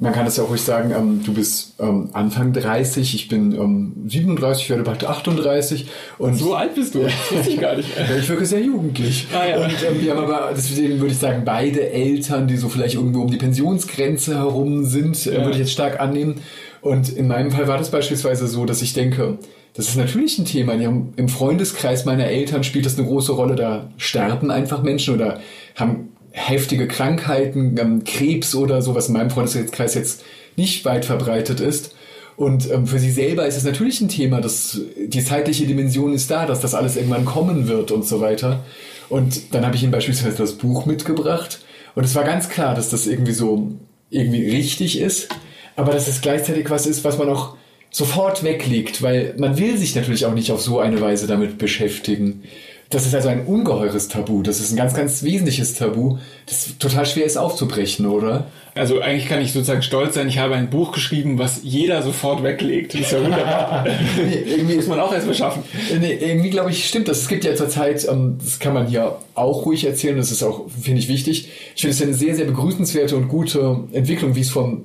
man 0.00 0.12
kann 0.12 0.24
das 0.24 0.36
ja 0.36 0.44
auch 0.44 0.50
ruhig 0.50 0.62
sagen, 0.62 0.92
ähm, 0.96 1.22
du 1.24 1.34
bist 1.34 1.74
ähm, 1.80 2.10
Anfang 2.12 2.52
30, 2.52 3.14
ich 3.14 3.28
bin 3.28 3.52
ähm, 3.52 3.94
37, 4.06 4.70
werde 4.70 4.84
bald 4.84 5.04
38 5.04 5.86
und 6.18 6.36
so 6.36 6.54
alt 6.54 6.76
bist 6.76 6.94
du, 6.94 7.02
das 7.02 7.12
wusste 7.30 7.50
ich 7.50 7.60
gar 7.60 7.76
nicht. 7.76 7.88
ich 8.18 8.28
wirke 8.28 8.46
sehr 8.46 8.60
jugendlich. 8.60 9.26
Ah, 9.34 9.46
ja. 9.46 9.64
Und 9.64 9.72
ähm, 9.72 10.00
wir 10.00 10.14
haben 10.14 10.24
aber, 10.24 10.52
deswegen 10.54 11.00
würde 11.00 11.12
ich 11.12 11.18
sagen, 11.18 11.42
beide 11.44 11.90
Eltern, 11.90 12.46
die 12.46 12.56
so 12.56 12.68
vielleicht 12.68 12.94
irgendwo 12.94 13.22
um 13.22 13.30
die 13.30 13.38
Pensionsgrenze 13.38 14.36
herum 14.36 14.84
sind, 14.84 15.26
äh, 15.26 15.34
ja. 15.34 15.38
würde 15.40 15.52
ich 15.52 15.58
jetzt 15.58 15.72
stark 15.72 15.98
annehmen. 16.00 16.42
Und 16.80 17.08
in 17.08 17.26
meinem 17.26 17.50
Fall 17.50 17.66
war 17.66 17.76
das 17.76 17.90
beispielsweise 17.90 18.46
so, 18.46 18.64
dass 18.66 18.82
ich 18.82 18.92
denke, 18.92 19.38
das 19.74 19.88
ist 19.88 19.96
natürlich 19.96 20.38
ein 20.38 20.44
Thema. 20.44 20.74
Im 20.74 21.28
Freundeskreis 21.28 22.04
meiner 22.04 22.26
Eltern 22.26 22.64
spielt 22.64 22.86
das 22.86 22.98
eine 22.98 23.06
große 23.06 23.32
Rolle. 23.32 23.56
Da 23.56 23.90
sterben 23.96 24.50
einfach 24.50 24.82
Menschen 24.82 25.14
oder 25.14 25.40
haben 25.76 26.10
heftige 26.30 26.88
Krankheiten, 26.88 27.76
ähm, 27.78 28.04
Krebs 28.04 28.54
oder 28.54 28.82
so, 28.82 28.94
was 28.94 29.08
in 29.08 29.14
meinem 29.14 29.30
Freundeskreis 29.30 29.94
jetzt 29.94 30.22
nicht 30.56 30.84
weit 30.84 31.04
verbreitet 31.04 31.60
ist. 31.60 31.94
Und 32.36 32.70
ähm, 32.70 32.86
für 32.86 32.98
sie 32.98 33.10
selber 33.10 33.46
ist 33.46 33.56
es 33.56 33.64
natürlich 33.64 34.00
ein 34.00 34.08
Thema, 34.08 34.40
dass 34.40 34.80
die 34.96 35.24
zeitliche 35.24 35.66
Dimension 35.66 36.12
ist 36.12 36.30
da, 36.30 36.46
dass 36.46 36.60
das 36.60 36.74
alles 36.74 36.96
irgendwann 36.96 37.24
kommen 37.24 37.66
wird 37.66 37.90
und 37.90 38.06
so 38.06 38.20
weiter. 38.20 38.64
Und 39.08 39.54
dann 39.54 39.64
habe 39.64 39.74
ich 39.74 39.82
ihnen 39.82 39.92
beispielsweise 39.92 40.36
das 40.36 40.52
Buch 40.52 40.86
mitgebracht. 40.86 41.60
Und 41.94 42.04
es 42.04 42.14
war 42.14 42.24
ganz 42.24 42.48
klar, 42.48 42.74
dass 42.74 42.90
das 42.90 43.06
irgendwie 43.06 43.32
so 43.32 43.72
irgendwie 44.10 44.48
richtig 44.48 45.00
ist, 45.00 45.28
aber 45.76 45.92
dass 45.92 46.08
es 46.08 46.20
gleichzeitig 46.20 46.70
was 46.70 46.86
ist, 46.86 47.04
was 47.04 47.18
man 47.18 47.28
auch 47.28 47.56
sofort 47.90 48.44
weglegt, 48.44 49.02
weil 49.02 49.34
man 49.38 49.58
will 49.58 49.76
sich 49.76 49.94
natürlich 49.94 50.26
auch 50.26 50.34
nicht 50.34 50.52
auf 50.52 50.60
so 50.60 50.78
eine 50.78 51.00
Weise 51.00 51.26
damit 51.26 51.58
beschäftigen. 51.58 52.44
Das 52.90 53.04
ist 53.04 53.14
also 53.14 53.28
ein 53.28 53.44
ungeheures 53.44 54.08
Tabu. 54.08 54.42
Das 54.42 54.60
ist 54.60 54.72
ein 54.72 54.76
ganz, 54.76 54.94
ganz 54.94 55.22
wesentliches 55.22 55.74
Tabu, 55.74 56.16
das 56.46 56.78
total 56.78 57.04
schwer 57.04 57.26
ist 57.26 57.36
aufzubrechen, 57.36 58.06
oder? 58.06 58.46
Also 58.74 59.00
eigentlich 59.00 59.28
kann 59.28 59.42
ich 59.42 59.52
sozusagen 59.52 59.82
stolz 59.82 60.14
sein, 60.14 60.28
ich 60.28 60.38
habe 60.38 60.54
ein 60.54 60.70
Buch 60.70 60.92
geschrieben, 60.92 61.38
was 61.38 61.60
jeder 61.64 62.02
sofort 62.02 62.42
weglegt. 62.42 62.94
Das 62.94 63.00
ist 63.02 63.12
ja 63.12 63.22
wunderbar. 63.22 63.84
nee, 64.16 64.42
irgendwie 64.46 64.74
ist 64.74 64.88
man 64.88 65.00
auch 65.00 65.12
erstmal 65.12 65.34
schaffen. 65.34 65.64
Nee, 66.00 66.14
irgendwie 66.14 66.48
glaube 66.48 66.70
ich, 66.70 66.86
stimmt 66.86 67.08
das. 67.08 67.18
Es 67.18 67.28
gibt 67.28 67.44
ja 67.44 67.54
zurzeit, 67.54 68.06
ähm, 68.08 68.38
das 68.42 68.58
kann 68.58 68.72
man 68.72 68.86
hier 68.86 69.16
auch 69.34 69.66
ruhig 69.66 69.84
erzählen, 69.84 70.16
das 70.16 70.30
ist 70.30 70.42
auch, 70.42 70.70
finde 70.70 71.00
ich, 71.00 71.08
wichtig. 71.08 71.50
Ich 71.74 71.82
finde 71.82 71.94
es 71.94 72.02
eine 72.02 72.14
sehr, 72.14 72.36
sehr 72.36 72.46
begrüßenswerte 72.46 73.16
und 73.16 73.28
gute 73.28 73.84
Entwicklung, 73.92 74.34
wie 74.34 74.40
es 74.40 74.50
vom 74.50 74.84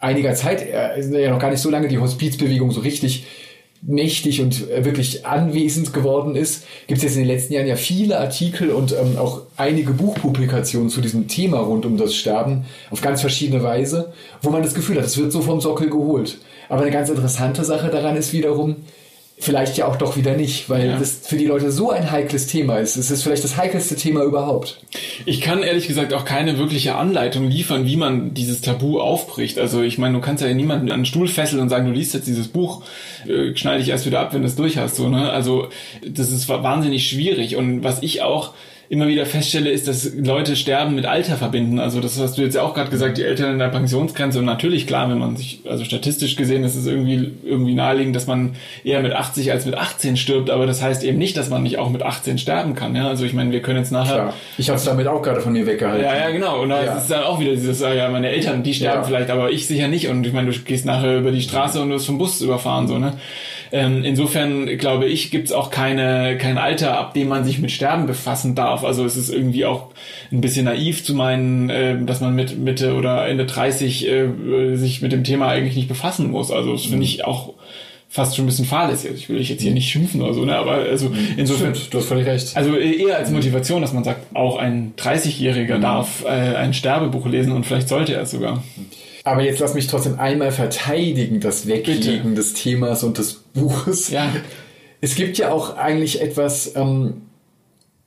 einiger 0.00 0.34
Zeit, 0.34 0.62
äh, 0.62 1.22
ja 1.22 1.30
noch 1.30 1.38
gar 1.38 1.50
nicht 1.50 1.60
so 1.60 1.70
lange, 1.70 1.86
die 1.86 1.98
Hospizbewegung 1.98 2.72
so 2.72 2.80
richtig 2.80 3.26
mächtig 3.82 4.40
und 4.40 4.70
äh, 4.70 4.84
wirklich 4.84 5.26
anwesend 5.26 5.92
geworden 5.92 6.34
ist, 6.36 6.64
gibt 6.86 6.98
es 6.98 7.04
jetzt 7.04 7.14
in 7.16 7.22
den 7.22 7.28
letzten 7.28 7.54
Jahren 7.54 7.66
ja 7.66 7.76
viele 7.76 8.18
Artikel 8.18 8.70
und 8.70 8.92
ähm, 8.92 9.16
auch 9.18 9.42
einige 9.56 9.92
Buchpublikationen 9.92 10.90
zu 10.90 11.00
diesem 11.00 11.28
Thema 11.28 11.58
rund 11.60 11.86
um 11.86 11.96
das 11.96 12.14
Sterben 12.14 12.64
auf 12.90 13.00
ganz 13.00 13.20
verschiedene 13.20 13.62
Weise, 13.62 14.12
wo 14.42 14.50
man 14.50 14.62
das 14.62 14.74
Gefühl 14.74 14.96
hat, 14.96 15.04
es 15.04 15.18
wird 15.18 15.32
so 15.32 15.40
vom 15.40 15.60
Sockel 15.60 15.90
geholt. 15.90 16.38
Aber 16.68 16.82
eine 16.82 16.90
ganz 16.90 17.08
interessante 17.08 17.64
Sache 17.64 17.88
daran 17.88 18.16
ist 18.16 18.32
wiederum, 18.32 18.76
vielleicht 19.40 19.76
ja 19.76 19.86
auch 19.86 19.96
doch 19.96 20.16
wieder 20.16 20.34
nicht, 20.34 20.68
weil 20.68 20.88
ja. 20.88 20.98
das 20.98 21.20
für 21.22 21.36
die 21.36 21.46
Leute 21.46 21.70
so 21.70 21.90
ein 21.90 22.10
heikles 22.10 22.48
Thema 22.48 22.78
ist. 22.78 22.96
Es 22.96 23.10
ist 23.10 23.22
vielleicht 23.22 23.44
das 23.44 23.56
heikelste 23.56 23.94
Thema 23.94 24.24
überhaupt. 24.24 24.80
Ich 25.26 25.40
kann 25.40 25.62
ehrlich 25.62 25.86
gesagt 25.86 26.12
auch 26.12 26.24
keine 26.24 26.58
wirkliche 26.58 26.96
Anleitung 26.96 27.48
liefern, 27.48 27.86
wie 27.86 27.96
man 27.96 28.34
dieses 28.34 28.60
Tabu 28.60 29.00
aufbricht. 29.00 29.58
Also 29.58 29.82
ich 29.82 29.96
meine, 29.96 30.14
du 30.14 30.20
kannst 30.20 30.42
ja 30.42 30.52
niemanden 30.52 30.90
an 30.90 31.00
den 31.00 31.06
Stuhl 31.06 31.28
fesseln 31.28 31.62
und 31.62 31.68
sagen, 31.68 31.86
du 31.86 31.92
liest 31.92 32.14
jetzt 32.14 32.26
dieses 32.26 32.48
Buch, 32.48 32.82
äh, 33.28 33.54
schneide 33.56 33.78
dich 33.78 33.90
erst 33.90 34.06
wieder 34.06 34.20
ab, 34.20 34.34
wenn 34.34 34.42
du 34.42 34.48
es 34.48 34.56
durch 34.56 34.76
hast. 34.76 34.96
So, 34.96 35.08
ne? 35.08 35.30
Also 35.30 35.68
das 36.04 36.32
ist 36.32 36.48
wahnsinnig 36.48 37.08
schwierig. 37.08 37.54
Und 37.54 37.84
was 37.84 38.02
ich 38.02 38.22
auch 38.22 38.54
immer 38.90 39.06
wieder 39.06 39.26
feststelle, 39.26 39.70
ist, 39.70 39.86
dass 39.86 40.14
Leute 40.14 40.56
Sterben 40.56 40.94
mit 40.94 41.04
Alter 41.04 41.36
verbinden. 41.36 41.78
Also 41.78 42.00
das 42.00 42.18
hast 42.18 42.38
du 42.38 42.42
jetzt 42.42 42.54
ja 42.54 42.62
auch 42.62 42.72
gerade 42.72 42.90
gesagt, 42.90 43.18
die 43.18 43.22
Eltern 43.22 43.52
in 43.52 43.58
der 43.58 43.68
Pensionsgrenze. 43.68 44.38
Und 44.38 44.46
natürlich, 44.46 44.86
klar, 44.86 45.10
wenn 45.10 45.18
man 45.18 45.36
sich, 45.36 45.60
also 45.68 45.84
statistisch 45.84 46.36
gesehen 46.36 46.64
ist 46.64 46.74
es 46.74 46.86
irgendwie, 46.86 47.32
irgendwie 47.44 47.74
naheliegend, 47.74 48.16
dass 48.16 48.26
man 48.26 48.56
eher 48.84 49.02
mit 49.02 49.12
80 49.12 49.52
als 49.52 49.66
mit 49.66 49.76
18 49.76 50.16
stirbt. 50.16 50.48
Aber 50.48 50.66
das 50.66 50.82
heißt 50.82 51.04
eben 51.04 51.18
nicht, 51.18 51.36
dass 51.36 51.50
man 51.50 51.62
nicht 51.62 51.78
auch 51.78 51.90
mit 51.90 52.02
18 52.02 52.38
sterben 52.38 52.74
kann. 52.74 52.96
Ja, 52.96 53.08
also 53.08 53.26
ich 53.26 53.34
meine, 53.34 53.52
wir 53.52 53.60
können 53.60 53.78
jetzt 53.78 53.92
nachher... 53.92 54.14
Klar. 54.14 54.34
Ich 54.56 54.70
habe 54.70 54.78
es 54.78 54.84
damit 54.84 55.06
auch 55.06 55.20
gerade 55.20 55.42
von 55.42 55.52
dir 55.52 55.66
weggehalten. 55.66 56.04
Ja, 56.04 56.16
ja, 56.16 56.30
genau. 56.30 56.62
Und 56.62 56.70
da 56.70 56.82
ja. 56.82 56.96
ist 56.96 57.10
dann 57.10 57.24
auch 57.24 57.40
wieder 57.40 57.52
dieses, 57.52 57.80
ja, 57.80 58.08
meine 58.08 58.30
Eltern, 58.30 58.62
die 58.62 58.72
sterben 58.72 59.02
ja. 59.02 59.06
vielleicht, 59.06 59.28
aber 59.28 59.50
ich 59.50 59.66
sicher 59.66 59.88
nicht. 59.88 60.08
Und 60.08 60.26
ich 60.26 60.32
meine, 60.32 60.50
du 60.50 60.58
gehst 60.60 60.86
nachher 60.86 61.18
über 61.18 61.30
die 61.30 61.42
Straße 61.42 61.80
und 61.82 61.90
du 61.90 61.96
wirst 61.96 62.06
vom 62.06 62.16
Bus 62.16 62.40
überfahren, 62.40 62.88
so, 62.88 62.98
ne? 62.98 63.18
Ähm, 63.72 64.02
insofern 64.04 64.66
glaube 64.78 65.06
ich, 65.06 65.30
gibt 65.30 65.46
es 65.46 65.52
auch 65.52 65.70
keine, 65.70 66.38
kein 66.38 66.58
Alter, 66.58 66.98
ab 66.98 67.14
dem 67.14 67.28
man 67.28 67.44
sich 67.44 67.58
mit 67.58 67.70
Sterben 67.70 68.06
befassen 68.06 68.54
darf. 68.54 68.84
Also 68.84 69.04
es 69.04 69.16
ist 69.16 69.30
irgendwie 69.30 69.64
auch 69.64 69.88
ein 70.32 70.40
bisschen 70.40 70.64
naiv 70.64 71.04
zu 71.04 71.14
meinen, 71.14 71.70
äh, 71.70 71.96
dass 72.04 72.20
man 72.20 72.34
mit 72.34 72.58
Mitte 72.58 72.94
oder 72.94 73.26
Ende 73.26 73.46
30 73.46 74.08
äh, 74.08 74.76
sich 74.76 75.02
mit 75.02 75.12
dem 75.12 75.24
Thema 75.24 75.48
eigentlich 75.48 75.76
nicht 75.76 75.88
befassen 75.88 76.30
muss. 76.30 76.50
Also 76.50 76.72
das 76.72 76.86
finde 76.86 77.04
ich 77.04 77.24
auch 77.24 77.54
fast 78.08 78.36
schon 78.36 78.44
ein 78.44 78.48
bisschen 78.48 78.64
fahrlässig. 78.64 79.10
Also 79.10 79.20
ich 79.20 79.28
will 79.28 79.38
dich 79.38 79.50
jetzt 79.50 79.62
hier 79.62 79.72
nicht 79.72 79.90
schimpfen 79.90 80.22
oder 80.22 80.32
so, 80.32 80.44
ne? 80.44 80.56
aber 80.56 80.72
also 80.72 81.12
insofern. 81.36 81.74
Stimmt, 81.74 81.94
du 81.94 81.98
hast 81.98 82.06
völlig 82.06 82.26
recht. 82.26 82.56
Also 82.56 82.74
eher 82.74 83.18
als 83.18 83.30
Motivation, 83.30 83.82
dass 83.82 83.92
man 83.92 84.04
sagt, 84.04 84.34
auch 84.34 84.58
ein 84.58 84.94
30-Jähriger 84.96 85.76
mhm. 85.76 85.82
darf 85.82 86.24
äh, 86.24 86.28
ein 86.28 86.72
Sterbebuch 86.72 87.26
lesen 87.26 87.52
und 87.52 87.66
vielleicht 87.66 87.88
sollte 87.88 88.14
er 88.14 88.22
es 88.22 88.30
sogar. 88.30 88.62
Aber 89.28 89.42
jetzt 89.42 89.60
lass 89.60 89.74
mich 89.74 89.86
trotzdem 89.86 90.18
einmal 90.18 90.52
verteidigen, 90.52 91.40
das 91.40 91.66
Weglegen 91.66 92.22
Bitte. 92.22 92.34
des 92.34 92.54
Themas 92.54 93.04
und 93.04 93.18
des 93.18 93.34
Buches. 93.52 94.08
Ja. 94.10 94.32
Es 95.02 95.16
gibt 95.16 95.36
ja 95.36 95.52
auch 95.52 95.76
eigentlich 95.76 96.22
etwas, 96.22 96.74
ähm, 96.76 97.22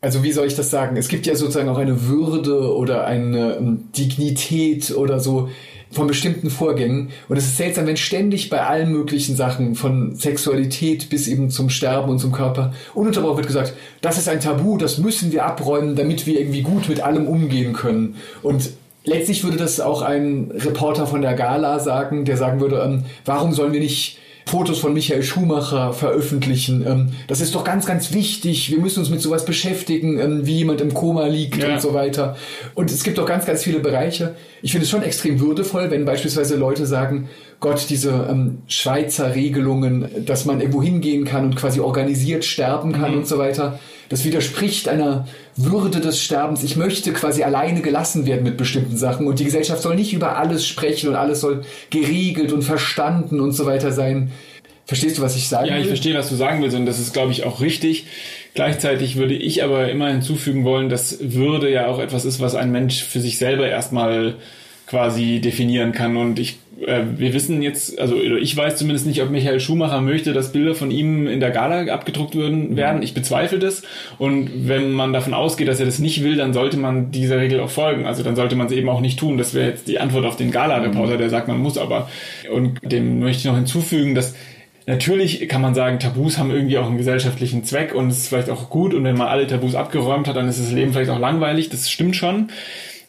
also 0.02 0.24
wie 0.24 0.32
soll 0.32 0.48
ich 0.48 0.56
das 0.56 0.72
sagen? 0.72 0.98
Es 0.98 1.10
gibt 1.10 1.28
ja 1.28 1.36
sozusagen 1.36 1.70
auch 1.70 1.78
eine 1.78 2.08
Würde 2.08 2.76
oder 2.76 3.06
eine 3.06 3.58
ähm, 3.58 3.90
Dignität 3.96 4.98
oder 4.98 5.20
so 5.20 5.50
von 5.92 6.08
bestimmten 6.08 6.50
Vorgängen. 6.50 7.10
Und 7.30 7.38
es 7.38 7.46
ist 7.46 7.58
seltsam, 7.58 7.86
wenn 7.86 7.98
ständig 7.98 8.50
bei 8.50 8.66
allen 8.66 8.92
möglichen 8.92 9.36
Sachen, 9.36 9.76
von 9.76 10.16
Sexualität 10.16 11.10
bis 11.10 11.28
eben 11.28 11.52
zum 11.52 11.70
Sterben 11.70 12.10
und 12.10 12.18
zum 12.18 12.32
Körper, 12.32 12.74
ununterbrochen 12.96 13.38
wird 13.38 13.48
gesagt, 13.48 13.74
das 14.02 14.18
ist 14.18 14.28
ein 14.28 14.40
Tabu, 14.40 14.78
das 14.78 14.98
müssen 14.98 15.32
wir 15.32 15.46
abräumen, 15.46 15.96
damit 15.96 16.26
wir 16.26 16.40
irgendwie 16.40 16.64
gut 16.64 16.90
mit 16.90 17.02
allem 17.02 17.28
umgehen 17.28 17.74
können. 17.74 18.16
Und 18.42 18.72
letztlich 19.04 19.44
würde 19.44 19.58
das 19.58 19.80
auch 19.80 20.02
ein 20.02 20.52
Reporter 20.54 21.08
von 21.08 21.22
der 21.22 21.34
Gala 21.34 21.80
sagen, 21.80 22.26
der 22.26 22.38
sagen 22.38 22.60
würde, 22.60 22.82
ähm, 22.84 23.06
warum 23.26 23.54
sollen 23.54 23.74
wir 23.74 23.80
nicht 23.80 24.18
Fotos 24.46 24.80
von 24.80 24.94
Michael 24.94 25.24
Schumacher 25.24 25.94
veröffentlichen. 25.94 26.86
Ähm, 26.86 27.10
das 27.28 27.42
ist 27.42 27.56
doch 27.56 27.64
ganz, 27.64 27.86
ganz 27.86 28.14
wichtig. 28.14 28.70
Wir 28.70 28.80
müssen 28.80 29.00
uns 29.00 29.10
mit 29.10 29.22
sowas 29.22 29.46
beschäftigen, 29.46 30.20
ähm, 30.20 30.46
wie 30.46 30.58
jemand 30.58 30.82
im 30.82 30.94
Koma 30.94 31.28
liegt 31.28 31.62
ja. 31.62 31.74
und 31.74 31.82
so 31.82 31.94
weiter. 31.94 32.36
Und 32.76 32.92
es 32.92 33.04
gibt 33.04 33.18
doch 33.18 33.26
ganz, 33.26 33.46
ganz 33.46 33.64
viele 33.64 33.80
Bereiche. 33.80 34.36
Ich 34.62 34.72
finde 34.72 34.84
es 34.84 34.90
schon 34.90 35.04
extrem 35.04 35.40
würdevoll, 35.40 35.90
wenn 35.92 36.06
beispielsweise 36.06 36.56
Leute 36.58 36.86
sagen, 36.86 37.30
Gott, 37.60 37.86
diese 37.90 38.28
ähm, 38.30 38.64
Schweizer 38.68 39.36
Regelungen, 39.36 40.26
dass 40.26 40.46
man 40.46 40.60
irgendwo 40.60 40.82
hingehen 40.82 41.24
kann 41.24 41.46
und 41.46 41.56
quasi 41.56 41.80
organisiert 41.80 42.44
sterben 42.44 42.92
kann 42.94 43.12
mhm. 43.12 43.18
und 43.20 43.28
so 43.28 43.38
weiter. 43.38 43.80
Das 44.12 44.26
widerspricht 44.26 44.90
einer 44.90 45.26
Würde 45.56 46.02
des 46.02 46.22
Sterbens. 46.22 46.64
Ich 46.64 46.76
möchte 46.76 47.14
quasi 47.14 47.44
alleine 47.44 47.80
gelassen 47.80 48.26
werden 48.26 48.44
mit 48.44 48.58
bestimmten 48.58 48.98
Sachen 48.98 49.26
und 49.26 49.40
die 49.40 49.46
Gesellschaft 49.46 49.82
soll 49.82 49.96
nicht 49.96 50.12
über 50.12 50.38
alles 50.38 50.68
sprechen 50.68 51.08
und 51.08 51.16
alles 51.16 51.40
soll 51.40 51.62
geregelt 51.92 52.52
und 52.52 52.62
verstanden 52.62 53.40
und 53.40 53.54
so 53.54 53.66
weiter 53.66 53.94
sein. 53.94 54.34
Verstehst 54.86 55.18
du, 55.18 55.22
was 55.22 55.38
ich 55.38 55.48
sagen 55.48 55.68
will? 55.68 55.76
Ja, 55.76 55.80
ich 55.80 55.88
verstehe, 55.88 56.14
was 56.14 56.28
du 56.28 56.36
sagen 56.36 56.62
willst 56.62 56.76
und 56.76 56.86
das 56.86 57.00
ist, 57.00 57.14
glaube 57.14 57.32
ich, 57.32 57.46
auch 57.46 57.62
richtig. 57.62 58.06
Gleichzeitig 58.54 59.16
würde 59.16 59.34
ich 59.34 59.64
aber 59.64 59.90
immer 59.90 60.10
hinzufügen 60.10 60.66
wollen, 60.66 60.90
dass 60.90 61.20
Würde 61.22 61.72
ja 61.72 61.88
auch 61.88 62.00
etwas 62.00 62.26
ist, 62.26 62.42
was 62.42 62.54
ein 62.54 62.74
Mensch 62.74 63.02
für 63.02 63.22
sich 63.22 63.38
selber 63.38 63.70
erstmal 63.70 64.36
quasi 64.88 65.40
definieren 65.40 65.94
kann 65.94 66.18
und 66.18 66.38
ich 66.38 66.58
äh, 66.86 67.04
wir 67.18 67.34
wissen 67.34 67.62
jetzt, 67.62 68.00
also 68.00 68.16
ich 68.22 68.56
weiß 68.56 68.76
zumindest 68.78 69.06
nicht, 69.06 69.22
ob 69.22 69.30
Michael 69.30 69.60
Schumacher 69.60 70.02
möchte, 70.02 70.34
dass 70.34 70.52
Bilder 70.52 70.76
von 70.76 70.92
ihm 70.92 71.28
in 71.28 71.40
der 71.40 71.52
Gala 71.52 71.92
abgedruckt 71.92 72.36
würden, 72.36 72.76
werden. 72.76 73.02
Ich 73.04 73.14
bezweifle 73.14 73.60
das. 73.60 73.84
Und 74.18 74.68
wenn 74.68 74.92
man 74.92 75.14
davon 75.14 75.34
ausgeht, 75.34 75.68
dass 75.68 75.80
er 75.80 75.86
das 75.86 76.00
nicht 76.00 76.24
will, 76.24 76.36
dann 76.36 76.54
sollte 76.54 76.78
man 76.78 77.12
dieser 77.12 77.38
Regel 77.40 77.60
auch 77.60 77.70
folgen. 77.70 78.06
Also 78.06 78.24
dann 78.24 78.36
sollte 78.36 78.56
man 78.56 78.68
es 78.68 78.74
eben 78.74 78.90
auch 78.90 79.02
nicht 79.02 79.20
tun. 79.20 79.38
Das 79.38 79.54
wäre 79.54 79.70
jetzt 79.70 79.88
die 79.88 80.00
Antwort 80.00 80.26
auf 80.26 80.36
den 80.36 80.52
Gala-Reporter, 80.52 81.18
der 81.18 81.30
sagt, 81.30 81.48
man 81.48 81.60
muss 81.60 81.78
aber. 81.78 82.10
Und 82.52 82.80
dem 82.84 83.20
möchte 83.20 83.40
ich 83.40 83.46
noch 83.46 83.56
hinzufügen, 83.56 84.16
dass 84.16 84.36
Natürlich 84.88 85.48
kann 85.48 85.62
man 85.62 85.76
sagen, 85.76 86.00
Tabus 86.00 86.40
haben 86.40 86.50
irgendwie 86.50 86.80
auch 86.80 86.88
einen 86.88 86.98
gesellschaftlichen 86.98 87.64
Zweck 87.64 87.94
und 87.94 88.10
es 88.10 88.18
ist 88.18 88.28
vielleicht 88.30 88.50
auch 88.50 88.70
gut 88.70 88.96
und 88.96 89.04
wenn 89.04 89.16
man 89.16 89.28
alle 89.28 89.46
Tabus 89.46 89.76
abgeräumt 89.76 90.28
hat, 90.28 90.36
dann 90.36 90.48
ist 90.48 90.60
das 90.60 90.72
Leben 90.72 90.92
vielleicht 90.92 91.12
auch 91.12 91.20
langweilig. 91.20 91.70
Das 91.70 91.90
stimmt 91.90 92.16
schon. 92.16 92.50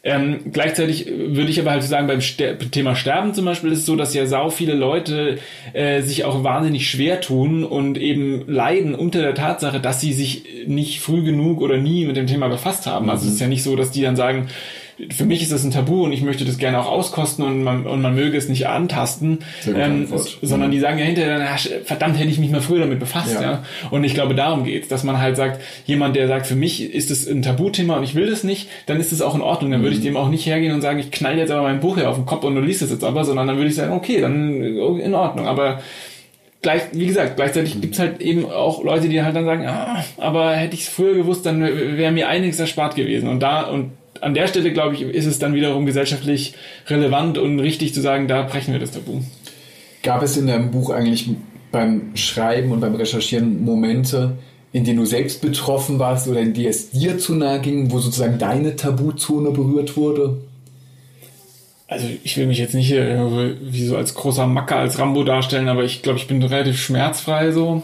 Ähm, 0.05 0.51
gleichzeitig 0.51 1.07
würde 1.07 1.49
ich 1.49 1.61
aber 1.61 1.71
halt 1.71 1.83
sagen, 1.83 2.07
beim 2.07 2.19
Ster 2.19 2.59
Thema 2.59 2.93
Sterben 2.93 3.33
zum 3.33 3.45
Beispiel 3.45 3.71
ist 3.71 3.79
es 3.79 3.85
so, 3.85 3.95
dass 3.95 4.13
ja 4.13 4.25
sau 4.25 4.49
viele 4.49 4.73
Leute 4.73 5.37
äh, 5.71 6.01
sich 6.01 6.25
auch 6.25 6.43
wahnsinnig 6.43 6.89
schwer 6.89 7.21
tun 7.21 7.63
und 7.63 7.97
eben 7.97 8.43
leiden 8.47 8.95
unter 8.95 9.21
der 9.21 9.33
Tatsache, 9.33 9.79
dass 9.79 10.01
sie 10.01 10.11
sich 10.11 10.43
nicht 10.67 10.99
früh 10.99 11.23
genug 11.23 11.61
oder 11.61 11.77
nie 11.77 12.05
mit 12.05 12.17
dem 12.17 12.27
Thema 12.27 12.49
befasst 12.49 12.85
haben. 12.85 13.09
Also 13.09 13.27
es 13.27 13.35
ist 13.35 13.39
ja 13.39 13.47
nicht 13.47 13.63
so, 13.63 13.77
dass 13.77 13.91
die 13.91 14.01
dann 14.01 14.17
sagen, 14.17 14.49
für 15.11 15.25
mich 15.25 15.41
ist 15.41 15.51
das 15.51 15.63
ein 15.63 15.71
Tabu 15.71 16.03
und 16.03 16.11
ich 16.11 16.21
möchte 16.21 16.45
das 16.45 16.57
gerne 16.57 16.79
auch 16.79 16.87
auskosten 16.87 17.43
und 17.43 17.63
man, 17.63 17.85
und 17.87 18.01
man 18.01 18.13
möge 18.13 18.37
es 18.37 18.47
nicht 18.47 18.67
antasten, 18.67 19.39
ähm, 19.67 20.07
sondern 20.41 20.71
die 20.71 20.79
sagen 20.79 20.99
ja 20.99 21.05
hinterher, 21.05 21.57
verdammt, 21.83 22.17
hätte 22.17 22.29
ich 22.29 22.39
mich 22.39 22.51
mal 22.51 22.61
früher 22.61 22.81
damit 22.81 22.99
befasst. 22.99 23.35
Ja. 23.35 23.41
ja. 23.41 23.63
Und 23.91 24.03
ich 24.03 24.13
glaube, 24.13 24.35
darum 24.35 24.63
geht's, 24.63 24.87
dass 24.87 25.03
man 25.03 25.19
halt 25.19 25.35
sagt, 25.35 25.61
jemand, 25.85 26.15
der 26.15 26.27
sagt, 26.27 26.45
für 26.45 26.55
mich 26.55 26.93
ist 26.93 27.11
es 27.11 27.27
ein 27.27 27.41
Tabuthema 27.41 27.97
und 27.97 28.03
ich 28.03 28.15
will 28.15 28.29
das 28.29 28.43
nicht, 28.43 28.69
dann 28.85 28.99
ist 28.99 29.11
es 29.11 29.21
auch 29.21 29.35
in 29.35 29.41
Ordnung. 29.41 29.71
Dann 29.71 29.81
würde 29.81 29.95
ich 29.95 30.01
mhm. 30.01 30.05
dem 30.05 30.17
auch 30.17 30.29
nicht 30.29 30.45
hergehen 30.45 30.73
und 30.73 30.81
sagen, 30.81 30.99
ich 30.99 31.11
knall 31.11 31.37
jetzt 31.37 31.51
aber 31.51 31.63
mein 31.63 31.79
Buch 31.79 31.97
hier 31.97 32.09
auf 32.09 32.15
den 32.15 32.25
Kopf 32.25 32.43
und 32.43 32.55
du 32.55 32.61
liest 32.61 32.81
es 32.81 32.91
jetzt 32.91 33.03
aber, 33.03 33.25
sondern 33.25 33.47
dann 33.47 33.57
würde 33.57 33.69
ich 33.69 33.75
sagen, 33.75 33.93
okay, 33.93 34.21
dann 34.21 34.61
in 34.63 35.13
Ordnung. 35.15 35.47
Aber 35.47 35.81
gleich, 36.61 36.83
wie 36.91 37.07
gesagt, 37.07 37.35
gleichzeitig 37.35 37.79
gibt's 37.81 37.99
halt 37.99 38.21
eben 38.21 38.45
auch 38.45 38.83
Leute, 38.83 39.09
die 39.09 39.21
halt 39.23 39.35
dann 39.35 39.45
sagen, 39.45 39.65
ah, 39.67 40.03
aber 40.17 40.51
hätte 40.51 40.75
ich 40.75 40.81
es 40.81 40.89
früher 40.89 41.13
gewusst, 41.13 41.45
dann 41.45 41.61
wäre 41.61 42.11
mir 42.11 42.27
einiges 42.27 42.59
erspart 42.59 42.95
gewesen. 42.95 43.29
Und 43.29 43.41
da, 43.41 43.63
und 43.63 43.91
an 44.23 44.33
der 44.33 44.47
Stelle, 44.47 44.71
glaube 44.71 44.95
ich, 44.95 45.01
ist 45.01 45.25
es 45.25 45.39
dann 45.39 45.53
wiederum 45.53 45.85
gesellschaftlich 45.85 46.53
relevant 46.87 47.37
und 47.37 47.59
richtig 47.59 47.93
zu 47.93 48.01
sagen, 48.01 48.27
da 48.27 48.43
brechen 48.43 48.71
wir 48.71 48.79
das 48.79 48.91
Tabu. 48.91 49.21
Gab 50.01 50.23
es 50.23 50.37
in 50.37 50.47
deinem 50.47 50.71
Buch 50.71 50.89
eigentlich 50.89 51.29
beim 51.71 52.15
Schreiben 52.15 52.71
und 52.71 52.79
beim 52.79 52.95
Recherchieren 52.95 53.63
Momente, 53.63 54.37
in 54.71 54.85
denen 54.85 54.99
du 54.99 55.05
selbst 55.05 55.41
betroffen 55.41 55.99
warst 55.99 56.27
oder 56.27 56.39
in 56.39 56.53
die 56.53 56.67
es 56.67 56.91
dir 56.91 57.17
zu 57.17 57.35
nahe 57.35 57.59
ging, 57.59 57.91
wo 57.91 57.99
sozusagen 57.99 58.37
deine 58.37 58.75
Tabuzone 58.75 59.51
berührt 59.51 59.97
wurde? 59.97 60.41
Also 61.87 62.07
ich 62.23 62.37
will 62.37 62.47
mich 62.47 62.57
jetzt 62.57 62.73
nicht 62.73 62.91
wie 62.91 63.85
so 63.85 63.97
als 63.97 64.15
großer 64.15 64.47
Macker, 64.47 64.77
als 64.77 64.97
Rambo 64.97 65.23
darstellen, 65.23 65.67
aber 65.67 65.83
ich 65.83 66.01
glaube, 66.01 66.17
ich 66.17 66.27
bin 66.27 66.41
relativ 66.41 66.81
schmerzfrei 66.81 67.51
so. 67.51 67.83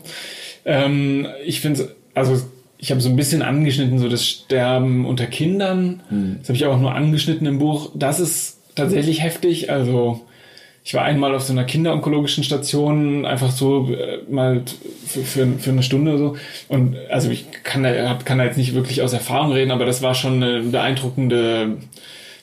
Ähm, 0.65 1.27
ich 1.45 1.61
finde, 1.61 1.95
also 2.15 2.41
ich 2.79 2.91
habe 2.91 3.01
so 3.01 3.09
ein 3.09 3.17
bisschen 3.17 3.41
angeschnitten, 3.41 3.99
so 3.99 4.07
das 4.07 4.25
Sterben 4.25 5.05
unter 5.05 5.25
Kindern. 5.27 6.01
Hm. 6.09 6.37
Das 6.39 6.49
habe 6.49 6.55
ich 6.55 6.65
auch 6.65 6.79
nur 6.79 6.95
angeschnitten 6.95 7.45
im 7.45 7.59
Buch. 7.59 7.91
Das 7.93 8.21
ist 8.21 8.57
tatsächlich 8.75 9.21
heftig. 9.21 9.69
Also 9.69 10.21
ich 10.85 10.93
war 10.93 11.03
einmal 11.03 11.35
auf 11.35 11.43
so 11.43 11.51
einer 11.51 11.65
kinderonkologischen 11.65 12.43
Station, 12.45 13.25
einfach 13.25 13.51
so 13.51 13.91
äh, 13.91 14.19
mal 14.31 14.63
für, 15.05 15.21
für, 15.21 15.47
für 15.59 15.71
eine 15.71 15.83
Stunde 15.83 16.17
so. 16.17 16.37
Und 16.69 16.95
also 17.09 17.29
ich 17.29 17.47
kann 17.63 17.83
da, 17.83 18.17
kann 18.23 18.37
da 18.37 18.45
jetzt 18.45 18.57
nicht 18.57 18.73
wirklich 18.73 19.01
aus 19.01 19.11
Erfahrung 19.11 19.51
reden, 19.51 19.71
aber 19.71 19.85
das 19.85 20.01
war 20.01 20.15
schon 20.15 20.41
eine 20.41 20.61
beeindruckende 20.61 21.77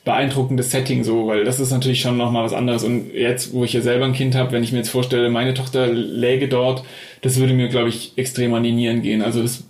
beeindruckendes 0.05 0.71
Setting 0.71 1.03
so, 1.03 1.27
weil 1.27 1.43
das 1.43 1.59
ist 1.59 1.73
natürlich 1.73 2.01
schon 2.01 2.17
nochmal 2.17 2.45
was 2.45 2.53
anderes. 2.53 2.85
Und 2.85 3.13
jetzt, 3.13 3.53
wo 3.53 3.65
ich 3.65 3.73
ja 3.73 3.81
selber 3.81 4.05
ein 4.05 4.13
Kind 4.13 4.37
habe, 4.37 4.53
wenn 4.53 4.63
ich 4.63 4.71
mir 4.71 4.79
jetzt 4.79 4.91
vorstelle, 4.91 5.29
meine 5.31 5.53
Tochter 5.53 5.89
läge 5.89 6.47
dort, 6.47 6.85
das 7.23 7.41
würde 7.41 7.55
mir, 7.55 7.69
glaube 7.69 7.89
ich, 7.89 8.13
extrem 8.15 8.55
an 8.55 8.63
die 8.63 8.71
Nieren 8.71 9.03
gehen. 9.03 9.21
Also 9.21 9.43
das 9.43 9.65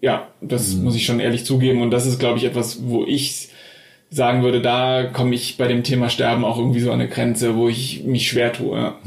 ja, 0.00 0.28
das 0.40 0.74
mhm. 0.74 0.84
muss 0.84 0.96
ich 0.96 1.04
schon 1.04 1.20
ehrlich 1.20 1.44
zugeben. 1.44 1.82
Und 1.82 1.90
das 1.90 2.06
ist, 2.06 2.18
glaube 2.18 2.38
ich, 2.38 2.44
etwas, 2.44 2.80
wo 2.84 3.04
ich 3.04 3.48
sagen 4.10 4.42
würde, 4.42 4.60
da 4.60 5.04
komme 5.04 5.34
ich 5.34 5.56
bei 5.56 5.68
dem 5.68 5.84
Thema 5.84 6.10
Sterben 6.10 6.44
auch 6.44 6.58
irgendwie 6.58 6.80
so 6.80 6.90
an 6.90 7.00
eine 7.00 7.08
Grenze, 7.08 7.56
wo 7.56 7.68
ich 7.68 8.04
mich 8.04 8.28
schwer 8.28 8.52
tue. 8.52 8.76
Ja. 8.76 8.98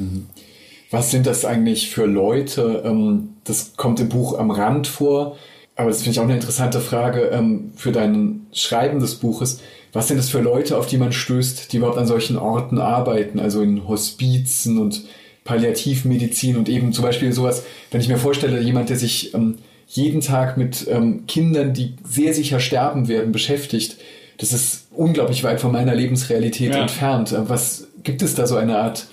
Was 0.91 1.11
sind 1.11 1.25
das 1.25 1.43
eigentlich 1.43 1.89
für 1.89 2.05
Leute? 2.05 2.83
Ähm, 2.85 3.29
das 3.43 3.75
kommt 3.75 3.99
im 3.99 4.09
Buch 4.09 4.37
am 4.37 4.51
Rand 4.51 4.87
vor, 4.87 5.37
aber 5.75 5.89
das 5.89 6.03
finde 6.03 6.11
ich 6.11 6.19
auch 6.19 6.23
eine 6.23 6.35
interessante 6.35 6.79
Frage 6.79 7.31
ähm, 7.33 7.71
für 7.75 7.91
dein 7.91 8.47
Schreiben 8.53 8.99
des 8.99 9.15
Buches. 9.15 9.61
Was 9.91 10.07
sind 10.07 10.17
das 10.17 10.29
für 10.29 10.39
Leute, 10.39 10.77
auf 10.77 10.87
die 10.87 10.97
man 10.97 11.11
stößt, 11.11 11.73
die 11.73 11.77
überhaupt 11.77 11.97
an 11.97 12.07
solchen 12.07 12.37
Orten 12.37 12.79
arbeiten, 12.79 13.39
also 13.39 13.61
in 13.61 13.87
Hospizen 13.87 14.77
und 14.77 15.03
Palliativmedizin 15.43 16.55
und 16.55 16.69
eben 16.69 16.93
zum 16.93 17.03
Beispiel 17.03 17.33
sowas, 17.33 17.63
wenn 17.91 17.99
ich 17.99 18.07
mir 18.07 18.17
vorstelle, 18.17 18.61
jemand, 18.61 18.89
der 18.89 18.97
sich 18.97 19.33
ähm, 19.33 19.57
jeden 19.87 20.21
Tag 20.21 20.57
mit 20.57 20.87
ähm, 20.89 21.25
Kindern, 21.27 21.73
die 21.73 21.93
sehr 22.03 22.33
sicher 22.33 22.59
sterben 22.59 23.07
werden, 23.07 23.31
beschäftigt, 23.31 23.97
das 24.39 24.51
ist 24.53 24.87
unglaublich 24.91 25.43
weit 25.43 25.61
von 25.61 25.71
meiner 25.71 25.93
Lebensrealität 25.95 26.73
Ja. 26.73 26.81
entfernt. 26.81 27.31
Äh, 27.31 27.47
Was 27.49 27.87
gibt 28.03 28.21
es 28.21 28.35
da 28.35 28.47
so 28.47 28.55
eine 28.55 28.77
Art 28.79 29.05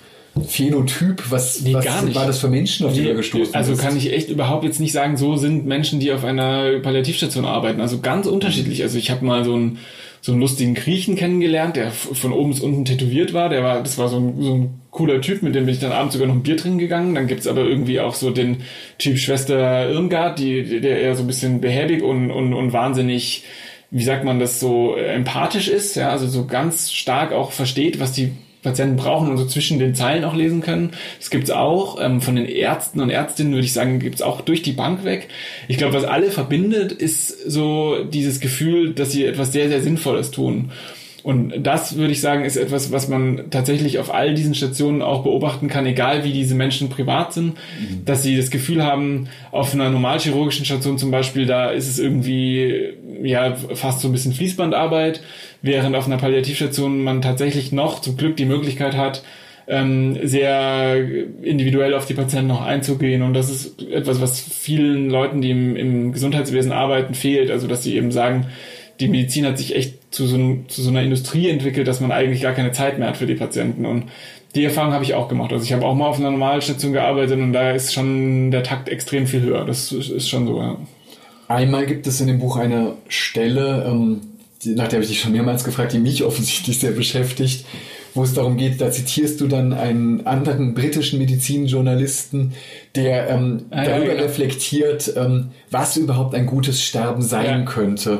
Phänotyp? 0.47 1.23
Was, 1.29 1.61
Nee, 1.61 1.73
was 1.73 1.85
war 2.15 2.25
das 2.25 2.39
für 2.39 2.47
Menschen, 2.47 2.85
auf 2.85 2.93
die 2.93 3.01
Nee, 3.01 3.09
du 3.09 3.15
gestoßen 3.15 3.53
Also 3.53 3.71
bist? 3.71 3.83
kann 3.83 3.95
ich 3.97 4.11
echt 4.13 4.29
überhaupt 4.29 4.63
jetzt 4.63 4.79
nicht 4.79 4.91
sagen, 4.93 5.17
so 5.17 5.35
sind 5.37 5.65
Menschen, 5.65 5.99
die 5.99 6.11
auf 6.11 6.23
einer 6.23 6.79
Palliativstation 6.79 7.45
arbeiten. 7.45 7.81
Also 7.81 7.99
ganz 7.99 8.27
unterschiedlich. 8.27 8.81
Also 8.83 8.97
ich 8.97 9.11
habe 9.11 9.25
mal 9.25 9.43
so 9.45 9.53
einen, 9.55 9.79
so 10.21 10.31
einen 10.31 10.41
lustigen 10.41 10.73
Griechen 10.73 11.15
kennengelernt, 11.15 11.75
der 11.75 11.91
von 11.91 12.31
oben 12.33 12.51
bis 12.51 12.61
unten 12.61 12.85
tätowiert 12.85 13.33
war. 13.33 13.49
Der 13.49 13.63
war, 13.63 13.81
das 13.83 13.97
war 13.97 14.07
so 14.07 14.17
ein, 14.17 14.41
so 14.41 14.53
ein 14.55 14.80
cooler 14.91 15.21
Typ, 15.21 15.41
mit 15.41 15.55
dem 15.55 15.65
bin 15.65 15.73
ich 15.73 15.79
dann 15.79 15.93
abends 15.93 16.13
sogar 16.13 16.27
noch 16.27 16.35
ein 16.35 16.43
Bier 16.43 16.57
trinken 16.57 16.77
gegangen. 16.77 17.15
Dann 17.15 17.27
gibt's 17.27 17.47
aber 17.47 17.61
irgendwie 17.61 17.99
auch 17.99 18.13
so 18.13 18.29
den 18.29 18.57
Typ 18.97 19.17
Schwester 19.17 19.89
Irmgard, 19.89 20.37
die, 20.37 20.81
der 20.81 21.01
eher 21.01 21.15
so 21.15 21.23
ein 21.23 21.27
bisschen 21.27 21.61
behäbig 21.61 22.03
und, 22.03 22.29
und, 22.29 22.53
und 22.53 22.73
wahnsinnig, 22.73 23.45
wie 23.89 24.03
sagt 24.03 24.25
man 24.25 24.39
das, 24.39 24.59
so 24.59 24.95
empathisch 24.95 25.69
ist. 25.69 25.95
Ja, 25.95 26.09
also 26.09 26.27
so 26.27 26.45
ganz 26.45 26.91
stark 26.91 27.31
auch 27.31 27.51
versteht, 27.53 27.99
was 27.99 28.11
die 28.11 28.33
Patienten 28.63 28.95
brauchen 28.95 29.29
und 29.29 29.37
so 29.37 29.45
zwischen 29.45 29.79
den 29.79 29.95
Zeilen 29.95 30.23
auch 30.23 30.35
lesen 30.35 30.61
können. 30.61 30.91
Das 31.17 31.29
gibt's 31.29 31.49
auch. 31.49 31.99
Ähm, 32.01 32.21
von 32.21 32.35
den 32.35 32.45
Ärzten 32.45 32.99
und 32.99 33.09
Ärztinnen 33.09 33.53
würde 33.53 33.65
ich 33.65 33.73
sagen, 33.73 33.99
gibt's 33.99 34.21
auch 34.21 34.41
durch 34.41 34.61
die 34.61 34.73
Bank 34.73 35.03
weg. 35.03 35.29
Ich 35.67 35.77
glaube, 35.77 35.93
was 35.93 36.03
alle 36.03 36.31
verbindet, 36.31 36.91
ist 36.91 37.29
so 37.49 38.03
dieses 38.03 38.39
Gefühl, 38.39 38.93
dass 38.93 39.11
sie 39.11 39.25
etwas 39.25 39.51
sehr, 39.51 39.69
sehr 39.69 39.81
Sinnvolles 39.81 40.31
tun. 40.31 40.71
Und 41.23 41.53
das 41.61 41.95
würde 41.97 42.11
ich 42.11 42.21
sagen, 42.21 42.45
ist 42.45 42.57
etwas, 42.57 42.91
was 42.91 43.07
man 43.07 43.51
tatsächlich 43.51 43.99
auf 43.99 44.13
all 44.13 44.33
diesen 44.33 44.55
Stationen 44.55 45.01
auch 45.01 45.23
beobachten 45.23 45.67
kann, 45.67 45.85
egal 45.85 46.23
wie 46.23 46.31
diese 46.31 46.55
Menschen 46.55 46.89
privat 46.89 47.33
sind, 47.33 47.57
dass 48.05 48.23
sie 48.23 48.37
das 48.37 48.49
Gefühl 48.49 48.83
haben, 48.83 49.27
auf 49.51 49.73
einer 49.73 49.89
normalchirurgischen 49.89 50.65
Station 50.65 50.97
zum 50.97 51.11
Beispiel, 51.11 51.45
da 51.45 51.69
ist 51.69 51.87
es 51.87 51.99
irgendwie 51.99 52.93
ja 53.21 53.55
fast 53.55 54.01
so 54.01 54.07
ein 54.07 54.11
bisschen 54.13 54.33
Fließbandarbeit, 54.33 55.21
während 55.61 55.95
auf 55.95 56.07
einer 56.07 56.17
Palliativstation 56.17 57.03
man 57.03 57.21
tatsächlich 57.21 57.71
noch 57.71 57.99
zum 57.99 58.17
Glück 58.17 58.35
die 58.37 58.45
Möglichkeit 58.45 58.97
hat, 58.97 59.23
ähm, 59.67 60.17
sehr 60.23 60.97
individuell 61.43 61.93
auf 61.93 62.05
die 62.05 62.13
Patienten 62.15 62.47
noch 62.47 62.61
einzugehen. 62.61 63.21
Und 63.21 63.33
das 63.33 63.49
ist 63.49 63.81
etwas, 63.83 64.19
was 64.19 64.41
vielen 64.41 65.09
Leuten, 65.09 65.41
die 65.41 65.51
im, 65.51 65.75
im 65.75 66.11
Gesundheitswesen 66.13 66.71
arbeiten, 66.71 67.13
fehlt. 67.13 67.51
Also 67.51 67.67
dass 67.67 67.83
sie 67.83 67.95
eben 67.95 68.11
sagen, 68.11 68.47
die 68.99 69.07
Medizin 69.07 69.45
hat 69.45 69.57
sich 69.57 69.75
echt 69.75 70.00
zu 70.11 70.27
so, 70.27 70.57
zu 70.67 70.81
so 70.81 70.89
einer 70.89 71.01
Industrie 71.01 71.49
entwickelt, 71.49 71.87
dass 71.87 71.99
man 72.01 72.11
eigentlich 72.11 72.41
gar 72.41 72.53
keine 72.53 72.71
Zeit 72.73 72.99
mehr 72.99 73.07
hat 73.09 73.17
für 73.17 73.25
die 73.25 73.35
Patienten. 73.35 73.85
Und 73.85 74.03
die 74.55 74.65
Erfahrung 74.65 74.91
habe 74.93 75.03
ich 75.05 75.13
auch 75.13 75.29
gemacht. 75.29 75.51
Also 75.53 75.63
ich 75.63 75.71
habe 75.73 75.85
auch 75.85 75.95
mal 75.95 76.07
auf 76.07 76.19
einer 76.19 76.31
Normalstation 76.31 76.91
gearbeitet 76.93 77.39
und 77.39 77.53
da 77.53 77.71
ist 77.71 77.93
schon 77.93 78.51
der 78.51 78.63
Takt 78.63 78.89
extrem 78.89 79.25
viel 79.25 79.41
höher. 79.41 79.65
Das 79.65 79.91
ist 79.91 80.29
schon 80.29 80.45
so, 80.47 80.59
ja. 80.61 80.77
Einmal 81.47 81.85
gibt 81.85 82.05
es 82.07 82.19
in 82.21 82.27
dem 82.27 82.39
Buch 82.39 82.57
eine 82.57 82.93
Stelle, 83.07 83.85
ähm, 83.87 84.21
die, 84.63 84.75
nach 84.75 84.87
der 84.87 84.97
habe 84.97 85.03
ich 85.03 85.09
dich 85.09 85.19
schon 85.19 85.31
mehrmals 85.31 85.63
gefragt, 85.63 85.91
die 85.93 85.99
mich 85.99 86.23
offensichtlich 86.23 86.79
sehr 86.79 86.91
beschäftigt, 86.91 87.65
wo 88.13 88.23
es 88.23 88.33
darum 88.33 88.57
geht, 88.57 88.79
da 88.79 88.91
zitierst 88.91 89.39
du 89.41 89.47
dann 89.47 89.73
einen 89.73 90.27
anderen 90.27 90.73
britischen 90.73 91.17
Medizinjournalisten, 91.19 92.53
der 92.95 93.29
ähm, 93.29 93.63
Ah, 93.71 93.83
ja, 93.83 93.89
darüber 93.91 94.11
genau. 94.13 94.23
reflektiert, 94.23 95.13
ähm, 95.15 95.51
was 95.69 95.97
überhaupt 95.97 96.35
ein 96.35 96.45
gutes 96.45 96.81
Sterben 96.83 97.21
sein 97.21 97.61
Ja. 97.61 97.65
könnte. 97.65 98.19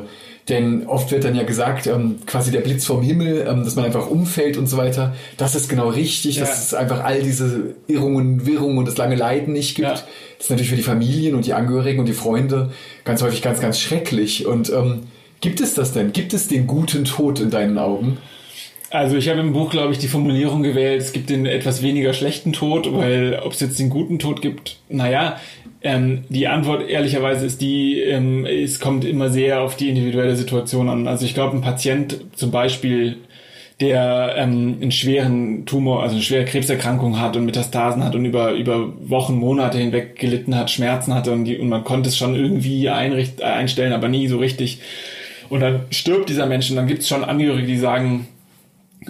Denn 0.49 0.87
oft 0.87 1.11
wird 1.11 1.23
dann 1.23 1.35
ja 1.35 1.43
gesagt, 1.43 1.85
ähm, 1.87 2.17
quasi 2.25 2.51
der 2.51 2.61
Blitz 2.61 2.85
vom 2.85 3.01
Himmel, 3.03 3.45
ähm, 3.47 3.63
dass 3.63 3.75
man 3.75 3.85
einfach 3.85 4.09
umfällt 4.09 4.57
und 4.57 4.67
so 4.67 4.77
weiter. 4.77 5.13
Das 5.37 5.53
ist 5.55 5.69
genau 5.69 5.89
richtig, 5.89 6.37
Ja. 6.37 6.45
dass 6.45 6.65
es 6.65 6.73
einfach 6.73 7.03
all 7.03 7.21
diese 7.21 7.75
Irrungen, 7.87 8.45
Wirrungen 8.45 8.77
und 8.79 8.87
das 8.87 8.97
lange 8.97 9.15
Leiden 9.15 9.53
nicht 9.53 9.75
gibt. 9.75 9.87
Ja. 9.87 9.93
Das 9.93 10.45
ist 10.45 10.49
natürlich 10.49 10.69
für 10.69 10.75
die 10.75 10.81
Familien 10.83 11.35
und 11.35 11.45
die 11.45 11.53
Angehörigen 11.53 11.99
und 11.99 12.07
die 12.07 12.13
Freunde 12.13 12.71
ganz 13.05 13.21
häufig 13.21 13.41
ganz, 13.41 13.59
ganz 13.61 13.79
schrecklich. 13.79 14.47
Und 14.47 14.71
ähm, 14.71 15.01
gibt 15.41 15.61
es 15.61 15.75
das 15.75 15.93
denn? 15.93 16.11
Gibt 16.11 16.33
es 16.33 16.47
den 16.47 16.65
guten 16.65 17.05
Tod 17.05 17.39
in 17.39 17.51
deinen 17.51 17.77
Augen? 17.77 18.17
Also 18.91 19.15
ich 19.15 19.29
habe 19.29 19.39
im 19.39 19.53
Buch, 19.53 19.71
glaube 19.71 19.93
ich, 19.93 19.99
die 19.99 20.09
Formulierung 20.09 20.63
gewählt, 20.63 21.01
es 21.01 21.13
gibt 21.13 21.29
den 21.29 21.45
etwas 21.45 21.81
weniger 21.81 22.13
schlechten 22.13 22.51
Tod, 22.51 22.93
weil 22.93 23.39
ob 23.41 23.53
es 23.53 23.61
jetzt 23.61 23.79
den 23.79 23.89
guten 23.89 24.19
Tod 24.19 24.41
gibt, 24.41 24.79
naja, 24.89 25.37
ähm, 25.81 26.25
die 26.27 26.49
Antwort 26.49 26.89
ehrlicherweise 26.89 27.45
ist 27.45 27.61
die, 27.61 28.01
ähm, 28.01 28.45
es 28.45 28.81
kommt 28.81 29.05
immer 29.05 29.29
sehr 29.29 29.61
auf 29.61 29.77
die 29.77 29.87
individuelle 29.87 30.35
Situation 30.35 30.89
an. 30.89 31.07
Also 31.07 31.25
ich 31.25 31.33
glaube, 31.33 31.55
ein 31.55 31.61
Patient 31.61 32.19
zum 32.35 32.51
Beispiel, 32.51 33.19
der 33.79 34.35
ähm, 34.37 34.77
einen 34.81 34.91
schweren 34.91 35.65
Tumor, 35.65 36.03
also 36.03 36.15
eine 36.15 36.23
schwere 36.23 36.43
Krebserkrankung 36.43 37.17
hat 37.17 37.37
und 37.37 37.45
Metastasen 37.45 38.03
hat 38.03 38.13
und 38.13 38.25
über, 38.25 38.51
über 38.51 38.93
Wochen, 39.09 39.37
Monate 39.37 39.77
hinweg 39.77 40.19
gelitten 40.19 40.53
hat, 40.53 40.69
Schmerzen 40.69 41.15
hatte 41.15 41.31
und, 41.31 41.45
die, 41.45 41.57
und 41.57 41.69
man 41.69 41.85
konnte 41.85 42.09
es 42.09 42.17
schon 42.17 42.35
irgendwie 42.35 42.89
einricht, 42.89 43.39
äh, 43.39 43.45
einstellen, 43.45 43.93
aber 43.93 44.09
nie 44.09 44.27
so 44.27 44.37
richtig. 44.37 44.81
Und 45.47 45.61
dann 45.61 45.85
stirbt 45.91 46.29
dieser 46.29 46.45
Mensch 46.45 46.69
und 46.69 46.75
dann 46.75 46.87
gibt 46.87 47.03
es 47.03 47.07
schon 47.07 47.23
Angehörige, 47.23 47.67
die 47.67 47.77
sagen, 47.77 48.27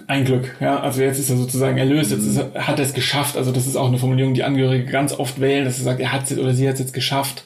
ein 0.06 0.24
Glück, 0.24 0.56
ja. 0.60 0.80
Also 0.80 1.02
jetzt 1.02 1.18
ist 1.18 1.30
er 1.30 1.36
sozusagen 1.36 1.76
erlöst, 1.76 2.10
jetzt 2.10 2.26
ist 2.26 2.38
er, 2.38 2.66
hat 2.66 2.78
er 2.78 2.84
es 2.84 2.94
geschafft. 2.94 3.36
Also 3.36 3.52
das 3.52 3.66
ist 3.66 3.76
auch 3.76 3.88
eine 3.88 3.98
Formulierung, 3.98 4.34
die 4.34 4.44
Angehörige 4.44 4.90
ganz 4.90 5.12
oft 5.18 5.40
wählen, 5.40 5.64
dass 5.64 5.78
er 5.78 5.84
sagt, 5.84 6.00
er 6.00 6.12
hat 6.12 6.30
es 6.30 6.38
oder 6.38 6.54
sie 6.54 6.66
hat 6.66 6.74
es 6.74 6.80
jetzt 6.80 6.94
geschafft. 6.94 7.44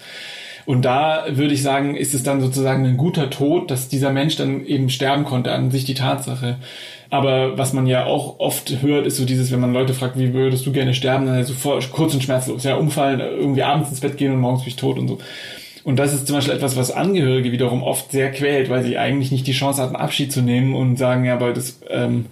Und 0.65 0.85
da 0.85 1.25
würde 1.31 1.55
ich 1.55 1.63
sagen, 1.63 1.97
ist 1.97 2.13
es 2.13 2.25
dann 2.25 2.41
sozusagen 2.41 2.85
ein 2.85 2.97
guter 2.97 3.31
Tod, 3.31 3.71
dass 3.71 3.89
dieser 3.89 4.13
Mensch 4.13 4.35
dann 4.35 4.65
eben 4.67 4.91
sterben 4.91 5.25
konnte, 5.25 5.53
an 5.53 5.71
sich 5.71 5.85
die 5.85 5.95
Tatsache. 5.95 6.57
Aber 7.09 7.57
was 7.57 7.73
man 7.73 7.87
ja 7.87 8.05
auch 8.05 8.41
oft 8.41 8.83
hört, 8.83 9.07
ist 9.07 9.17
so 9.17 9.25
dieses, 9.25 9.53
wenn 9.53 9.61
man 9.61 9.73
Leute 9.73 9.95
fragt, 9.95 10.19
wie 10.19 10.35
würdest 10.35 10.67
du 10.67 10.73
gerne 10.73 10.93
sterben, 10.93 11.27
dann 11.27 11.45
sofort 11.45 11.89
kurz 11.93 12.15
und 12.15 12.23
schmerzlos, 12.25 12.65
ja, 12.65 12.75
umfallen, 12.75 13.21
irgendwie 13.21 13.63
abends 13.63 13.91
ins 13.91 14.01
Bett 14.01 14.17
gehen 14.17 14.33
und 14.33 14.41
morgens 14.41 14.63
bin 14.63 14.71
ich 14.71 14.77
tot 14.77 14.99
und 14.99 15.07
so. 15.07 15.19
Und 15.87 16.01
das 16.01 16.13
ist 16.13 16.27
zum 16.27 16.35
Beispiel 16.35 16.53
etwas, 16.53 16.77
was 16.77 16.91
Angehörige 16.91 17.53
wiederum 17.53 17.85
oft 17.85 18.11
sehr 18.11 18.33
quält, 18.33 18.69
weil 18.69 18.83
sie 18.83 18.99
eigentlich 18.99 19.31
nicht 19.31 19.47
die 19.47 19.53
Chance 19.53 19.81
hatten, 19.81 19.95
Abschied 19.95 20.33
zu 20.33 20.43
nehmen 20.43 20.75
und 20.75 20.97
sagen, 20.97 21.25
ja, 21.25 21.35
aber 21.35 21.53
das, 21.53 21.79
ähm, 21.89 22.27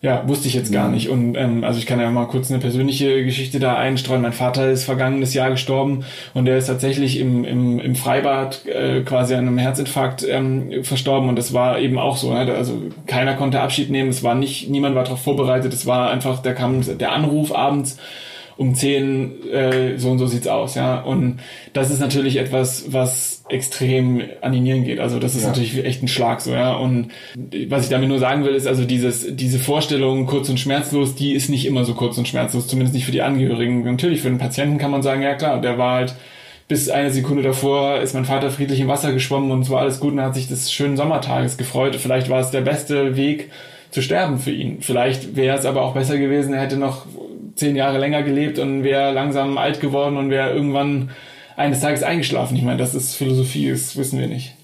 ja, 0.00 0.22
wusste 0.28 0.46
ich 0.46 0.54
jetzt 0.54 0.72
gar 0.72 0.88
nicht. 0.88 1.08
Und 1.08 1.34
ähm, 1.34 1.64
also 1.64 1.80
ich 1.80 1.86
kann 1.86 1.98
ja 1.98 2.08
mal 2.12 2.28
kurz 2.28 2.52
eine 2.52 2.60
persönliche 2.60 3.24
Geschichte 3.24 3.58
da 3.58 3.74
einstreuen. 3.74 4.22
Mein 4.22 4.32
Vater 4.32 4.70
ist 4.70 4.84
vergangenes 4.84 5.34
Jahr 5.34 5.50
gestorben 5.50 6.04
und 6.34 6.44
der 6.44 6.56
ist 6.56 6.66
tatsächlich 6.66 7.18
im, 7.18 7.44
im, 7.44 7.80
im 7.80 7.96
Freibad 7.96 8.64
äh, 8.66 9.00
quasi 9.00 9.34
an 9.34 9.48
einem 9.48 9.58
Herzinfarkt 9.58 10.24
ähm, 10.28 10.84
verstorben. 10.84 11.28
Und 11.28 11.36
das 11.36 11.52
war 11.52 11.80
eben 11.80 11.98
auch 11.98 12.16
so. 12.16 12.32
Ne? 12.32 12.54
Also 12.54 12.80
keiner 13.08 13.34
konnte 13.34 13.60
Abschied 13.60 13.90
nehmen. 13.90 14.10
Es 14.10 14.22
war 14.22 14.36
nicht, 14.36 14.70
niemand 14.70 14.94
war 14.94 15.02
darauf 15.02 15.20
vorbereitet. 15.20 15.72
Es 15.74 15.84
war 15.84 16.12
einfach, 16.12 16.42
da 16.42 16.52
kam 16.52 16.80
der 16.96 17.10
Anruf 17.10 17.52
abends 17.52 17.98
um 18.56 18.74
10, 18.74 19.50
äh, 19.50 19.98
so 19.98 20.10
und 20.10 20.18
so 20.18 20.26
sieht's 20.26 20.46
aus, 20.46 20.74
ja. 20.74 21.00
Und 21.00 21.40
das 21.72 21.90
ist 21.90 22.00
natürlich 22.00 22.36
etwas, 22.36 22.92
was 22.92 23.44
extrem 23.48 24.22
an 24.42 24.52
die 24.52 24.60
Nieren 24.60 24.84
geht. 24.84 25.00
Also 25.00 25.18
das 25.18 25.34
ist 25.34 25.42
Ja. 25.42 25.48
natürlich 25.48 25.84
echt 25.84 26.02
ein 26.02 26.08
Schlag, 26.08 26.40
so, 26.40 26.52
ja. 26.52 26.74
Und 26.74 27.08
was 27.68 27.84
ich 27.84 27.90
damit 27.90 28.08
nur 28.08 28.18
sagen 28.18 28.44
will, 28.44 28.54
ist 28.54 28.66
also 28.66 28.84
dieses, 28.84 29.26
diese 29.36 29.58
Vorstellung 29.58 30.26
kurz 30.26 30.48
und 30.48 30.60
schmerzlos, 30.60 31.14
die 31.14 31.32
ist 31.34 31.50
nicht 31.50 31.66
immer 31.66 31.84
so 31.84 31.94
kurz 31.94 32.16
und 32.16 32.28
schmerzlos, 32.28 32.68
zumindest 32.68 32.94
nicht 32.94 33.04
für 33.06 33.12
die 33.12 33.22
Angehörigen. 33.22 33.84
Natürlich, 33.84 34.20
für 34.20 34.28
den 34.28 34.38
Patienten 34.38 34.78
kann 34.78 34.90
man 34.90 35.02
sagen, 35.02 35.22
ja 35.22 35.34
klar, 35.34 35.60
der 35.60 35.76
war 35.78 35.94
halt 35.96 36.14
bis 36.66 36.88
eine 36.88 37.10
Sekunde 37.10 37.42
davor 37.42 38.00
ist 38.00 38.14
mein 38.14 38.24
Vater 38.24 38.50
friedlich 38.50 38.80
im 38.80 38.88
Wasser 38.88 39.12
geschwommen 39.12 39.50
und 39.50 39.60
es 39.60 39.70
war 39.70 39.80
alles 39.82 40.00
gut 40.00 40.12
und 40.12 40.18
er 40.18 40.24
hat 40.24 40.34
sich 40.34 40.48
des 40.48 40.72
schönen 40.72 40.96
Sommertages 40.96 41.58
gefreut. 41.58 41.94
Vielleicht 41.96 42.30
war 42.30 42.40
es 42.40 42.52
der 42.52 42.62
beste 42.62 43.16
Weg 43.16 43.50
zu 43.90 44.00
sterben 44.00 44.38
für 44.38 44.50
ihn. 44.50 44.78
Vielleicht 44.80 45.36
wäre 45.36 45.58
es 45.58 45.66
aber 45.66 45.82
auch 45.82 45.92
besser 45.92 46.16
gewesen, 46.16 46.54
er 46.54 46.62
hätte 46.62 46.78
noch 46.78 47.04
zehn 47.56 47.76
Jahre 47.76 47.98
länger 47.98 48.22
gelebt 48.22 48.58
und 48.58 48.82
wäre 48.84 49.12
langsam 49.12 49.58
alt 49.58 49.80
geworden 49.80 50.16
und 50.16 50.30
wäre 50.30 50.52
irgendwann 50.52 51.10
eines 51.56 51.80
Tages 51.80 52.02
eingeschlafen. 52.02 52.56
Ich 52.56 52.62
meine, 52.62 52.78
das 52.78 52.94
ist 52.94 53.14
Philosophie, 53.14 53.70
das 53.70 53.96
wissen 53.96 54.18
wir 54.18 54.26
nicht. 54.26 54.54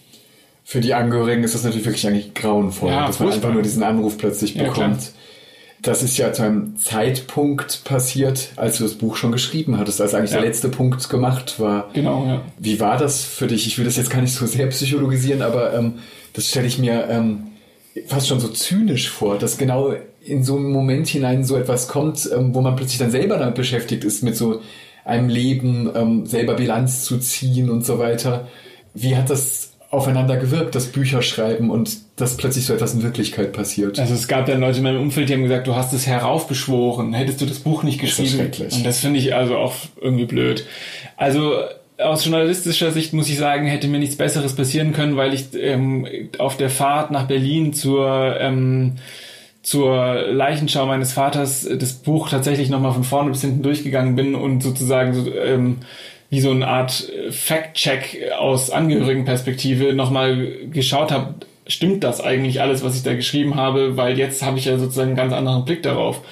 Für 0.64 0.80
die 0.80 0.94
Angehörigen 0.94 1.42
ist 1.44 1.54
das 1.54 1.64
natürlich 1.64 1.86
wirklich 1.86 2.06
eigentlich 2.06 2.34
grauenvoll, 2.34 2.90
Ja, 2.90 3.06
dass 3.06 3.18
man 3.20 3.32
einfach 3.32 3.52
nur 3.52 3.62
diesen 3.62 3.82
Anruf 3.82 4.18
plötzlich 4.18 4.54
Ja, 4.54 4.64
bekommt. 4.64 4.76
klar. 4.98 5.10
Das 5.82 6.02
ist 6.02 6.18
ja 6.18 6.30
zu 6.32 6.42
einem 6.42 6.76
Zeitpunkt 6.76 7.84
passiert, 7.84 8.50
als 8.56 8.76
du 8.76 8.82
das 8.84 8.94
Buch 8.94 9.16
schon 9.16 9.32
geschrieben 9.32 9.78
hattest, 9.78 10.00
als 10.00 10.12
eigentlich 10.14 10.32
Ja. 10.32 10.38
der 10.40 10.46
letzte 10.46 10.68
Punkt 10.68 11.08
gemacht 11.08 11.58
war. 11.58 11.88
Genau, 11.94 12.24
ja. 12.26 12.42
Wie 12.58 12.78
war 12.80 12.98
das 12.98 13.24
für 13.24 13.46
dich? 13.46 13.66
Ich 13.66 13.78
will 13.78 13.86
das 13.86 13.96
jetzt 13.96 14.10
gar 14.10 14.20
nicht 14.20 14.34
so 14.34 14.44
sehr 14.46 14.66
psychologisieren, 14.66 15.40
aber 15.42 15.72
ähm, 15.74 15.94
das 16.34 16.48
stelle 16.48 16.66
ich 16.66 16.78
mir 16.78 17.08
ähm, 17.08 17.44
fast 18.06 18.28
schon 18.28 18.40
so 18.40 18.48
zynisch 18.48 19.08
vor, 19.08 19.38
dass 19.38 19.56
genau 19.58 19.94
in 20.24 20.44
so 20.44 20.56
einen 20.56 20.70
Moment 20.70 21.08
hinein 21.08 21.44
so 21.44 21.56
etwas 21.56 21.88
kommt, 21.88 22.28
ähm, 22.34 22.54
wo 22.54 22.60
man 22.60 22.76
plötzlich 22.76 22.98
dann 22.98 23.10
selber 23.10 23.38
damit 23.38 23.54
beschäftigt 23.54 24.04
ist, 24.04 24.22
mit 24.22 24.36
so 24.36 24.60
einem 25.04 25.28
Leben 25.28 25.90
ähm, 25.94 26.26
selber 26.26 26.54
Bilanz 26.54 27.04
zu 27.04 27.18
ziehen 27.18 27.70
und 27.70 27.84
so 27.84 27.98
weiter. 27.98 28.48
Wie 28.94 29.16
hat 29.16 29.30
das 29.30 29.70
aufeinander 29.90 30.36
gewirkt, 30.36 30.76
das 30.76 30.86
Bücherschreiben 30.86 31.68
und 31.68 31.98
dass 32.14 32.36
plötzlich 32.36 32.64
so 32.64 32.74
etwas 32.74 32.94
in 32.94 33.02
Wirklichkeit 33.02 33.52
passiert. 33.52 33.98
Also 33.98 34.14
es 34.14 34.28
gab 34.28 34.46
dann 34.46 34.60
Leute 34.60 34.78
in 34.78 34.84
meinem 34.84 35.00
Umfeld, 35.00 35.28
die 35.28 35.34
haben 35.34 35.42
gesagt, 35.42 35.66
du 35.66 35.74
hast 35.74 35.92
es 35.92 36.06
heraufbeschworen, 36.06 37.12
hättest 37.12 37.40
du 37.40 37.46
das 37.46 37.58
Buch 37.58 37.82
nicht 37.82 38.00
geschrieben. 38.00 38.28
Das 38.28 38.34
ist 38.34 38.40
schrecklich. 38.40 38.74
Und 38.74 38.86
das 38.86 39.00
finde 39.00 39.18
ich 39.18 39.34
also 39.34 39.56
auch 39.56 39.74
irgendwie 40.00 40.26
blöd. 40.26 40.64
Also 41.16 41.54
aus 41.98 42.24
journalistischer 42.24 42.92
Sicht 42.92 43.12
muss 43.12 43.28
ich 43.28 43.36
sagen, 43.36 43.66
hätte 43.66 43.88
mir 43.88 43.98
nichts 43.98 44.16
Besseres 44.16 44.54
passieren 44.54 44.92
können, 44.92 45.16
weil 45.16 45.34
ich 45.34 45.46
ähm, 45.54 46.06
auf 46.38 46.56
der 46.56 46.70
Fahrt 46.70 47.10
nach 47.10 47.26
Berlin 47.26 47.72
zur 47.72 48.36
ähm, 48.38 48.94
zur 49.62 50.22
Leichenschau 50.28 50.86
meines 50.86 51.12
Vaters 51.12 51.68
das 51.70 51.94
Buch 51.94 52.30
tatsächlich 52.30 52.70
nochmal 52.70 52.92
von 52.92 53.04
vorne 53.04 53.30
bis 53.30 53.42
hinten 53.42 53.62
durchgegangen 53.62 54.16
bin 54.16 54.34
und 54.34 54.62
sozusagen 54.62 55.12
so, 55.14 55.34
ähm, 55.34 55.78
wie 56.30 56.40
so 56.40 56.50
eine 56.50 56.66
Art 56.66 57.12
Fact-Check 57.30 58.32
aus 58.38 58.70
Angehörigenperspektive 58.70 59.92
nochmal 59.92 60.48
geschaut 60.70 61.12
habe, 61.12 61.34
stimmt 61.66 62.04
das 62.04 62.20
eigentlich 62.20 62.60
alles, 62.60 62.82
was 62.82 62.96
ich 62.96 63.02
da 63.02 63.14
geschrieben 63.14 63.56
habe, 63.56 63.96
weil 63.96 64.18
jetzt 64.18 64.42
habe 64.42 64.58
ich 64.58 64.64
ja 64.64 64.78
sozusagen 64.78 65.10
einen 65.10 65.16
ganz 65.16 65.32
anderen 65.32 65.64
Blick 65.64 65.82
darauf. 65.82 66.22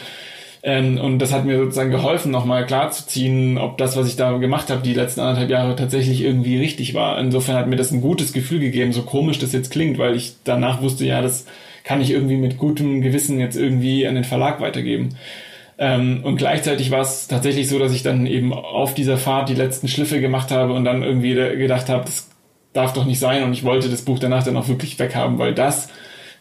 Ähm, 0.62 0.99
und 0.99 1.18
das 1.18 1.33
hat 1.33 1.45
mir 1.45 1.59
sozusagen 1.59 1.91
geholfen, 1.91 2.33
nochmal 2.33 2.66
klarzuziehen, 2.66 3.59
ob 3.59 3.79
das, 3.79 3.97
was 3.97 4.09
ich 4.09 4.16
da 4.16 4.37
gemacht 4.39 4.70
habe, 4.70 4.83
die 4.83 4.95
letzten 4.95 5.20
anderthalb 5.20 5.51
Jahre 5.51 5.76
tatsächlich 5.76 6.22
irgendwie 6.22 6.59
richtig 6.59 6.95
war. 6.95 7.18
Insofern 7.18 7.57
hat 7.57 7.68
mir 7.68 7.76
das 7.76 7.93
ein 7.93 8.01
gutes 8.01 8.33
Gefühl 8.33 8.59
gegeben, 8.59 8.93
so 8.93 9.03
komisch 9.03 9.39
das 9.39 9.53
jetzt 9.53 9.70
klingt, 9.70 9.99
weil 9.99 10.16
ich 10.16 10.35
danach 10.45 10.83
wusste, 10.83 11.05
ja, 11.05 11.22
das 11.22 11.47
kann 11.89 12.03
ich 12.03 12.11
irgendwie 12.11 12.36
mit 12.36 12.59
gutem 12.59 13.01
Gewissen 13.01 13.41
jetzt 13.41 13.57
irgendwie 13.57 14.07
an 14.07 14.14
den 14.14 14.24
Verlag 14.24 14.61
weitergeben. 14.61 15.16
Ähm, 15.78 16.20
und 16.22 16.36
gleichzeitig 16.36 16.91
war 16.91 17.01
es 17.01 17.28
tatsächlich 17.28 17.66
so, 17.66 17.78
dass 17.78 17.95
ich 17.95 18.03
dann 18.03 18.26
eben 18.26 18.53
auf 18.53 18.93
dieser 18.93 19.16
Fahrt 19.16 19.49
die 19.49 19.55
letzten 19.55 19.89
Schliffe 19.89 20.20
gemacht 20.20 20.51
habe 20.51 20.74
und 20.74 20.84
dann 20.84 21.03
irgendwie 21.03 21.32
gedacht 21.32 21.89
habe, 21.89 22.05
das 22.05 22.28
darf 22.74 22.93
doch 22.93 23.07
nicht 23.07 23.18
sein 23.18 23.43
und 23.43 23.55
ich 23.55 23.64
wollte 23.64 23.89
das 23.89 24.03
Buch 24.03 24.18
danach 24.18 24.45
dann 24.45 24.59
auch 24.59 24.68
wirklich 24.68 24.99
weghaben, 24.99 25.39
weil 25.39 25.55
das 25.55 25.89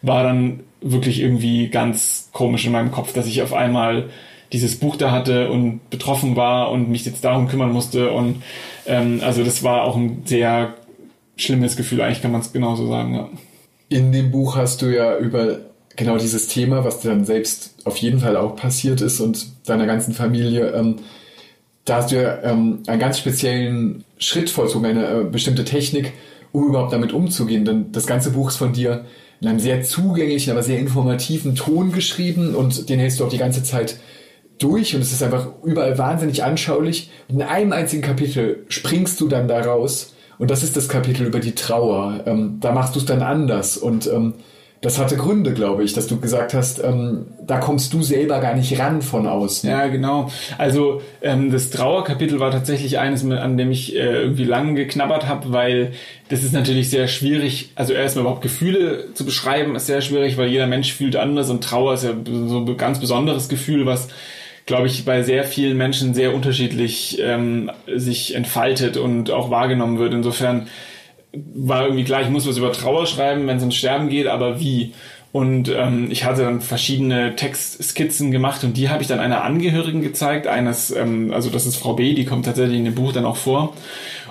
war 0.02 0.22
dann 0.22 0.64
wirklich 0.82 1.18
irgendwie 1.18 1.68
ganz 1.68 2.28
komisch 2.34 2.66
in 2.66 2.72
meinem 2.72 2.92
Kopf, 2.92 3.14
dass 3.14 3.26
ich 3.26 3.40
auf 3.40 3.54
einmal 3.54 4.10
dieses 4.52 4.78
Buch 4.78 4.96
da 4.96 5.10
hatte 5.10 5.50
und 5.50 5.88
betroffen 5.88 6.36
war 6.36 6.70
und 6.70 6.90
mich 6.90 7.06
jetzt 7.06 7.24
darum 7.24 7.48
kümmern 7.48 7.72
musste 7.72 8.12
und 8.12 8.42
ähm, 8.86 9.22
also 9.24 9.42
das 9.44 9.62
war 9.62 9.84
auch 9.84 9.96
ein 9.96 10.24
sehr 10.26 10.74
schlimmes 11.36 11.74
Gefühl, 11.74 12.02
eigentlich 12.02 12.20
kann 12.20 12.32
man 12.32 12.42
es 12.42 12.52
genauso 12.52 12.86
sagen. 12.86 13.14
Ja. 13.14 13.28
In 13.88 14.12
dem 14.12 14.30
Buch 14.30 14.56
hast 14.56 14.82
du 14.82 14.86
ja 14.86 15.16
über 15.18 15.60
genau 15.96 16.16
dieses 16.16 16.48
Thema, 16.48 16.84
was 16.84 17.00
dann 17.00 17.24
selbst 17.24 17.74
auf 17.84 17.96
jeden 17.96 18.20
Fall 18.20 18.36
auch 18.36 18.54
passiert 18.54 19.00
ist 19.00 19.20
und 19.20 19.48
deiner 19.68 19.86
ganzen 19.86 20.14
Familie, 20.14 20.70
ähm, 20.72 20.96
da 21.84 21.96
hast 21.96 22.12
du 22.12 22.22
ja 22.22 22.42
ähm, 22.42 22.82
einen 22.86 23.00
ganz 23.00 23.18
speziellen 23.18 24.04
Schritt 24.18 24.50
vollzogen, 24.50 24.86
eine 24.86 25.06
äh, 25.06 25.24
bestimmte 25.24 25.64
Technik, 25.64 26.12
um 26.52 26.68
überhaupt 26.68 26.92
damit 26.92 27.12
umzugehen. 27.12 27.64
Denn 27.64 27.92
das 27.92 28.06
ganze 28.06 28.30
Buch 28.30 28.48
ist 28.48 28.56
von 28.56 28.72
dir 28.72 29.06
in 29.40 29.48
einem 29.48 29.58
sehr 29.58 29.82
zugänglichen, 29.82 30.52
aber 30.52 30.62
sehr 30.62 30.78
informativen 30.78 31.54
Ton 31.54 31.92
geschrieben 31.92 32.54
und 32.54 32.88
den 32.88 32.98
hältst 32.98 33.20
du 33.20 33.24
auch 33.24 33.30
die 33.30 33.38
ganze 33.38 33.62
Zeit 33.62 33.98
durch 34.58 34.94
und 34.94 35.00
es 35.00 35.12
ist 35.12 35.22
einfach 35.22 35.48
überall 35.64 35.96
wahnsinnig 35.98 36.44
anschaulich. 36.44 37.10
In 37.28 37.42
einem 37.42 37.72
einzigen 37.72 38.02
Kapitel 38.02 38.64
springst 38.68 39.20
du 39.20 39.28
dann 39.28 39.48
da 39.48 39.60
raus 39.60 40.14
und 40.38 40.50
das 40.50 40.62
ist 40.62 40.76
das 40.76 40.88
Kapitel 40.88 41.26
über 41.26 41.40
die 41.40 41.54
Trauer. 41.54 42.20
Ähm, 42.26 42.58
da 42.60 42.72
machst 42.72 42.94
du 42.94 43.00
es 43.00 43.06
dann 43.06 43.22
anders 43.22 43.76
und 43.76 44.06
ähm, 44.06 44.34
das 44.80 44.98
hatte 45.00 45.16
Gründe, 45.16 45.54
glaube 45.54 45.82
ich, 45.82 45.92
dass 45.92 46.06
du 46.06 46.20
gesagt 46.20 46.54
hast, 46.54 46.82
ähm, 46.84 47.26
da 47.44 47.58
kommst 47.58 47.92
du 47.92 48.02
selber 48.02 48.38
gar 48.38 48.54
nicht 48.54 48.78
ran 48.78 49.02
von 49.02 49.26
außen. 49.26 49.68
Ja, 49.68 49.88
genau. 49.88 50.30
Also 50.56 51.02
ähm, 51.20 51.50
das 51.50 51.70
Trauerkapitel 51.70 52.38
war 52.38 52.52
tatsächlich 52.52 53.00
eines, 53.00 53.28
an 53.28 53.56
dem 53.56 53.72
ich 53.72 53.96
äh, 53.96 54.22
irgendwie 54.22 54.44
lang 54.44 54.76
geknabbert 54.76 55.26
habe, 55.26 55.52
weil 55.52 55.92
das 56.28 56.44
ist 56.44 56.52
natürlich 56.52 56.90
sehr 56.90 57.08
schwierig. 57.08 57.72
Also 57.74 57.92
erstmal 57.92 58.22
überhaupt 58.22 58.42
Gefühle 58.42 59.12
zu 59.14 59.24
beschreiben 59.24 59.74
ist 59.74 59.86
sehr 59.86 60.00
schwierig, 60.00 60.36
weil 60.36 60.48
jeder 60.48 60.68
Mensch 60.68 60.92
fühlt 60.92 61.16
anders 61.16 61.50
und 61.50 61.64
Trauer 61.64 61.94
ist 61.94 62.04
ja 62.04 62.12
so 62.24 62.58
ein 62.58 62.76
ganz 62.76 63.00
besonderes 63.00 63.48
Gefühl, 63.48 63.84
was 63.84 64.08
glaube 64.68 64.86
ich, 64.86 65.06
bei 65.06 65.22
sehr 65.22 65.44
vielen 65.44 65.78
Menschen 65.78 66.12
sehr 66.12 66.34
unterschiedlich 66.34 67.18
ähm, 67.22 67.70
sich 67.92 68.34
entfaltet 68.34 68.98
und 68.98 69.30
auch 69.30 69.50
wahrgenommen 69.50 69.98
wird. 69.98 70.12
Insofern 70.12 70.68
war 71.32 71.84
irgendwie 71.84 72.04
klar, 72.04 72.20
ich 72.20 72.28
muss 72.28 72.46
was 72.46 72.58
über 72.58 72.70
Trauer 72.70 73.06
schreiben, 73.06 73.46
wenn 73.46 73.56
es 73.56 73.62
ums 73.62 73.76
Sterben 73.76 74.10
geht, 74.10 74.26
aber 74.26 74.60
wie? 74.60 74.92
Und 75.32 75.70
ähm, 75.70 76.10
ich 76.10 76.24
hatte 76.24 76.42
dann 76.42 76.60
verschiedene 76.60 77.34
Textskizzen 77.34 78.30
gemacht 78.30 78.62
und 78.62 78.76
die 78.76 78.90
habe 78.90 79.00
ich 79.00 79.08
dann 79.08 79.20
einer 79.20 79.42
Angehörigen 79.42 80.02
gezeigt, 80.02 80.46
eines, 80.46 80.90
ähm, 80.94 81.32
also 81.32 81.48
das 81.48 81.64
ist 81.64 81.76
Frau 81.76 81.94
B, 81.94 82.12
die 82.12 82.26
kommt 82.26 82.44
tatsächlich 82.44 82.78
in 82.78 82.84
dem 82.84 82.94
Buch 82.94 83.14
dann 83.14 83.24
auch 83.24 83.36
vor. 83.36 83.74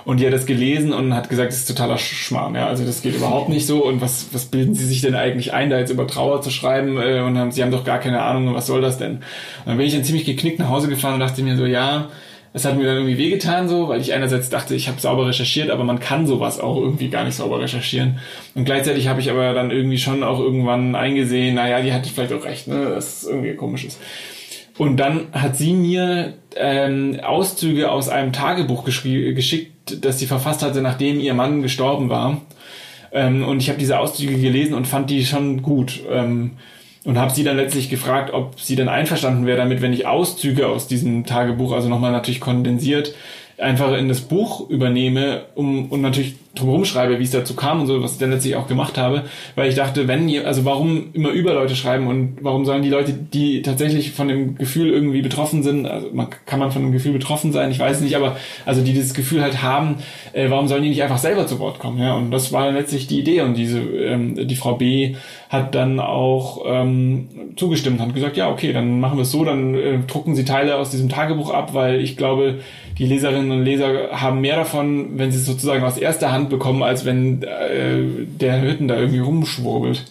Und 0.08 0.20
die 0.20 0.26
hat 0.26 0.32
das 0.32 0.46
gelesen 0.46 0.94
und 0.94 1.14
hat 1.14 1.28
gesagt, 1.28 1.52
das 1.52 1.58
ist 1.58 1.68
totaler 1.68 1.98
Schmarrn, 1.98 2.54
ja, 2.54 2.66
also 2.66 2.82
das 2.82 3.02
geht 3.02 3.14
überhaupt 3.14 3.50
nicht 3.50 3.66
so. 3.66 3.84
Und 3.84 4.00
was, 4.00 4.28
was 4.32 4.46
bilden 4.46 4.74
Sie 4.74 4.86
sich 4.86 5.02
denn 5.02 5.14
eigentlich 5.14 5.52
ein, 5.52 5.68
da 5.68 5.78
jetzt 5.78 5.90
über 5.90 6.06
Trauer 6.06 6.40
zu 6.40 6.48
schreiben? 6.48 6.96
Äh, 6.96 7.20
und 7.20 7.36
haben, 7.36 7.52
Sie 7.52 7.62
haben 7.62 7.70
doch 7.70 7.84
gar 7.84 7.98
keine 7.98 8.22
Ahnung, 8.22 8.54
was 8.54 8.66
soll 8.66 8.80
das 8.80 8.96
denn? 8.96 9.16
Und 9.16 9.22
dann 9.66 9.76
bin 9.76 9.86
ich 9.86 9.92
dann 9.92 10.04
ziemlich 10.04 10.24
geknickt 10.24 10.60
nach 10.60 10.70
Hause 10.70 10.88
gefahren 10.88 11.12
und 11.12 11.20
dachte 11.20 11.42
mir 11.42 11.58
so, 11.58 11.66
ja, 11.66 12.08
es 12.54 12.64
hat 12.64 12.78
mir 12.78 12.86
dann 12.86 12.96
irgendwie 12.96 13.18
wehgetan 13.18 13.68
so, 13.68 13.88
weil 13.88 14.00
ich 14.00 14.14
einerseits 14.14 14.48
dachte, 14.48 14.74
ich 14.74 14.88
habe 14.88 14.98
sauber 14.98 15.26
recherchiert, 15.26 15.68
aber 15.68 15.84
man 15.84 16.00
kann 16.00 16.26
sowas 16.26 16.58
auch 16.58 16.78
irgendwie 16.78 17.10
gar 17.10 17.24
nicht 17.24 17.34
sauber 17.34 17.60
recherchieren. 17.60 18.18
Und 18.54 18.64
gleichzeitig 18.64 19.08
habe 19.08 19.20
ich 19.20 19.30
aber 19.30 19.52
dann 19.52 19.70
irgendwie 19.70 19.98
schon 19.98 20.22
auch 20.22 20.40
irgendwann 20.40 20.94
eingesehen, 20.94 21.56
naja, 21.56 21.82
die 21.82 21.92
hatte 21.92 22.08
vielleicht 22.08 22.32
auch 22.32 22.46
recht, 22.46 22.66
ne, 22.66 22.86
dass 22.94 23.24
es 23.24 23.28
irgendwie 23.28 23.52
komisch 23.56 23.84
ist. 23.84 24.00
Und 24.78 24.96
dann 24.96 25.26
hat 25.32 25.56
sie 25.56 25.74
mir 25.74 26.34
ähm, 26.56 27.18
Auszüge 27.22 27.90
aus 27.90 28.08
einem 28.08 28.32
Tagebuch 28.32 28.84
geschickt, 28.84 29.72
das 30.04 30.18
sie 30.18 30.26
verfasst 30.26 30.62
hatte, 30.62 30.82
nachdem 30.82 31.20
ihr 31.20 31.34
Mann 31.34 31.62
gestorben 31.62 32.08
war. 32.08 32.40
Ähm, 33.12 33.44
und 33.44 33.60
ich 33.60 33.68
habe 33.68 33.78
diese 33.78 33.98
Auszüge 33.98 34.36
gelesen 34.38 34.74
und 34.74 34.86
fand 34.86 35.10
die 35.10 35.24
schon 35.24 35.62
gut. 35.62 36.00
Ähm, 36.10 36.52
und 37.04 37.16
habe 37.16 37.32
sie 37.32 37.44
dann 37.44 37.56
letztlich 37.56 37.88
gefragt, 37.88 38.34
ob 38.34 38.60
sie 38.60 38.76
dann 38.76 38.88
einverstanden 38.88 39.46
wäre 39.46 39.56
damit, 39.56 39.80
wenn 39.80 39.94
ich 39.94 40.06
Auszüge 40.06 40.66
aus 40.66 40.88
diesem 40.88 41.24
Tagebuch, 41.24 41.72
also 41.72 41.88
nochmal 41.88 42.12
natürlich 42.12 42.40
kondensiert, 42.40 43.14
einfach 43.58 43.92
in 43.96 44.08
das 44.08 44.20
Buch 44.20 44.68
übernehme 44.70 45.42
um, 45.54 45.86
und 45.90 46.00
natürlich 46.00 46.36
drumherum 46.54 46.84
schreibe, 46.84 47.18
wie 47.18 47.24
es 47.24 47.30
dazu 47.30 47.54
kam 47.54 47.80
und 47.80 47.86
so, 47.86 48.02
was 48.02 48.12
ich 48.12 48.18
dann 48.18 48.30
letztlich 48.30 48.56
auch 48.56 48.66
gemacht 48.66 48.98
habe, 48.98 49.24
weil 49.54 49.68
ich 49.68 49.74
dachte, 49.74 50.08
wenn, 50.08 50.28
also 50.44 50.64
warum 50.64 51.10
immer 51.12 51.30
über 51.30 51.54
Leute 51.54 51.76
schreiben 51.76 52.06
und 52.06 52.38
warum 52.40 52.64
sollen 52.64 52.82
die 52.82 52.88
Leute, 52.88 53.12
die 53.12 53.62
tatsächlich 53.62 54.12
von 54.12 54.28
dem 54.28 54.56
Gefühl 54.56 54.88
irgendwie 54.90 55.22
betroffen 55.22 55.62
sind, 55.62 55.86
also 55.86 56.08
man, 56.12 56.28
kann 56.46 56.58
man 56.58 56.72
von 56.72 56.82
dem 56.82 56.92
Gefühl 56.92 57.12
betroffen 57.12 57.52
sein, 57.52 57.70
ich 57.70 57.78
weiß 57.78 58.00
nicht, 58.00 58.16
aber 58.16 58.36
also 58.64 58.82
die 58.82 58.92
dieses 58.92 59.14
Gefühl 59.14 59.42
halt 59.42 59.62
haben, 59.62 59.96
äh, 60.32 60.50
warum 60.50 60.68
sollen 60.68 60.82
die 60.82 60.88
nicht 60.88 61.02
einfach 61.02 61.18
selber 61.18 61.46
zu 61.46 61.58
Wort 61.58 61.78
kommen, 61.78 62.00
ja, 62.00 62.14
und 62.14 62.30
das 62.30 62.52
war 62.52 62.70
letztlich 62.70 63.06
die 63.06 63.20
Idee 63.20 63.42
und 63.42 63.54
diese, 63.54 63.80
ähm, 63.80 64.48
die 64.48 64.56
Frau 64.56 64.74
B 64.74 65.14
hat 65.48 65.74
dann 65.74 66.00
auch 66.00 66.64
ähm, 66.66 67.28
zugestimmt, 67.56 68.00
hat 68.00 68.14
gesagt, 68.14 68.36
ja, 68.36 68.50
okay, 68.50 68.72
dann 68.72 69.00
machen 69.00 69.16
wir 69.16 69.22
es 69.22 69.30
so, 69.30 69.44
dann 69.44 69.74
äh, 69.74 69.98
drucken 70.06 70.34
sie 70.34 70.44
Teile 70.44 70.76
aus 70.76 70.90
diesem 70.90 71.08
Tagebuch 71.08 71.50
ab, 71.50 71.72
weil 71.72 72.00
ich 72.00 72.16
glaube, 72.16 72.60
die 72.98 73.06
Leserinnen 73.06 73.50
und 73.50 73.64
Leser 73.64 74.10
haben 74.12 74.40
mehr 74.40 74.56
davon, 74.56 75.18
wenn 75.18 75.30
sie 75.30 75.38
es 75.38 75.46
sozusagen 75.46 75.84
aus 75.84 75.98
erster 75.98 76.32
Hand 76.32 76.50
bekommen, 76.50 76.82
als 76.82 77.04
wenn 77.04 77.42
äh, 77.42 78.02
der 78.26 78.60
Hütten 78.60 78.88
da 78.88 78.96
irgendwie 78.96 79.20
rumschwurbelt. 79.20 80.04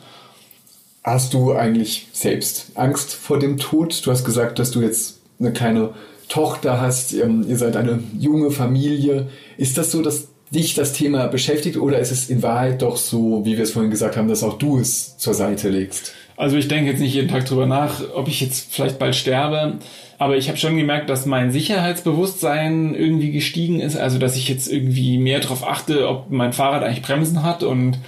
Hast 1.03 1.33
du 1.33 1.53
eigentlich 1.53 2.07
selbst 2.13 2.71
Angst 2.75 3.13
vor 3.13 3.39
dem 3.39 3.57
Tod? 3.57 4.05
Du 4.05 4.11
hast 4.11 4.23
gesagt, 4.23 4.59
dass 4.59 4.71
du 4.71 4.81
jetzt 4.81 5.19
eine 5.39 5.51
kleine 5.51 5.91
Tochter 6.29 6.81
hast, 6.81 7.13
ähm, 7.13 7.45
ihr 7.47 7.57
seid 7.57 7.75
eine 7.75 7.99
junge 8.17 8.51
Familie. 8.51 9.27
Ist 9.57 9.77
das 9.77 9.91
so, 9.91 10.01
dass 10.01 10.27
dich 10.51 10.73
das 10.73 10.93
Thema 10.93 11.27
beschäftigt 11.27 11.77
oder 11.77 11.99
ist 11.99 12.11
es 12.11 12.29
in 12.29 12.41
Wahrheit 12.41 12.81
doch 12.81 12.97
so, 12.97 13.45
wie 13.45 13.57
wir 13.57 13.63
es 13.63 13.71
vorhin 13.71 13.91
gesagt 13.91 14.15
haben, 14.15 14.29
dass 14.29 14.43
auch 14.43 14.57
du 14.57 14.79
es 14.79 15.17
zur 15.17 15.33
Seite 15.33 15.69
legst? 15.69 16.13
Also 16.37 16.55
ich 16.55 16.67
denke 16.67 16.91
jetzt 16.91 16.99
nicht 16.99 17.13
jeden 17.13 17.27
Tag 17.27 17.45
drüber 17.45 17.65
nach, 17.65 18.01
ob 18.13 18.27
ich 18.27 18.41
jetzt 18.41 18.73
vielleicht 18.73 18.99
bald 18.99 19.15
sterbe. 19.15 19.79
Aber 20.19 20.35
ich 20.35 20.47
habe 20.47 20.57
schon 20.57 20.77
gemerkt, 20.77 21.09
dass 21.09 21.25
mein 21.25 21.51
Sicherheitsbewusstsein 21.51 22.95
irgendwie 22.95 23.31
gestiegen 23.31 23.79
ist. 23.79 23.95
Also 23.95 24.17
dass 24.17 24.35
ich 24.35 24.49
jetzt 24.49 24.71
irgendwie 24.71 25.17
mehr 25.17 25.39
darauf 25.39 25.67
achte, 25.67 26.09
ob 26.09 26.31
mein 26.31 26.53
Fahrrad 26.53 26.83
eigentlich 26.83 27.03
Bremsen 27.03 27.43
hat 27.43 27.63
und 27.63 27.99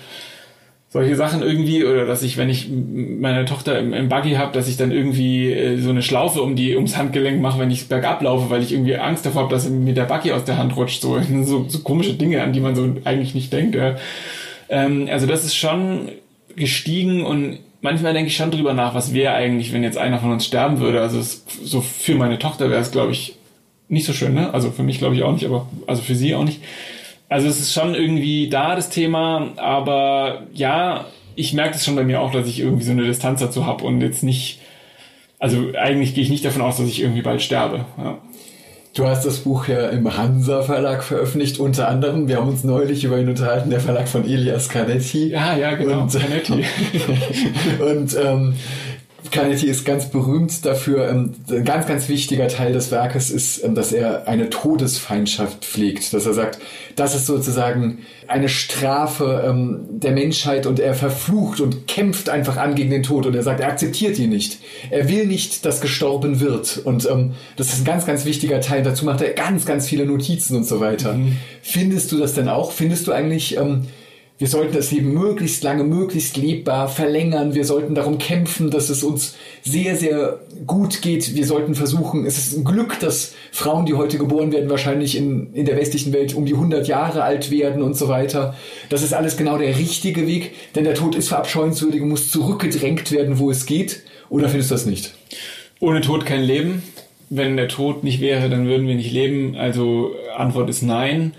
solche 0.91 1.15
Sachen 1.15 1.43
irgendwie 1.43 1.85
oder 1.85 2.05
dass 2.07 2.23
ich, 2.23 2.37
wenn 2.37 2.49
ich 2.49 2.67
meine 2.67 3.45
Tochter 3.45 3.77
im, 3.77 3.93
im 3.93 4.09
Buggy 4.09 4.33
habe, 4.33 4.53
dass 4.53 4.67
ich 4.67 4.75
dann 4.75 4.91
irgendwie 4.91 5.51
äh, 5.51 5.77
so 5.77 5.91
eine 5.91 6.01
Schlaufe 6.01 6.41
um 6.41 6.55
die 6.55 6.75
ums 6.75 6.97
Handgelenk 6.97 7.39
mache, 7.41 7.59
wenn 7.59 7.69
ich 7.69 7.87
bergab 7.87 8.23
laufe, 8.23 8.49
weil 8.49 8.63
ich 8.63 8.73
irgendwie 8.73 8.97
Angst 8.97 9.23
davor 9.23 9.43
habe, 9.43 9.53
dass 9.53 9.69
mir 9.69 9.93
der 9.93 10.05
Buggy 10.05 10.31
aus 10.31 10.45
der 10.45 10.57
Hand 10.57 10.75
rutscht. 10.75 11.01
So, 11.01 11.19
so, 11.43 11.65
so 11.67 11.79
komische 11.79 12.13
Dinge, 12.13 12.41
an 12.41 12.53
die 12.53 12.59
man 12.59 12.75
so 12.75 12.95
eigentlich 13.05 13.35
nicht 13.35 13.53
denkt. 13.53 13.75
Ja. 13.75 13.97
Ähm, 14.67 15.07
also 15.11 15.27
das 15.27 15.43
ist 15.43 15.55
schon 15.55 16.09
gestiegen 16.55 17.23
und 17.23 17.59
manchmal 17.81 18.13
denke 18.13 18.27
ich 18.27 18.35
schon 18.35 18.51
drüber 18.51 18.73
nach, 18.73 18.93
was 18.93 19.13
wäre 19.13 19.33
eigentlich, 19.33 19.73
wenn 19.73 19.83
jetzt 19.83 19.97
einer 19.97 20.19
von 20.19 20.31
uns 20.31 20.45
sterben 20.45 20.79
würde. 20.79 21.01
Also 21.01 21.19
es, 21.19 21.45
so 21.63 21.81
für 21.81 22.15
meine 22.15 22.39
Tochter 22.39 22.69
wäre 22.69 22.81
es, 22.81 22.91
glaube 22.91 23.11
ich, 23.11 23.35
nicht 23.87 24.05
so 24.05 24.13
schön, 24.13 24.33
ne? 24.33 24.53
Also 24.53 24.71
für 24.71 24.83
mich 24.83 24.99
glaube 24.99 25.15
ich 25.15 25.23
auch 25.23 25.31
nicht, 25.31 25.45
aber 25.45 25.67
also 25.87 26.01
für 26.01 26.15
sie 26.15 26.35
auch 26.35 26.43
nicht. 26.43 26.61
Also 27.27 27.47
es 27.47 27.59
ist 27.59 27.73
schon 27.73 27.95
irgendwie 27.95 28.49
da 28.49 28.75
das 28.75 28.89
Thema, 28.89 29.53
aber 29.57 30.43
ja, 30.53 31.05
ich 31.35 31.53
merke 31.53 31.75
es 31.75 31.85
schon 31.85 31.95
bei 31.95 32.03
mir 32.03 32.21
auch, 32.21 32.31
dass 32.31 32.47
ich 32.47 32.59
irgendwie 32.59 32.83
so 32.83 32.91
eine 32.91 33.05
Distanz 33.05 33.39
dazu 33.39 33.65
habe 33.65 33.83
und 33.83 34.01
jetzt 34.01 34.23
nicht, 34.23 34.59
also 35.39 35.71
eigentlich 35.79 36.13
gehe 36.13 36.23
ich 36.23 36.29
nicht 36.29 36.43
davon 36.43 36.61
aus, 36.61 36.77
dass 36.77 36.87
ich 36.87 37.01
irgendwie 37.01 37.21
bald 37.21 37.41
sterbe. 37.41 37.85
Ja. 37.97 38.17
Du 38.95 39.05
hast 39.05 39.23
das 39.23 39.37
Buch 39.39 39.67
ja 39.67 39.89
im 39.89 40.17
Hansa 40.17 40.63
Verlag 40.63 41.03
veröffentlicht, 41.03 41.59
unter 41.59 41.87
anderem. 41.87 42.27
Wir 42.27 42.37
haben 42.37 42.49
uns 42.49 42.63
neulich 42.63 43.03
über 43.03 43.19
ihn 43.19 43.29
unterhalten, 43.29 43.69
der 43.69 43.79
Verlag 43.79 44.07
von 44.07 44.25
Elias 44.25 44.67
Canetti. 44.67 45.29
Ja, 45.29 45.55
ja, 45.55 45.75
genau, 45.75 46.01
und, 46.01 46.11
Canetti. 46.11 46.65
und 47.79 48.17
ähm, 48.19 48.55
Canetti 49.31 49.67
ist 49.67 49.85
ganz 49.85 50.09
berühmt 50.09 50.65
dafür. 50.65 51.09
Ähm, 51.09 51.33
ein 51.49 51.65
ganz, 51.65 51.85
ganz 51.85 52.09
wichtiger 52.09 52.47
Teil 52.47 52.73
des 52.73 52.91
Werkes 52.91 53.29
ist, 53.29 53.63
ähm, 53.63 53.75
dass 53.75 53.91
er 53.91 54.27
eine 54.27 54.49
Todesfeindschaft 54.49 55.65
pflegt. 55.65 56.13
Dass 56.13 56.25
er 56.25 56.33
sagt, 56.33 56.59
das 56.95 57.15
ist 57.15 57.25
sozusagen 57.25 57.99
eine 58.27 58.49
Strafe 58.49 59.43
ähm, 59.45 59.85
der 59.89 60.11
Menschheit 60.11 60.65
und 60.65 60.79
er 60.79 60.93
verflucht 60.93 61.59
und 61.59 61.87
kämpft 61.87 62.29
einfach 62.29 62.57
an 62.57 62.75
gegen 62.75 62.91
den 62.91 63.03
Tod 63.03 63.25
und 63.25 63.35
er 63.35 63.43
sagt, 63.43 63.59
er 63.59 63.67
akzeptiert 63.67 64.17
ihn 64.19 64.29
nicht. 64.29 64.59
Er 64.89 65.09
will 65.09 65.25
nicht, 65.25 65.65
dass 65.65 65.81
gestorben 65.81 66.39
wird. 66.39 66.81
Und 66.83 67.07
das 67.57 67.73
ist 67.73 67.79
ein 67.79 67.85
ganz, 67.85 68.05
ganz 68.05 68.25
wichtiger 68.25 68.61
Teil. 68.61 68.83
Dazu 68.83 69.05
macht 69.05 69.21
er 69.21 69.33
ganz, 69.33 69.65
ganz 69.65 69.87
viele 69.87 70.05
Notizen 70.05 70.55
und 70.55 70.65
so 70.65 70.79
weiter. 70.79 71.13
Mhm. 71.13 71.37
Findest 71.61 72.11
du 72.11 72.17
das 72.17 72.33
denn 72.33 72.49
auch? 72.49 72.71
Findest 72.71 73.07
du 73.07 73.11
eigentlich, 73.11 73.57
wir 74.39 74.47
sollten 74.47 74.73
das 74.73 74.91
Leben 74.91 75.13
möglichst 75.13 75.63
lange, 75.63 75.83
möglichst 75.83 76.37
lebbar 76.37 76.87
verlängern. 76.87 77.55
Wir 77.55 77.65
sollten 77.65 77.93
darum 77.93 78.19
kämpfen, 78.19 78.71
dass 78.71 78.89
es 78.89 79.03
uns 79.03 79.35
sehr, 79.63 79.97
sehr 79.97 80.39
gut 80.65 81.01
geht. 81.01 81.35
Wir 81.35 81.45
sollten 81.45 81.75
versuchen, 81.75 82.25
es 82.25 82.37
ist 82.37 82.57
ein 82.57 82.63
Glück, 82.63 82.97
dass 83.01 83.33
Frauen, 83.51 83.85
die 83.85 83.95
heute 83.95 84.17
geboren 84.17 84.53
werden, 84.53 84.69
wahrscheinlich 84.69 85.17
in, 85.17 85.53
in 85.53 85.65
der 85.65 85.75
westlichen 85.75 86.13
Welt 86.13 86.33
um 86.35 86.45
die 86.45 86.53
100 86.53 86.87
Jahre 86.87 87.23
alt 87.23 87.51
werden 87.51 87.83
und 87.83 87.97
so 87.97 88.07
weiter. 88.07 88.55
Das 88.87 89.03
ist 89.03 89.13
alles 89.13 89.35
genau 89.35 89.57
der 89.57 89.77
richtige 89.77 90.25
Weg, 90.25 90.51
denn 90.73 90.85
der 90.85 90.95
Tod 90.95 91.15
ist 91.15 91.27
verabscheuenswürdig 91.27 92.01
und 92.01 92.07
muss 92.07 92.31
zurückgedrängt 92.31 93.11
werden, 93.11 93.39
wo 93.39 93.51
es 93.51 93.65
geht. 93.65 94.03
Oder 94.29 94.47
findest 94.47 94.71
du 94.71 94.75
das 94.75 94.85
nicht? 94.85 95.15
Ohne 95.81 95.99
Tod 95.99 96.25
kein 96.25 96.43
Leben. 96.43 96.81
Wenn 97.29 97.57
der 97.57 97.67
Tod 97.67 98.05
nicht 98.05 98.21
wäre, 98.21 98.49
dann 98.49 98.67
würden 98.67 98.87
wir 98.87 98.95
nicht 98.95 99.11
leben. 99.11 99.57
Also 99.57 100.11
Antwort 100.37 100.69
ist 100.69 100.81
nein. 100.81 101.33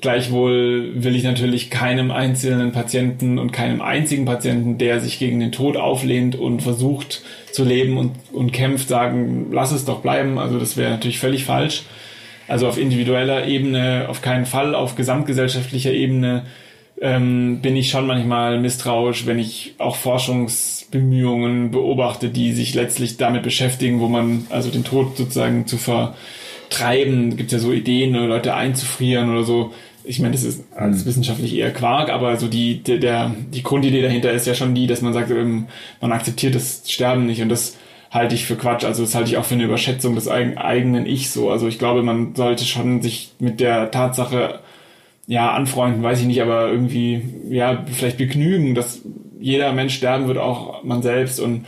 Gleichwohl 0.00 0.92
will 0.96 1.16
ich 1.16 1.22
natürlich 1.22 1.70
keinem 1.70 2.10
einzelnen 2.10 2.72
Patienten 2.72 3.38
und 3.38 3.52
keinem 3.52 3.80
einzigen 3.80 4.24
Patienten, 4.24 4.76
der 4.76 5.00
sich 5.00 5.18
gegen 5.18 5.40
den 5.40 5.52
Tod 5.52 5.76
auflehnt 5.76 6.36
und 6.36 6.62
versucht 6.62 7.22
zu 7.52 7.64
leben 7.64 7.96
und, 7.96 8.12
und 8.32 8.52
kämpft, 8.52 8.88
sagen, 8.88 9.46
lass 9.50 9.72
es 9.72 9.84
doch 9.84 10.00
bleiben. 10.00 10.38
Also 10.38 10.58
das 10.58 10.76
wäre 10.76 10.90
natürlich 10.90 11.18
völlig 11.18 11.44
falsch. 11.44 11.84
Also 12.48 12.68
auf 12.68 12.76
individueller 12.78 13.46
Ebene 13.46 14.06
auf 14.08 14.20
keinen 14.20 14.46
Fall, 14.46 14.74
auf 14.74 14.96
gesamtgesellschaftlicher 14.96 15.92
Ebene 15.92 16.44
ähm, 17.00 17.60
bin 17.62 17.76
ich 17.76 17.90
schon 17.90 18.06
manchmal 18.06 18.60
misstrauisch, 18.60 19.26
wenn 19.26 19.38
ich 19.38 19.74
auch 19.78 19.96
Forschungsbemühungen 19.96 21.70
beobachte, 21.70 22.28
die 22.28 22.52
sich 22.52 22.74
letztlich 22.74 23.16
damit 23.16 23.42
beschäftigen, 23.42 24.00
wo 24.00 24.08
man 24.08 24.46
also 24.50 24.70
den 24.70 24.84
Tod 24.84 25.16
sozusagen 25.16 25.66
zu 25.66 25.76
vertreiben, 26.74 27.36
gibt 27.36 27.52
ja 27.52 27.58
so 27.58 27.72
Ideen, 27.72 28.12
ne, 28.12 28.26
Leute 28.26 28.54
einzufrieren 28.54 29.30
oder 29.30 29.44
so 29.44 29.72
ich 30.04 30.20
meine, 30.20 30.32
das 30.32 30.44
ist 30.44 30.64
alles 30.76 31.02
mhm. 31.04 31.08
wissenschaftlich 31.08 31.56
eher 31.56 31.72
Quark, 31.72 32.10
aber 32.10 32.36
so 32.36 32.46
die, 32.46 32.82
der, 32.82 32.98
der, 32.98 33.34
die 33.52 33.62
Grundidee 33.62 34.02
dahinter 34.02 34.30
ist 34.32 34.46
ja 34.46 34.54
schon 34.54 34.74
die, 34.74 34.86
dass 34.86 35.00
man 35.00 35.14
sagt, 35.14 35.30
ähm, 35.30 35.66
man 36.00 36.12
akzeptiert 36.12 36.54
das 36.54 36.82
Sterben 36.86 37.26
nicht 37.26 37.40
und 37.40 37.48
das 37.48 37.76
halte 38.10 38.34
ich 38.34 38.44
für 38.44 38.56
Quatsch. 38.56 38.84
Also 38.84 39.02
das 39.02 39.14
halte 39.14 39.30
ich 39.30 39.38
auch 39.38 39.44
für 39.44 39.54
eine 39.54 39.64
Überschätzung 39.64 40.14
des 40.14 40.28
eigenen 40.28 41.06
Ich 41.06 41.30
so. 41.30 41.50
Also 41.50 41.66
ich 41.66 41.78
glaube, 41.78 42.02
man 42.02 42.34
sollte 42.34 42.64
schon 42.64 43.02
sich 43.02 43.32
mit 43.40 43.60
der 43.60 43.90
Tatsache 43.90 44.60
ja 45.26 45.52
anfreunden, 45.52 46.02
weiß 46.02 46.20
ich 46.20 46.26
nicht, 46.26 46.42
aber 46.42 46.68
irgendwie 46.68 47.22
ja 47.48 47.84
vielleicht 47.90 48.18
begnügen, 48.18 48.74
dass 48.74 49.00
jeder 49.40 49.72
Mensch 49.72 49.94
sterben 49.94 50.28
wird, 50.28 50.38
auch 50.38 50.84
man 50.84 51.02
selbst 51.02 51.40
und 51.40 51.64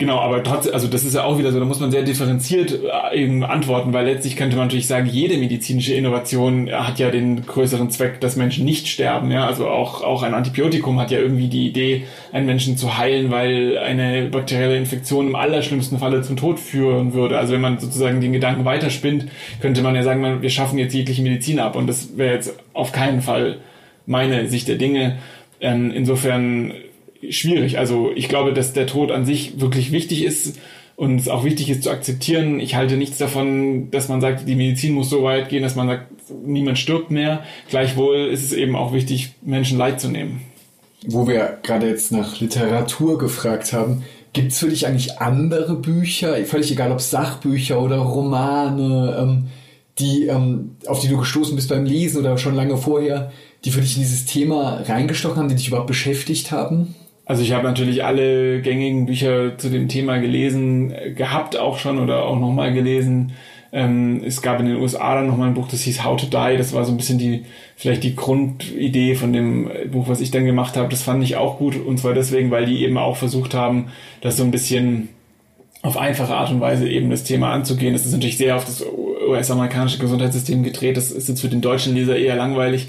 Genau, 0.00 0.20
aber 0.20 0.44
trotzdem, 0.44 0.74
also 0.74 0.86
das 0.86 1.02
ist 1.02 1.16
ja 1.16 1.24
auch 1.24 1.38
wieder 1.38 1.50
so, 1.50 1.58
da 1.58 1.64
muss 1.64 1.80
man 1.80 1.90
sehr 1.90 2.04
differenziert 2.04 2.70
äh, 2.70 3.16
eben 3.20 3.42
antworten, 3.42 3.92
weil 3.92 4.06
letztlich 4.06 4.36
könnte 4.36 4.56
man 4.56 4.66
natürlich 4.66 4.86
sagen, 4.86 5.08
jede 5.08 5.36
medizinische 5.38 5.92
Innovation 5.92 6.70
hat 6.70 7.00
ja 7.00 7.10
den 7.10 7.44
größeren 7.44 7.90
Zweck, 7.90 8.20
dass 8.20 8.36
Menschen 8.36 8.64
nicht 8.64 8.86
sterben. 8.86 9.32
Ja, 9.32 9.48
also 9.48 9.66
auch 9.66 10.04
auch 10.04 10.22
ein 10.22 10.34
Antibiotikum 10.34 11.00
hat 11.00 11.10
ja 11.10 11.18
irgendwie 11.18 11.48
die 11.48 11.66
Idee, 11.66 12.04
einen 12.30 12.46
Menschen 12.46 12.76
zu 12.76 12.96
heilen, 12.96 13.32
weil 13.32 13.76
eine 13.76 14.26
bakterielle 14.26 14.76
Infektion 14.76 15.26
im 15.26 15.34
allerschlimmsten 15.34 15.98
Falle 15.98 16.22
zum 16.22 16.36
Tod 16.36 16.60
führen 16.60 17.12
würde. 17.12 17.36
Also 17.36 17.54
wenn 17.54 17.60
man 17.60 17.80
sozusagen 17.80 18.20
den 18.20 18.32
Gedanken 18.32 18.64
weiterspinnt, 18.64 19.26
könnte 19.60 19.82
man 19.82 19.96
ja 19.96 20.04
sagen, 20.04 20.42
wir 20.42 20.50
schaffen 20.50 20.78
jetzt 20.78 20.94
jegliche 20.94 21.22
Medizin 21.22 21.58
ab 21.58 21.74
und 21.74 21.88
das 21.88 22.16
wäre 22.16 22.34
jetzt 22.34 22.56
auf 22.72 22.92
keinen 22.92 23.20
Fall 23.20 23.56
meine 24.06 24.46
Sicht 24.48 24.68
der 24.68 24.76
Dinge. 24.76 25.18
Ähm, 25.60 25.90
insofern 25.90 26.72
schwierig. 27.30 27.78
Also 27.78 28.10
ich 28.14 28.28
glaube, 28.28 28.52
dass 28.52 28.72
der 28.72 28.86
Tod 28.86 29.10
an 29.10 29.24
sich 29.24 29.60
wirklich 29.60 29.92
wichtig 29.92 30.24
ist 30.24 30.58
und 30.96 31.20
es 31.20 31.28
auch 31.28 31.44
wichtig 31.44 31.70
ist 31.70 31.84
zu 31.84 31.90
akzeptieren. 31.90 32.60
Ich 32.60 32.74
halte 32.74 32.96
nichts 32.96 33.18
davon, 33.18 33.90
dass 33.90 34.08
man 34.08 34.20
sagt, 34.20 34.48
die 34.48 34.56
Medizin 34.56 34.94
muss 34.94 35.10
so 35.10 35.22
weit 35.22 35.48
gehen, 35.48 35.62
dass 35.62 35.76
man 35.76 35.86
sagt, 35.86 36.06
niemand 36.44 36.78
stirbt 36.78 37.10
mehr. 37.10 37.44
Gleichwohl 37.70 38.28
ist 38.32 38.44
es 38.44 38.52
eben 38.52 38.74
auch 38.74 38.92
wichtig, 38.92 39.34
Menschen 39.42 39.78
Leid 39.78 40.00
zu 40.00 40.08
nehmen. 40.08 40.40
Wo 41.06 41.28
wir 41.28 41.58
gerade 41.62 41.88
jetzt 41.88 42.10
nach 42.10 42.40
Literatur 42.40 43.18
gefragt 43.18 43.72
haben, 43.72 44.02
gibt 44.32 44.52
es 44.52 44.58
für 44.58 44.68
dich 44.68 44.86
eigentlich 44.86 45.20
andere 45.20 45.76
Bücher, 45.76 46.34
völlig 46.44 46.72
egal 46.72 46.92
ob 46.92 47.00
Sachbücher 47.00 47.80
oder 47.80 47.98
Romane, 47.98 49.16
ähm, 49.18 49.46
die, 49.98 50.26
ähm, 50.26 50.76
auf 50.86 51.00
die 51.00 51.08
du 51.08 51.16
gestoßen 51.16 51.56
bist 51.56 51.68
beim 51.68 51.84
Lesen 51.84 52.20
oder 52.20 52.38
schon 52.38 52.54
lange 52.54 52.76
vorher, 52.76 53.32
die 53.64 53.70
für 53.70 53.80
dich 53.80 53.96
in 53.96 54.02
dieses 54.02 54.26
Thema 54.26 54.82
reingestochen 54.86 55.36
haben, 55.36 55.48
die 55.48 55.56
dich 55.56 55.68
überhaupt 55.68 55.88
beschäftigt 55.88 56.50
haben? 56.50 56.94
Also 57.28 57.42
ich 57.42 57.52
habe 57.52 57.64
natürlich 57.64 58.04
alle 58.04 58.62
gängigen 58.62 59.04
Bücher 59.04 59.58
zu 59.58 59.68
dem 59.68 59.88
Thema 59.88 60.16
gelesen, 60.16 60.92
äh, 60.92 61.10
gehabt 61.12 61.58
auch 61.58 61.78
schon 61.78 61.98
oder 61.98 62.24
auch 62.24 62.38
nochmal 62.38 62.72
gelesen. 62.72 63.32
Ähm, 63.70 64.22
es 64.24 64.40
gab 64.40 64.60
in 64.60 64.66
den 64.66 64.76
USA 64.76 65.14
dann 65.14 65.26
nochmal 65.26 65.48
ein 65.48 65.54
Buch, 65.54 65.68
das 65.68 65.82
hieß 65.82 66.04
How 66.04 66.18
to 66.18 66.24
Die. 66.24 66.56
Das 66.56 66.72
war 66.72 66.86
so 66.86 66.90
ein 66.90 66.96
bisschen 66.96 67.18
die, 67.18 67.44
vielleicht 67.76 68.02
die 68.02 68.16
Grundidee 68.16 69.14
von 69.14 69.34
dem 69.34 69.70
äh, 69.70 69.84
Buch, 69.84 70.08
was 70.08 70.22
ich 70.22 70.30
dann 70.30 70.46
gemacht 70.46 70.78
habe. 70.78 70.88
Das 70.88 71.02
fand 71.02 71.22
ich 71.22 71.36
auch 71.36 71.58
gut. 71.58 71.76
Und 71.76 71.98
zwar 71.98 72.14
deswegen, 72.14 72.50
weil 72.50 72.64
die 72.64 72.82
eben 72.82 72.96
auch 72.96 73.18
versucht 73.18 73.52
haben, 73.52 73.88
das 74.22 74.38
so 74.38 74.42
ein 74.42 74.50
bisschen 74.50 75.10
auf 75.82 75.98
einfache 75.98 76.34
Art 76.34 76.50
und 76.50 76.62
Weise 76.62 76.88
eben 76.88 77.10
das 77.10 77.24
Thema 77.24 77.52
anzugehen. 77.52 77.92
Das 77.92 78.06
ist 78.06 78.12
natürlich 78.12 78.38
sehr 78.38 78.56
auf 78.56 78.64
das 78.64 78.82
US-amerikanische 79.28 79.98
Gesundheitssystem 79.98 80.62
gedreht. 80.62 80.96
Das 80.96 81.10
ist 81.10 81.28
jetzt 81.28 81.42
für 81.42 81.48
den 81.48 81.60
deutschen 81.60 81.94
Leser 81.94 82.16
eher 82.16 82.36
langweilig. 82.36 82.88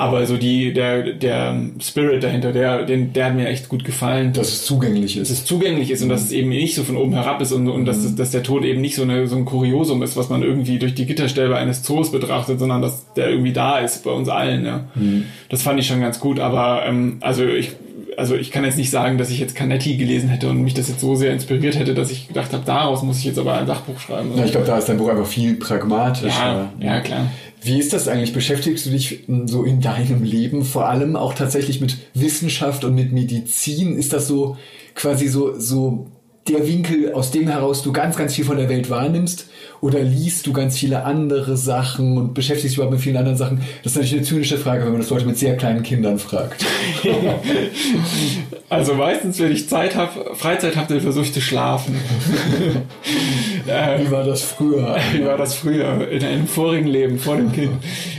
Aber 0.00 0.24
so 0.24 0.38
die, 0.38 0.72
der, 0.72 1.12
der 1.12 1.54
Spirit 1.78 2.24
dahinter, 2.24 2.52
der, 2.52 2.86
den, 2.86 3.12
der 3.12 3.26
hat 3.26 3.34
mir 3.34 3.48
echt 3.48 3.68
gut 3.68 3.84
gefallen. 3.84 4.32
Dass 4.32 4.48
es 4.48 4.64
zugänglich 4.64 5.18
ist. 5.18 5.30
Dass 5.30 5.40
es 5.40 5.44
zugänglich 5.44 5.90
ist 5.90 6.02
und 6.02 6.08
dass 6.08 6.22
es 6.22 6.32
eben 6.32 6.48
nicht 6.48 6.74
so 6.74 6.84
von 6.84 6.96
oben 6.96 7.12
herab 7.12 7.38
ist 7.42 7.52
und, 7.52 7.68
und 7.68 7.82
mhm. 7.82 7.84
dass, 7.84 8.14
dass 8.14 8.30
der 8.30 8.42
Tod 8.42 8.64
eben 8.64 8.80
nicht 8.80 8.94
so, 8.94 9.02
eine, 9.02 9.26
so 9.26 9.36
ein 9.36 9.44
Kuriosum 9.44 10.02
ist, 10.02 10.16
was 10.16 10.30
man 10.30 10.42
irgendwie 10.42 10.78
durch 10.78 10.94
die 10.94 11.04
Gitterstäbe 11.04 11.54
eines 11.54 11.82
Zoos 11.82 12.10
betrachtet, 12.12 12.58
sondern 12.58 12.80
dass 12.80 13.12
der 13.12 13.28
irgendwie 13.28 13.52
da 13.52 13.78
ist 13.78 14.02
bei 14.02 14.10
uns 14.10 14.30
allen. 14.30 14.64
Ja. 14.64 14.84
Mhm. 14.94 15.26
Das 15.50 15.60
fand 15.60 15.78
ich 15.78 15.86
schon 15.86 16.00
ganz 16.00 16.18
gut. 16.18 16.40
Aber 16.40 16.82
ähm, 16.86 17.18
also 17.20 17.44
ich 17.44 17.72
also 18.16 18.36
ich 18.36 18.50
kann 18.50 18.64
jetzt 18.64 18.76
nicht 18.76 18.90
sagen, 18.90 19.18
dass 19.18 19.30
ich 19.30 19.38
jetzt 19.38 19.54
Canetti 19.54 19.96
gelesen 19.96 20.28
hätte 20.28 20.48
und 20.48 20.62
mich 20.62 20.74
das 20.74 20.88
jetzt 20.88 21.00
so 21.00 21.14
sehr 21.14 21.32
inspiriert 21.32 21.78
hätte, 21.78 21.94
dass 21.94 22.10
ich 22.10 22.28
gedacht 22.28 22.52
habe, 22.52 22.62
daraus 22.64 23.02
muss 23.02 23.18
ich 23.18 23.24
jetzt 23.24 23.38
aber 23.38 23.54
ein 23.54 23.66
Sachbuch 23.66 23.98
schreiben. 23.98 24.32
Ja, 24.36 24.44
ich 24.44 24.50
glaube, 24.50 24.66
da 24.66 24.78
ist 24.78 24.88
dein 24.88 24.98
Buch 24.98 25.08
einfach 25.08 25.26
viel 25.26 25.54
pragmatischer. 25.54 26.28
Ja, 26.28 26.72
ja, 26.78 27.00
klar. 27.00 27.30
Wie 27.62 27.78
ist 27.78 27.92
das 27.92 28.08
eigentlich? 28.08 28.32
Beschäftigst 28.32 28.86
du 28.86 28.90
dich 28.90 29.24
hm, 29.26 29.46
so 29.46 29.64
in 29.64 29.80
deinem 29.80 30.22
Leben 30.22 30.64
vor 30.64 30.88
allem 30.88 31.16
auch 31.16 31.34
tatsächlich 31.34 31.80
mit 31.80 31.98
Wissenschaft 32.14 32.84
und 32.84 32.94
mit 32.94 33.12
Medizin? 33.12 33.96
Ist 33.96 34.12
das 34.12 34.26
so 34.26 34.56
quasi 34.94 35.28
so, 35.28 35.58
so 35.58 36.06
der 36.48 36.66
Winkel, 36.66 37.12
aus 37.12 37.30
dem 37.30 37.48
heraus 37.48 37.82
du 37.82 37.92
ganz, 37.92 38.16
ganz 38.16 38.34
viel 38.34 38.44
von 38.44 38.56
der 38.56 38.68
Welt 38.68 38.88
wahrnimmst? 38.88 39.49
Oder 39.82 40.00
liest 40.02 40.46
du 40.46 40.52
ganz 40.52 40.78
viele 40.78 41.04
andere 41.04 41.56
Sachen 41.56 42.18
und 42.18 42.34
beschäftigst 42.34 42.72
dich 42.72 42.76
überhaupt 42.76 42.92
mit 42.92 43.02
vielen 43.02 43.16
anderen 43.16 43.38
Sachen? 43.38 43.62
Das 43.82 43.92
ist 43.92 43.96
natürlich 43.96 44.18
eine 44.18 44.26
zynische 44.26 44.58
Frage, 44.58 44.84
wenn 44.84 44.92
man 44.92 45.00
das 45.00 45.08
Leute 45.08 45.24
mit 45.24 45.38
sehr 45.38 45.56
kleinen 45.56 45.82
Kindern 45.82 46.18
fragt. 46.18 46.66
also 48.68 48.94
meistens, 48.94 49.40
wenn 49.40 49.52
ich 49.52 49.70
Zeit 49.70 49.96
habe, 49.96 50.34
Freizeit 50.34 50.76
habe, 50.76 50.92
dann 50.92 51.00
versuche 51.00 51.24
ich 51.24 51.32
zu 51.32 51.40
schlafen. 51.40 51.94
Wie 53.64 54.10
war 54.10 54.24
das 54.24 54.42
früher? 54.42 54.96
Wie 55.14 55.24
war 55.24 55.38
das 55.38 55.54
früher? 55.54 56.08
In 56.10 56.24
einem 56.24 56.46
vorigen 56.46 56.86
Leben, 56.86 57.18
vor 57.18 57.36
dem 57.36 57.50
Kind. 57.50 57.72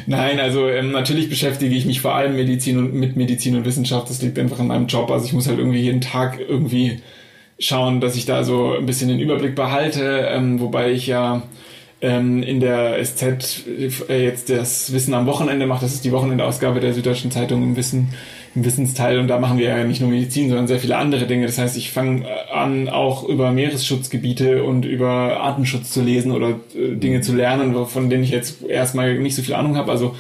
Nein, 0.08 0.40
also 0.40 0.68
ähm, 0.68 0.92
natürlich 0.92 1.30
beschäftige 1.30 1.76
ich 1.76 1.86
mich 1.86 2.02
vor 2.02 2.16
allem 2.16 2.36
Medizin 2.36 2.80
und, 2.80 2.96
mit 2.96 3.18
Medizin 3.18 3.56
und 3.56 3.66
Wissenschaft. 3.66 4.10
Das 4.10 4.22
liegt 4.24 4.40
einfach 4.40 4.60
in 4.60 4.68
meinem 4.68 4.88
Job. 4.88 5.12
Also 5.12 5.26
ich 5.26 5.34
muss 5.34 5.48
halt 5.48 5.60
irgendwie 5.60 5.82
jeden 5.82 6.02
Tag 6.02 6.40
irgendwie 6.40 7.02
schauen, 7.62 8.02
dass 8.02 8.16
ich 8.16 8.26
da 8.26 8.44
so 8.44 8.74
ein 8.74 8.86
bisschen 8.86 9.08
den 9.08 9.20
Überblick 9.20 9.56
behalte, 9.56 10.28
ähm, 10.30 10.60
wobei 10.60 10.92
ich 10.92 11.08
ja 11.08 11.44
ähm, 12.02 12.44
in 12.44 12.60
der 12.60 13.04
SZ 13.04 13.64
äh, 14.10 14.24
jetzt 14.24 14.50
das 14.50 14.92
Wissen 14.92 15.14
am 15.14 15.28
Wochenende 15.28 15.68
mache. 15.68 15.82
Das 15.82 15.94
ist 15.94 16.04
die 16.04 16.12
Wochenendausgabe 16.12 16.80
der 16.80 16.94
Süddeutschen 16.94 17.32
Zeitung 17.32 17.64
im 17.64 17.76
Wissen 17.76 18.10
im 18.54 18.66
Wissensteil 18.66 19.20
und 19.20 19.30
da 19.30 19.40
machen 19.40 19.60
wir 19.60 19.70
ja 19.70 19.84
nicht 19.86 20.02
nur 20.02 20.10
Medizin, 20.10 20.50
sondern 20.50 20.68
sehr 20.68 20.80
viele 20.80 20.98
andere 20.98 21.26
Dinge. 21.26 21.46
Das 21.46 21.58
heißt, 21.58 21.78
ich 21.78 21.92
fange 21.92 22.26
an, 22.52 22.90
auch 22.90 23.24
über 23.24 23.52
Meeresschutzgebiete 23.52 24.64
und 24.64 24.84
über 24.84 25.40
Artenschutz 25.40 25.92
zu 25.92 26.02
lesen 26.02 26.32
oder 26.32 26.60
äh, 26.76 26.96
Dinge 26.96 27.22
zu 27.22 27.34
lernen, 27.34 27.74
von 27.86 28.10
denen 28.10 28.24
ich 28.24 28.32
jetzt 28.32 28.64
erstmal 28.64 29.18
nicht 29.20 29.36
so 29.36 29.42
viel 29.42 29.54
Ahnung 29.54 29.78
habe. 29.78 29.92
Also 29.92 30.16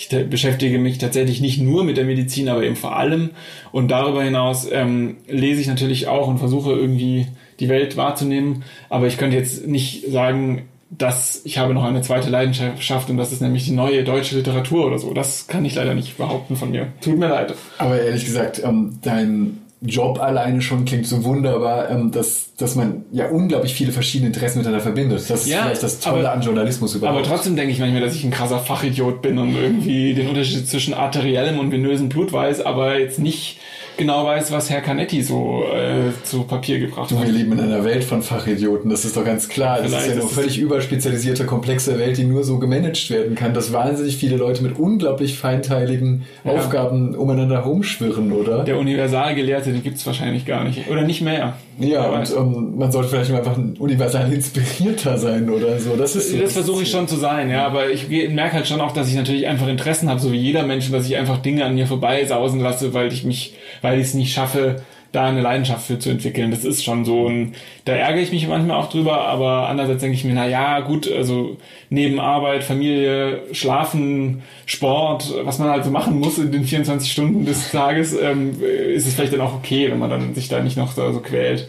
ich 0.00 0.30
beschäftige 0.30 0.78
mich 0.78 0.96
tatsächlich 0.96 1.42
nicht 1.42 1.60
nur 1.60 1.84
mit 1.84 1.98
der 1.98 2.06
Medizin, 2.06 2.48
aber 2.48 2.62
eben 2.62 2.76
vor 2.76 2.96
allem. 2.96 3.30
Und 3.70 3.90
darüber 3.90 4.22
hinaus 4.22 4.66
ähm, 4.70 5.18
lese 5.28 5.60
ich 5.60 5.66
natürlich 5.66 6.08
auch 6.08 6.26
und 6.26 6.38
versuche 6.38 6.72
irgendwie 6.72 7.26
die 7.60 7.68
Welt 7.68 7.98
wahrzunehmen. 7.98 8.64
Aber 8.88 9.08
ich 9.08 9.18
könnte 9.18 9.36
jetzt 9.36 9.66
nicht 9.66 10.10
sagen, 10.10 10.62
dass 10.88 11.42
ich 11.44 11.58
habe 11.58 11.74
noch 11.74 11.84
eine 11.84 12.00
zweite 12.00 12.30
Leidenschaft 12.30 13.10
und 13.10 13.18
das 13.18 13.30
ist 13.30 13.42
nämlich 13.42 13.66
die 13.66 13.72
neue 13.72 14.02
deutsche 14.02 14.36
Literatur 14.36 14.86
oder 14.86 14.98
so. 14.98 15.12
Das 15.12 15.48
kann 15.48 15.66
ich 15.66 15.74
leider 15.74 15.94
nicht 15.94 16.16
behaupten 16.16 16.56
von 16.56 16.70
mir. 16.70 16.88
Tut 17.02 17.18
mir 17.18 17.28
leid. 17.28 17.54
Aber 17.76 18.00
ehrlich 18.00 18.24
gesagt, 18.24 18.62
ähm, 18.64 18.98
dein 19.02 19.58
Job 19.82 20.20
alleine 20.20 20.60
schon 20.60 20.84
klingt 20.84 21.06
so 21.06 21.24
wunderbar, 21.24 21.88
ähm, 21.90 22.10
dass, 22.10 22.54
dass 22.56 22.74
man 22.74 23.04
ja 23.12 23.28
unglaublich 23.30 23.72
viele 23.74 23.92
verschiedene 23.92 24.26
Interessen 24.28 24.58
miteinander 24.58 24.82
verbindet. 24.82 25.20
Das 25.30 25.42
ist 25.42 25.46
Ja, 25.48 25.62
vielleicht 25.62 25.82
das 25.82 26.00
Tolle 26.00 26.20
aber- 26.28 26.32
an 26.32 26.42
Journalismus 26.42 26.94
überhaupt. 26.94 27.18
Aber 27.18 27.26
trotzdem 27.26 27.56
denke 27.56 27.72
ich 27.72 27.78
manchmal, 27.78 28.02
dass 28.02 28.14
ich 28.14 28.22
ein 28.24 28.30
krasser 28.30 28.58
Fachidiot 28.58 29.22
bin 29.22 29.38
und 29.38 29.54
irgendwie 29.56 30.12
den 30.12 30.28
Unterschied 30.28 30.68
zwischen 30.68 30.92
arteriellem 30.92 31.58
und 31.58 31.72
venösem 31.72 32.10
Blut 32.10 32.30
weiß, 32.32 32.60
aber 32.60 32.98
jetzt 32.98 33.18
nicht 33.18 33.58
genau 33.96 34.24
weiß, 34.24 34.50
was 34.52 34.70
Herr 34.70 34.80
Canetti 34.80 35.22
so 35.22 35.64
äh, 35.74 36.10
zu 36.24 36.44
Papier 36.44 36.78
gebracht 36.78 37.10
Du, 37.10 37.18
hat. 37.18 37.26
wir 37.26 37.32
leben 37.32 37.52
in 37.52 37.60
einer 37.60 37.84
Welt 37.84 38.04
von 38.04 38.22
Fachidioten, 38.22 38.90
das 38.90 39.04
ist 39.04 39.16
doch 39.16 39.24
ganz 39.24 39.48
klar. 39.48 39.78
Das 39.82 39.92
ist 39.92 40.06
ja 40.06 40.12
eine 40.12 40.22
es- 40.22 40.32
völlig 40.32 40.58
überspezialisierte, 40.58 41.44
komplexe 41.44 41.98
Welt, 41.98 42.16
die 42.16 42.24
nur 42.24 42.44
so 42.44 42.58
gemanagt 42.58 43.10
werden 43.10 43.34
kann, 43.34 43.54
dass 43.54 43.72
wahnsinnig 43.72 44.16
viele 44.16 44.36
Leute 44.36 44.62
mit 44.62 44.78
unglaublich 44.78 45.38
feinteiligen 45.38 46.24
Ja. 46.44 46.52
Aufgaben 46.52 47.14
umeinander 47.14 47.56
herumschwirren, 47.56 48.32
oder? 48.32 48.64
Der 48.64 48.78
Universalgelehrte, 48.78 49.72
den 49.72 49.82
gibt's 49.82 50.06
wahrscheinlich 50.06 50.46
gar 50.46 50.64
nicht. 50.64 50.88
Oder 50.90 51.02
nicht 51.02 51.20
mehr. 51.20 51.56
Ja, 51.80 52.10
Wer 52.10 52.12
und 52.12 52.36
ähm, 52.36 52.78
man 52.78 52.92
sollte 52.92 53.08
vielleicht 53.08 53.32
einfach 53.32 53.56
ein 53.56 53.76
universal 53.78 54.32
inspirierter 54.32 55.18
sein 55.18 55.48
oder 55.48 55.78
so. 55.78 55.96
Das 55.96 56.14
ist 56.14 56.30
so 56.30 56.38
Das 56.38 56.52
versuche 56.52 56.82
ich 56.82 56.90
schon 56.90 57.08
zu 57.08 57.16
sein, 57.16 57.50
ja, 57.50 57.66
aber 57.66 57.90
ich 57.90 58.08
merke 58.08 58.54
halt 58.54 58.68
schon 58.68 58.80
auch, 58.80 58.92
dass 58.92 59.08
ich 59.08 59.14
natürlich 59.14 59.46
einfach 59.46 59.68
Interessen 59.68 60.08
habe, 60.08 60.20
so 60.20 60.32
wie 60.32 60.38
jeder 60.38 60.64
Mensch, 60.64 60.90
dass 60.90 61.06
ich 61.06 61.16
einfach 61.16 61.38
Dinge 61.38 61.64
an 61.64 61.74
mir 61.74 61.86
vorbei 61.86 62.24
sausen 62.24 62.60
lasse, 62.60 62.92
weil 62.94 63.12
ich 63.12 63.24
mich, 63.24 63.54
weil 63.82 63.98
ich 63.98 64.08
es 64.08 64.14
nicht 64.14 64.32
schaffe, 64.32 64.82
da 65.12 65.26
eine 65.26 65.40
Leidenschaft 65.40 65.86
für 65.86 65.98
zu 65.98 66.10
entwickeln. 66.10 66.50
Das 66.50 66.64
ist 66.64 66.84
schon 66.84 67.04
so 67.04 67.28
ein, 67.28 67.54
da 67.84 67.92
ärgere 67.92 68.22
ich 68.22 68.32
mich 68.32 68.46
manchmal 68.46 68.76
auch 68.76 68.90
drüber, 68.90 69.22
aber 69.22 69.68
andererseits 69.68 70.00
denke 70.00 70.16
ich 70.16 70.24
mir, 70.24 70.34
na 70.34 70.46
ja, 70.46 70.80
gut, 70.80 71.10
also 71.10 71.56
neben 71.88 72.20
Arbeit, 72.20 72.62
Familie, 72.62 73.42
Schlafen, 73.52 74.42
Sport, 74.66 75.34
was 75.44 75.58
man 75.58 75.70
halt 75.70 75.84
so 75.84 75.90
machen 75.90 76.18
muss 76.18 76.38
in 76.38 76.52
den 76.52 76.64
24 76.64 77.10
Stunden 77.10 77.44
des 77.44 77.70
Tages, 77.70 78.16
ähm, 78.20 78.62
ist 78.62 79.06
es 79.06 79.14
vielleicht 79.14 79.32
dann 79.32 79.40
auch 79.40 79.54
okay, 79.54 79.90
wenn 79.90 79.98
man 79.98 80.10
dann 80.10 80.34
sich 80.34 80.48
da 80.48 80.62
nicht 80.62 80.76
noch 80.76 80.94
da 80.94 81.12
so 81.12 81.20
quält. 81.20 81.68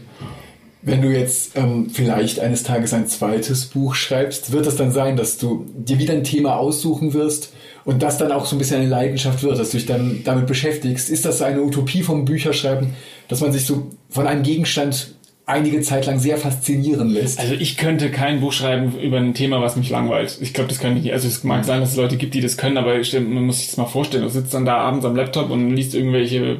Wenn 0.83 1.01
du 1.01 1.09
jetzt 1.09 1.57
ähm, 1.57 1.89
vielleicht 1.91 2.39
eines 2.39 2.63
Tages 2.63 2.93
ein 2.93 3.07
zweites 3.07 3.67
Buch 3.67 3.93
schreibst, 3.93 4.51
wird 4.51 4.65
es 4.65 4.75
dann 4.75 4.91
sein, 4.91 5.15
dass 5.15 5.37
du 5.37 5.65
dir 5.75 5.99
wieder 5.99 6.13
ein 6.13 6.23
Thema 6.23 6.57
aussuchen 6.57 7.13
wirst 7.13 7.53
und 7.85 8.03
das 8.03 8.17
dann 8.17 8.31
auch 8.31 8.45
so 8.45 8.55
ein 8.55 8.59
bisschen 8.59 8.81
eine 8.81 8.89
Leidenschaft 8.89 9.43
wird, 9.43 9.57
dass 9.59 9.71
du 9.71 9.77
dich 9.77 9.85
dann 9.85 10.21
damit 10.23 10.47
beschäftigst. 10.47 11.09
Ist 11.09 11.25
das 11.25 11.41
eine 11.41 11.61
Utopie 11.61 12.03
vom 12.03 12.25
Bücherschreiben, 12.25 12.93
dass 13.27 13.41
man 13.41 13.51
sich 13.51 13.65
so 13.65 13.87
von 14.09 14.27
einem 14.27 14.43
Gegenstand 14.43 15.15
einige 15.45 15.81
Zeit 15.81 16.05
lang 16.05 16.19
sehr 16.19 16.37
faszinieren 16.37 17.09
lässt? 17.09 17.39
Also 17.39 17.53
ich 17.53 17.77
könnte 17.77 18.11
kein 18.11 18.41
Buch 18.41 18.53
schreiben 18.53 18.97
über 18.99 19.17
ein 19.17 19.33
Thema, 19.33 19.61
was 19.61 19.75
mich 19.75 19.89
langweilt. 19.89 20.37
Ich 20.41 20.53
glaube, 20.53 20.69
das 20.69 20.79
könnte 20.79 20.99
ich 20.99 21.03
nicht. 21.05 21.13
Also 21.13 21.27
es 21.27 21.43
mag 21.43 21.65
sein, 21.65 21.81
dass 21.81 21.91
es 21.91 21.97
Leute 21.97 22.17
gibt, 22.17 22.33
die 22.33 22.41
das 22.41 22.57
können, 22.57 22.77
aber 22.77 22.93
man 22.95 23.45
muss 23.45 23.57
sich 23.57 23.67
das 23.67 23.77
mal 23.77 23.85
vorstellen. 23.85 24.23
Du 24.23 24.29
sitzt 24.29 24.53
dann 24.53 24.65
da 24.65 24.77
abends 24.77 25.05
am 25.05 25.15
Laptop 25.15 25.49
und 25.49 25.75
liest 25.75 25.95
irgendwelche 25.95 26.59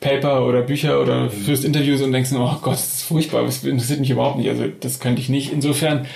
Paper 0.00 0.46
oder 0.46 0.62
Bücher 0.62 1.00
oder 1.00 1.30
führst 1.30 1.64
Interviews 1.64 2.02
und 2.02 2.12
denkst, 2.12 2.30
oh 2.34 2.56
Gott, 2.60 2.74
das 2.74 2.94
ist 2.94 3.02
furchtbar, 3.02 3.44
das 3.44 3.64
interessiert 3.64 4.00
mich 4.00 4.10
überhaupt 4.10 4.38
nicht. 4.38 4.48
Also 4.48 4.64
das 4.80 5.00
könnte 5.00 5.20
ich 5.20 5.28
nicht. 5.28 5.52
Insofern 5.52 6.06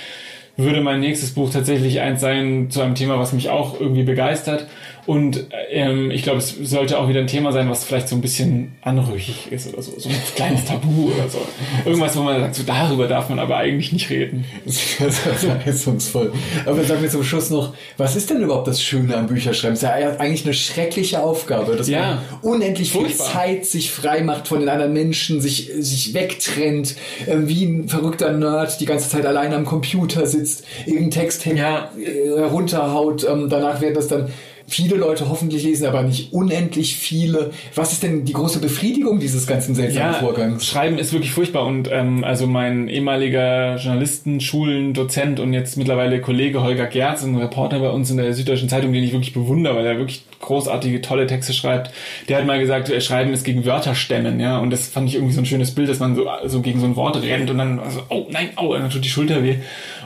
würde 0.57 0.81
mein 0.81 0.99
nächstes 0.99 1.33
Buch 1.33 1.51
tatsächlich 1.51 2.01
eins 2.01 2.21
sein 2.21 2.69
zu 2.69 2.81
einem 2.81 2.95
Thema, 2.95 3.19
was 3.19 3.33
mich 3.33 3.49
auch 3.49 3.79
irgendwie 3.79 4.03
begeistert. 4.03 4.67
Und 5.07 5.45
ähm, 5.71 6.11
ich 6.11 6.21
glaube, 6.23 6.39
es 6.39 6.53
sollte 6.63 6.99
auch 6.99 7.07
wieder 7.07 7.21
ein 7.21 7.27
Thema 7.27 7.53
sein, 7.53 7.69
was 7.69 7.85
vielleicht 7.85 8.09
so 8.09 8.15
ein 8.15 8.21
bisschen 8.21 8.75
anrüchig 8.81 9.49
ist 9.51 9.71
oder 9.73 9.81
so. 9.81 9.93
So 9.97 10.09
ein 10.09 10.15
kleines 10.35 10.65
Tabu 10.65 11.05
oder 11.05 11.29
so. 11.29 11.39
Irgendwas, 11.85 12.15
wo 12.17 12.23
man 12.23 12.41
sagt, 12.41 12.55
so 12.55 12.63
darüber 12.63 13.07
darf 13.07 13.29
man 13.29 13.39
aber 13.39 13.55
eigentlich 13.55 13.93
nicht 13.93 14.09
reden. 14.09 14.43
Das 14.65 14.99
wäre 14.99 15.11
sehr 15.37 15.55
leistungsvoll. 15.65 16.33
Aber 16.65 16.83
sag 16.83 16.99
mir 17.01 17.07
zum 17.09 17.23
Schluss 17.23 17.49
noch, 17.49 17.73
was 17.95 18.17
ist 18.17 18.29
denn 18.29 18.41
überhaupt 18.41 18.67
das 18.67 18.83
Schöne 18.83 19.15
am 19.15 19.27
Bücherschreiben? 19.27 19.73
Es 19.75 19.81
ist 19.81 19.87
ja 19.89 19.93
eigentlich 20.19 20.43
eine 20.43 20.53
schreckliche 20.53 21.23
Aufgabe, 21.23 21.77
dass 21.77 21.87
Ja. 21.87 22.21
man 22.41 22.53
unendlich 22.53 22.91
viel 22.91 23.01
Furchtbar. 23.01 23.27
Zeit 23.31 23.65
sich 23.65 23.91
frei 23.91 24.21
macht 24.23 24.49
von 24.49 24.59
den 24.59 24.67
anderen 24.67 24.91
Menschen, 24.91 25.39
sich, 25.39 25.71
sich 25.79 26.13
wegtrennt, 26.13 26.95
äh, 27.25 27.35
wie 27.45 27.63
ein 27.65 27.87
verrückter 27.87 28.33
Nerd 28.33 28.81
die 28.81 28.85
ganze 28.85 29.07
Zeit 29.09 29.25
allein 29.25 29.53
am 29.53 29.63
Computer 29.63 30.27
sitzt, 30.27 30.65
irgendeinen 30.85 31.11
Text 31.11 31.45
Ja. 31.45 31.91
äh, 31.97 32.37
herunterhaut, 32.39 33.25
ähm, 33.29 33.47
danach 33.49 33.79
werden 33.79 33.93
das 33.95 34.09
dann 34.09 34.27
viele 34.67 34.97
Leute 34.97 35.29
hoffentlich 35.29 35.63
lesen, 35.63 35.85
aber 35.85 36.03
nicht 36.03 36.33
unendlich 36.33 36.97
viele. 36.97 37.51
Was 37.73 37.93
ist 37.93 38.03
denn 38.03 38.25
die 38.25 38.33
große 38.33 38.59
Befriedigung 38.59 39.19
dieses 39.19 39.47
ganzen 39.47 39.75
seltsamen 39.75 40.15
Vorgangs? 40.15 40.67
Schreiben 40.67 40.97
ist 40.97 41.13
wirklich 41.13 41.31
furchtbar 41.31 41.65
und 41.65 41.89
ähm, 41.89 42.25
also 42.25 42.47
mein 42.47 42.89
ehemaliger 42.89 43.77
Journalisten, 43.77 44.41
Schulen, 44.41 44.93
Dozent 44.93 45.39
und 45.39 45.53
jetzt 45.53 45.77
mittlerweile 45.77 46.19
Kollege 46.19 46.61
Holger 46.61 46.87
Gerz, 46.87 47.23
ein 47.23 47.37
Reporter 47.37 47.79
bei 47.79 47.89
uns 47.89 48.11
in 48.11 48.17
der 48.17 48.33
Süddeutschen 48.33 48.67
Zeitung, 48.67 48.91
den 48.91 49.03
ich 49.03 49.13
wirklich 49.13 49.33
bewundere, 49.33 49.75
weil 49.75 49.85
er 49.85 49.97
wirklich 49.97 50.23
großartige, 50.41 51.01
tolle 51.01 51.27
Texte 51.27 51.53
schreibt. 51.53 51.91
Der 52.27 52.37
hat 52.37 52.45
mal 52.45 52.59
gesagt, 52.59 52.89
äh, 52.89 52.99
Schreiben 52.99 53.31
ist 53.31 53.45
gegen 53.45 53.65
Wörter 53.65 53.95
stemmen, 53.95 54.39
ja, 54.39 54.59
und 54.59 54.69
das 54.69 54.87
fand 54.87 55.07
ich 55.07 55.15
irgendwie 55.15 55.33
so 55.33 55.41
ein 55.41 55.45
schönes 55.45 55.71
Bild, 55.71 55.89
dass 55.89 55.99
man 55.99 56.15
so, 56.15 56.27
so 56.45 56.61
gegen 56.61 56.81
so 56.81 56.85
ein 56.85 56.97
Wort 56.97 57.21
rennt 57.21 57.49
und 57.49 57.57
dann 57.57 57.79
also, 57.79 58.01
oh 58.09 58.27
nein, 58.29 58.49
oh, 58.57 58.73
dann 58.73 58.89
tut 58.89 59.05
die 59.05 59.09
Schulter 59.09 59.43
weh. 59.43 59.55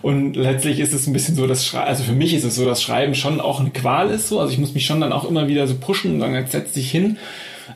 Und 0.01 0.35
letztlich 0.35 0.79
ist 0.79 0.93
es 0.93 1.07
ein 1.07 1.13
bisschen 1.13 1.35
so, 1.35 1.47
dass 1.47 1.65
Schrei 1.65 1.83
also 1.83 2.03
für 2.03 2.13
mich 2.13 2.33
ist 2.33 2.43
es 2.43 2.55
so, 2.55 2.65
dass 2.65 2.81
Schreiben 2.81 3.15
schon 3.15 3.39
auch 3.39 3.59
eine 3.59 3.69
Qual 3.69 4.09
ist, 4.09 4.29
so, 4.29 4.39
also 4.39 4.51
ich 4.51 4.59
muss 4.59 4.73
mich 4.73 4.85
schon 4.85 5.01
dann 5.01 5.13
auch 5.13 5.29
immer 5.29 5.47
wieder 5.47 5.67
so 5.67 5.75
pushen 5.75 6.15
und 6.15 6.19
sagen, 6.19 6.35
jetzt 6.35 6.51
setz 6.51 6.73
dich 6.73 6.89
hin. 6.89 7.17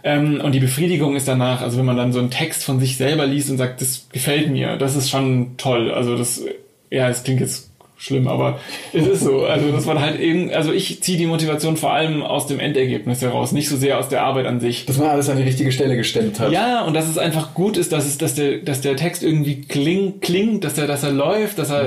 Ähm, 0.04 0.42
und 0.44 0.52
die 0.54 0.60
Befriedigung 0.60 1.16
ist 1.16 1.28
danach, 1.28 1.62
also 1.62 1.78
wenn 1.78 1.86
man 1.86 1.98
dann 1.98 2.12
so 2.12 2.20
einen 2.20 2.32
Text 2.32 2.64
von 2.64 2.80
sich 2.80 2.98
selber 2.98 3.26
liest 3.26 3.50
und 3.50 3.58
sagt, 3.58 3.82
das 3.82 4.08
gefällt 4.12 4.50
mir, 4.50 4.78
das 4.78 4.96
ist 4.96 5.10
schon 5.10 5.58
toll. 5.58 5.92
Also 5.92 6.18
das, 6.18 6.42
ja, 6.90 7.10
es 7.10 7.24
klingt 7.24 7.42
jetzt 7.42 7.70
schlimm, 7.98 8.28
aber 8.28 8.60
es 8.94 9.08
ist 9.08 9.22
so. 9.22 9.46
Also 9.46 9.72
dass 9.72 9.86
man 9.86 10.00
halt 10.00 10.20
eben, 10.20 10.52
also 10.52 10.72
ich 10.72 11.02
ziehe 11.02 11.18
die 11.18 11.26
Motivation 11.26 11.78
vor 11.78 11.94
allem 11.94 12.24
aus 12.24 12.48
dem 12.48 12.60
Endergebnis 12.60 13.22
heraus, 13.22 13.52
nicht 13.52 13.70
so 13.70 13.78
sehr 13.78 14.00
aus 14.00 14.10
der 14.10 14.24
Arbeit 14.24 14.46
an 14.46 14.60
sich. 14.60 14.86
Dass 14.86 14.98
man 14.98 15.10
alles 15.10 15.30
an 15.30 15.38
die 15.38 15.44
richtige 15.44 15.72
Stelle 15.72 15.96
gestemmt 15.96 16.40
hat. 16.40 16.52
Ja, 16.52 16.84
und 16.84 16.94
dass 16.94 17.08
es 17.08 17.18
einfach 17.18 17.54
gut 17.54 17.78
ist, 17.78 17.92
dass 17.92 18.06
es, 18.06 18.18
dass 18.18 18.36
der, 18.36 18.58
dass 18.60 18.82
der 18.82 18.96
Text 18.96 19.24
irgendwie 19.24 19.62
kling, 19.62 20.20
klingt, 20.20 20.64
dass 20.64 20.78
er, 20.78 20.88
dass 20.88 21.04
er 21.04 21.12
läuft, 21.12 21.58
dass 21.58 21.70
er 21.70 21.86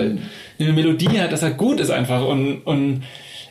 eine 0.59 0.73
Melodie 0.73 1.21
hat, 1.21 1.33
dass 1.33 1.43
er 1.43 1.51
gut 1.51 1.81
ist 1.81 1.91
einfach 1.91 2.27
und 2.27 2.63
und 2.63 3.03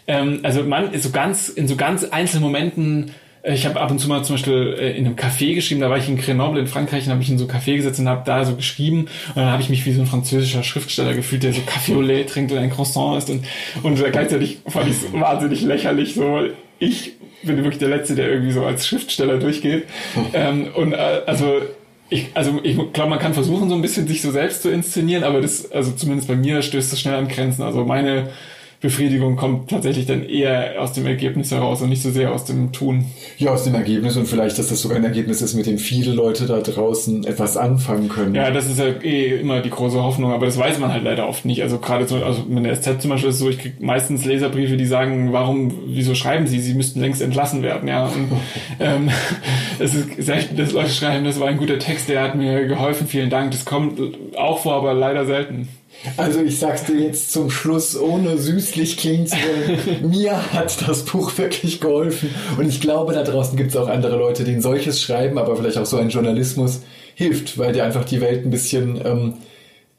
ähm, 0.08 0.40
also 0.44 0.64
man 0.64 0.94
ist 0.94 1.04
so 1.04 1.12
ganz 1.12 1.50
in 1.50 1.68
so 1.68 1.76
ganz 1.76 2.04
einzelnen 2.06 2.44
Momenten. 2.44 3.12
Äh, 3.44 3.54
Ich 3.54 3.66
habe 3.66 3.80
ab 3.80 3.92
und 3.92 4.00
zu 4.00 4.08
mal 4.08 4.24
zum 4.24 4.36
Beispiel 4.36 4.76
äh, 4.80 4.98
in 4.98 5.06
einem 5.06 5.16
Café 5.16 5.56
geschrieben, 5.56 5.82
da 5.82 5.90
war 5.90 5.98
ich 5.98 6.08
in 6.08 6.18
Grenoble 6.18 6.60
in 6.60 6.68
Frankreich 6.68 7.06
und 7.06 7.12
habe 7.12 7.22
ich 7.22 7.30
in 7.30 7.38
so 7.38 7.46
ein 7.46 7.52
Café 7.52 7.76
gesetzt 7.76 8.00
und 8.00 8.08
habe 8.08 8.24
da 8.26 8.46
so 8.46 8.56
geschrieben 8.56 9.08
und 9.30 9.38
dann 9.38 9.52
habe 9.52 9.62
ich 9.62 9.70
mich 9.70 9.86
wie 9.86 9.92
so 9.92 10.02
ein 10.02 10.08
französischer 10.08 10.64
Schriftsteller 10.64 11.14
gefühlt, 11.14 11.44
der 11.44 11.54
so 11.54 11.62
Café 11.62 11.96
au 11.96 12.02
lait 12.02 12.30
trinkt 12.30 12.52
und 12.52 12.58
ein 12.58 12.70
Croissant 12.70 13.18
isst 13.18 13.30
und 13.30 13.46
und 13.84 13.96
gleichzeitig 14.12 14.60
fand 14.68 14.90
ich 14.90 14.96
es 14.96 15.14
wahnsinnig 15.14 15.62
lächerlich 15.62 16.14
so 16.14 16.42
ich 16.80 17.14
bin 17.44 17.58
wirklich 17.58 17.80
der 17.80 17.90
Letzte, 17.90 18.16
der 18.16 18.30
irgendwie 18.30 18.52
so 18.52 18.66
als 18.66 18.88
Schriftsteller 18.88 19.38
durchgeht 19.38 19.86
ähm, 20.34 20.70
und 20.76 20.94
äh, 20.94 21.22
also 21.26 21.62
ich, 22.10 22.30
also 22.36 22.60
ich 22.64 22.78
glaube, 22.94 23.10
man 23.10 23.20
kann 23.20 23.34
versuchen, 23.34 23.70
so 23.70 23.76
ein 23.76 23.82
bisschen 23.82 24.08
sich 24.08 24.22
so 24.22 24.32
selbst 24.32 24.62
zu 24.62 24.70
inszenieren, 24.70 25.24
aber 25.24 25.42
das, 25.42 25.70
also 25.72 25.92
zumindest 25.92 26.28
bei 26.28 26.36
mir 26.36 26.62
stößt 26.62 26.92
das 26.92 27.02
schnell 27.02 27.16
an 27.16 27.28
Grenzen. 27.28 27.64
Also 27.64 27.84
meine 27.84 28.30
Befriedigung 28.80 29.38
kommt 29.38 29.72
tatsächlich 29.72 30.06
dann 30.06 30.24
eher 30.24 30.80
aus 30.80 30.94
dem 30.94 31.08
Ergebnis 31.08 31.52
heraus 31.52 31.82
und 31.82 31.90
nicht 31.90 32.04
so 32.04 32.12
sehr 32.12 32.32
aus 32.32 32.46
dem 32.46 32.72
Tun. 32.72 33.06
Ja, 33.40 33.52
aus 33.52 33.64
dem 33.64 33.74
Ergebnis 33.74 34.18
und 34.18 34.28
vielleicht, 34.28 34.60
dass 34.60 34.68
das 34.68 34.82
sogar 34.82 34.98
ein 34.98 35.04
Ergebnis 35.04 35.42
ist, 35.42 35.56
mit 35.56 35.66
dem 35.66 35.80
viele 35.80 36.14
Leute 36.14 36.46
da 36.46 36.60
draußen 36.60 37.26
etwas 37.26 37.58
anfangen 37.58 38.08
können. 38.08 38.36
Ja, 38.36 38.52
das 38.52 38.68
ist 38.70 38.78
ja 38.78 38.86
eh 39.02 39.40
immer 39.40 39.62
die 39.62 39.72
große 39.72 40.02
Hoffnung, 40.04 40.32
aber 40.32 40.46
das 40.46 40.60
weiß 40.60 40.78
man 40.78 40.94
halt 40.94 41.04
leider 41.04 41.28
oft 41.28 41.44
nicht. 41.44 41.64
Also 41.64 41.80
gerade 41.80 42.08
so, 42.08 42.18
also 42.18 42.44
mit 42.44 42.66
der 42.66 42.76
SZ 42.76 43.02
zum 43.02 43.10
Beispiel 43.10 43.30
ist 43.30 43.36
es 43.36 43.42
so, 43.42 43.50
ich 43.50 43.58
kriege 43.58 43.84
meistens 43.84 44.26
Leserbriefe, 44.26 44.78
die 44.78 44.86
sagen, 44.86 45.34
warum, 45.34 45.74
wieso 45.88 46.14
schreiben 46.14 46.46
sie, 46.46 46.60
sie 46.60 46.76
müssten 46.76 47.02
längst 47.02 47.24
entlassen 47.24 47.64
werden, 47.64 47.88
ja. 47.88 48.06
Und, 48.06 48.32
ähm, 48.80 49.10
es 49.80 49.96
ist 49.96 50.22
selten, 50.22 50.56
dass 50.56 50.72
Leute 50.72 50.90
schreiben, 50.90 51.26
das 51.26 51.40
war 51.40 51.48
ein 51.48 51.58
guter 51.58 51.80
Text, 51.80 52.10
der 52.10 52.22
hat 52.22 52.36
mir 52.36 52.68
geholfen, 52.68 53.08
vielen 53.08 53.32
Dank. 53.32 53.50
Das 53.52 53.66
kommt 53.66 54.00
auch 54.38 54.60
vor, 54.60 54.74
aber 54.76 54.94
leider 54.94 55.26
selten. 55.26 55.68
Also 56.16 56.42
ich 56.42 56.60
sag's 56.60 56.86
dir 56.86 57.00
jetzt 57.00 57.32
zum 57.32 57.50
Schluss, 57.50 58.00
ohne 58.00 58.38
süßlich 58.38 58.98
klingen 58.98 59.28
zu 59.28 59.36
wollen. 59.36 60.10
Mir 60.10 60.54
hat 60.54 60.88
das 60.88 61.04
Buch 61.04 61.38
wirklich 61.38 61.82
geholfen. 61.82 62.30
Und 62.58 62.68
ich 62.68 62.82
glaube, 62.82 63.14
da 63.14 63.24
draußen 63.24 63.58
gibt's 63.58 63.76
auch 63.76 63.88
andere 63.88 64.18
Leute, 64.18 64.44
denen 64.44 64.62
solches 64.62 65.02
Schreiben, 65.02 65.38
aber 65.38 65.56
vielleicht 65.58 65.78
auch 65.78 65.86
so 65.86 65.98
ein 65.98 66.10
Journalismus 66.10 66.82
hilft, 67.16 67.58
weil 67.58 67.74
der 67.74 67.86
einfach 67.86 68.06
die 68.06 68.22
Welt 68.22 68.46
ein 68.46 68.52
bisschen 68.52 69.00
ähm, 69.04 69.34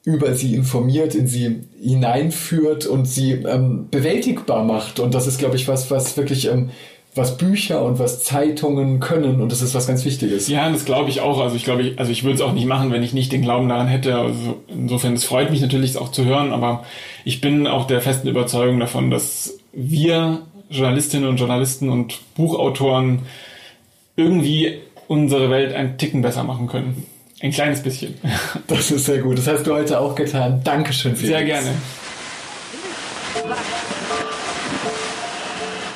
über 0.04 0.34
sie 0.34 0.54
informiert, 0.54 1.14
in 1.14 1.26
sie 1.26 1.64
hineinführt 1.80 2.86
und 2.86 3.06
sie 3.06 3.32
ähm, 3.32 3.88
bewältigbar 3.90 4.64
macht. 4.64 5.00
Und 5.00 5.14
das 5.14 5.26
ist, 5.26 5.38
glaube 5.38 5.56
ich, 5.56 5.68
was, 5.68 5.90
was 5.90 6.16
wirklich, 6.16 6.46
ähm, 6.46 6.70
was 7.18 7.36
Bücher 7.36 7.84
und 7.84 7.98
was 7.98 8.22
Zeitungen 8.22 9.00
können. 9.00 9.40
Und 9.40 9.52
das 9.52 9.60
ist 9.60 9.74
was 9.74 9.86
ganz 9.86 10.04
Wichtiges. 10.04 10.48
Ja, 10.48 10.70
das 10.70 10.84
glaube 10.84 11.10
ich 11.10 11.20
auch. 11.20 11.40
Also 11.40 11.56
ich 11.56 11.64
glaube, 11.64 11.82
ich, 11.82 11.98
also 11.98 12.10
ich 12.10 12.24
würde 12.24 12.36
es 12.36 12.40
auch 12.40 12.52
nicht 12.52 12.66
machen, 12.66 12.90
wenn 12.90 13.02
ich 13.02 13.12
nicht 13.12 13.32
den 13.32 13.42
Glauben 13.42 13.68
daran 13.68 13.88
hätte. 13.88 14.16
Also 14.16 14.56
insofern, 14.68 15.14
es 15.14 15.24
freut 15.24 15.50
mich 15.50 15.60
natürlich, 15.60 15.90
es 15.90 15.96
auch 15.96 16.10
zu 16.10 16.24
hören, 16.24 16.52
aber 16.52 16.84
ich 17.24 17.40
bin 17.40 17.66
auch 17.66 17.86
der 17.86 18.00
festen 18.00 18.28
Überzeugung 18.28 18.80
davon, 18.80 19.10
dass 19.10 19.58
wir 19.72 20.40
Journalistinnen 20.70 21.28
und 21.28 21.36
Journalisten 21.38 21.90
und 21.90 22.20
Buchautoren 22.34 23.20
irgendwie 24.16 24.78
unsere 25.08 25.50
Welt 25.50 25.74
ein 25.74 25.98
Ticken 25.98 26.22
besser 26.22 26.44
machen 26.44 26.66
können. 26.66 27.06
Ein 27.40 27.50
kleines 27.52 27.82
bisschen. 27.82 28.14
Das 28.66 28.90
ist 28.90 29.06
sehr 29.06 29.18
gut. 29.18 29.38
Das 29.38 29.46
hast 29.46 29.66
du 29.66 29.72
heute 29.72 30.00
auch 30.00 30.14
getan. 30.14 30.60
Dankeschön. 30.64 31.14
Sehr 31.16 31.38
Felix. 31.38 31.64
gerne. 31.64 31.74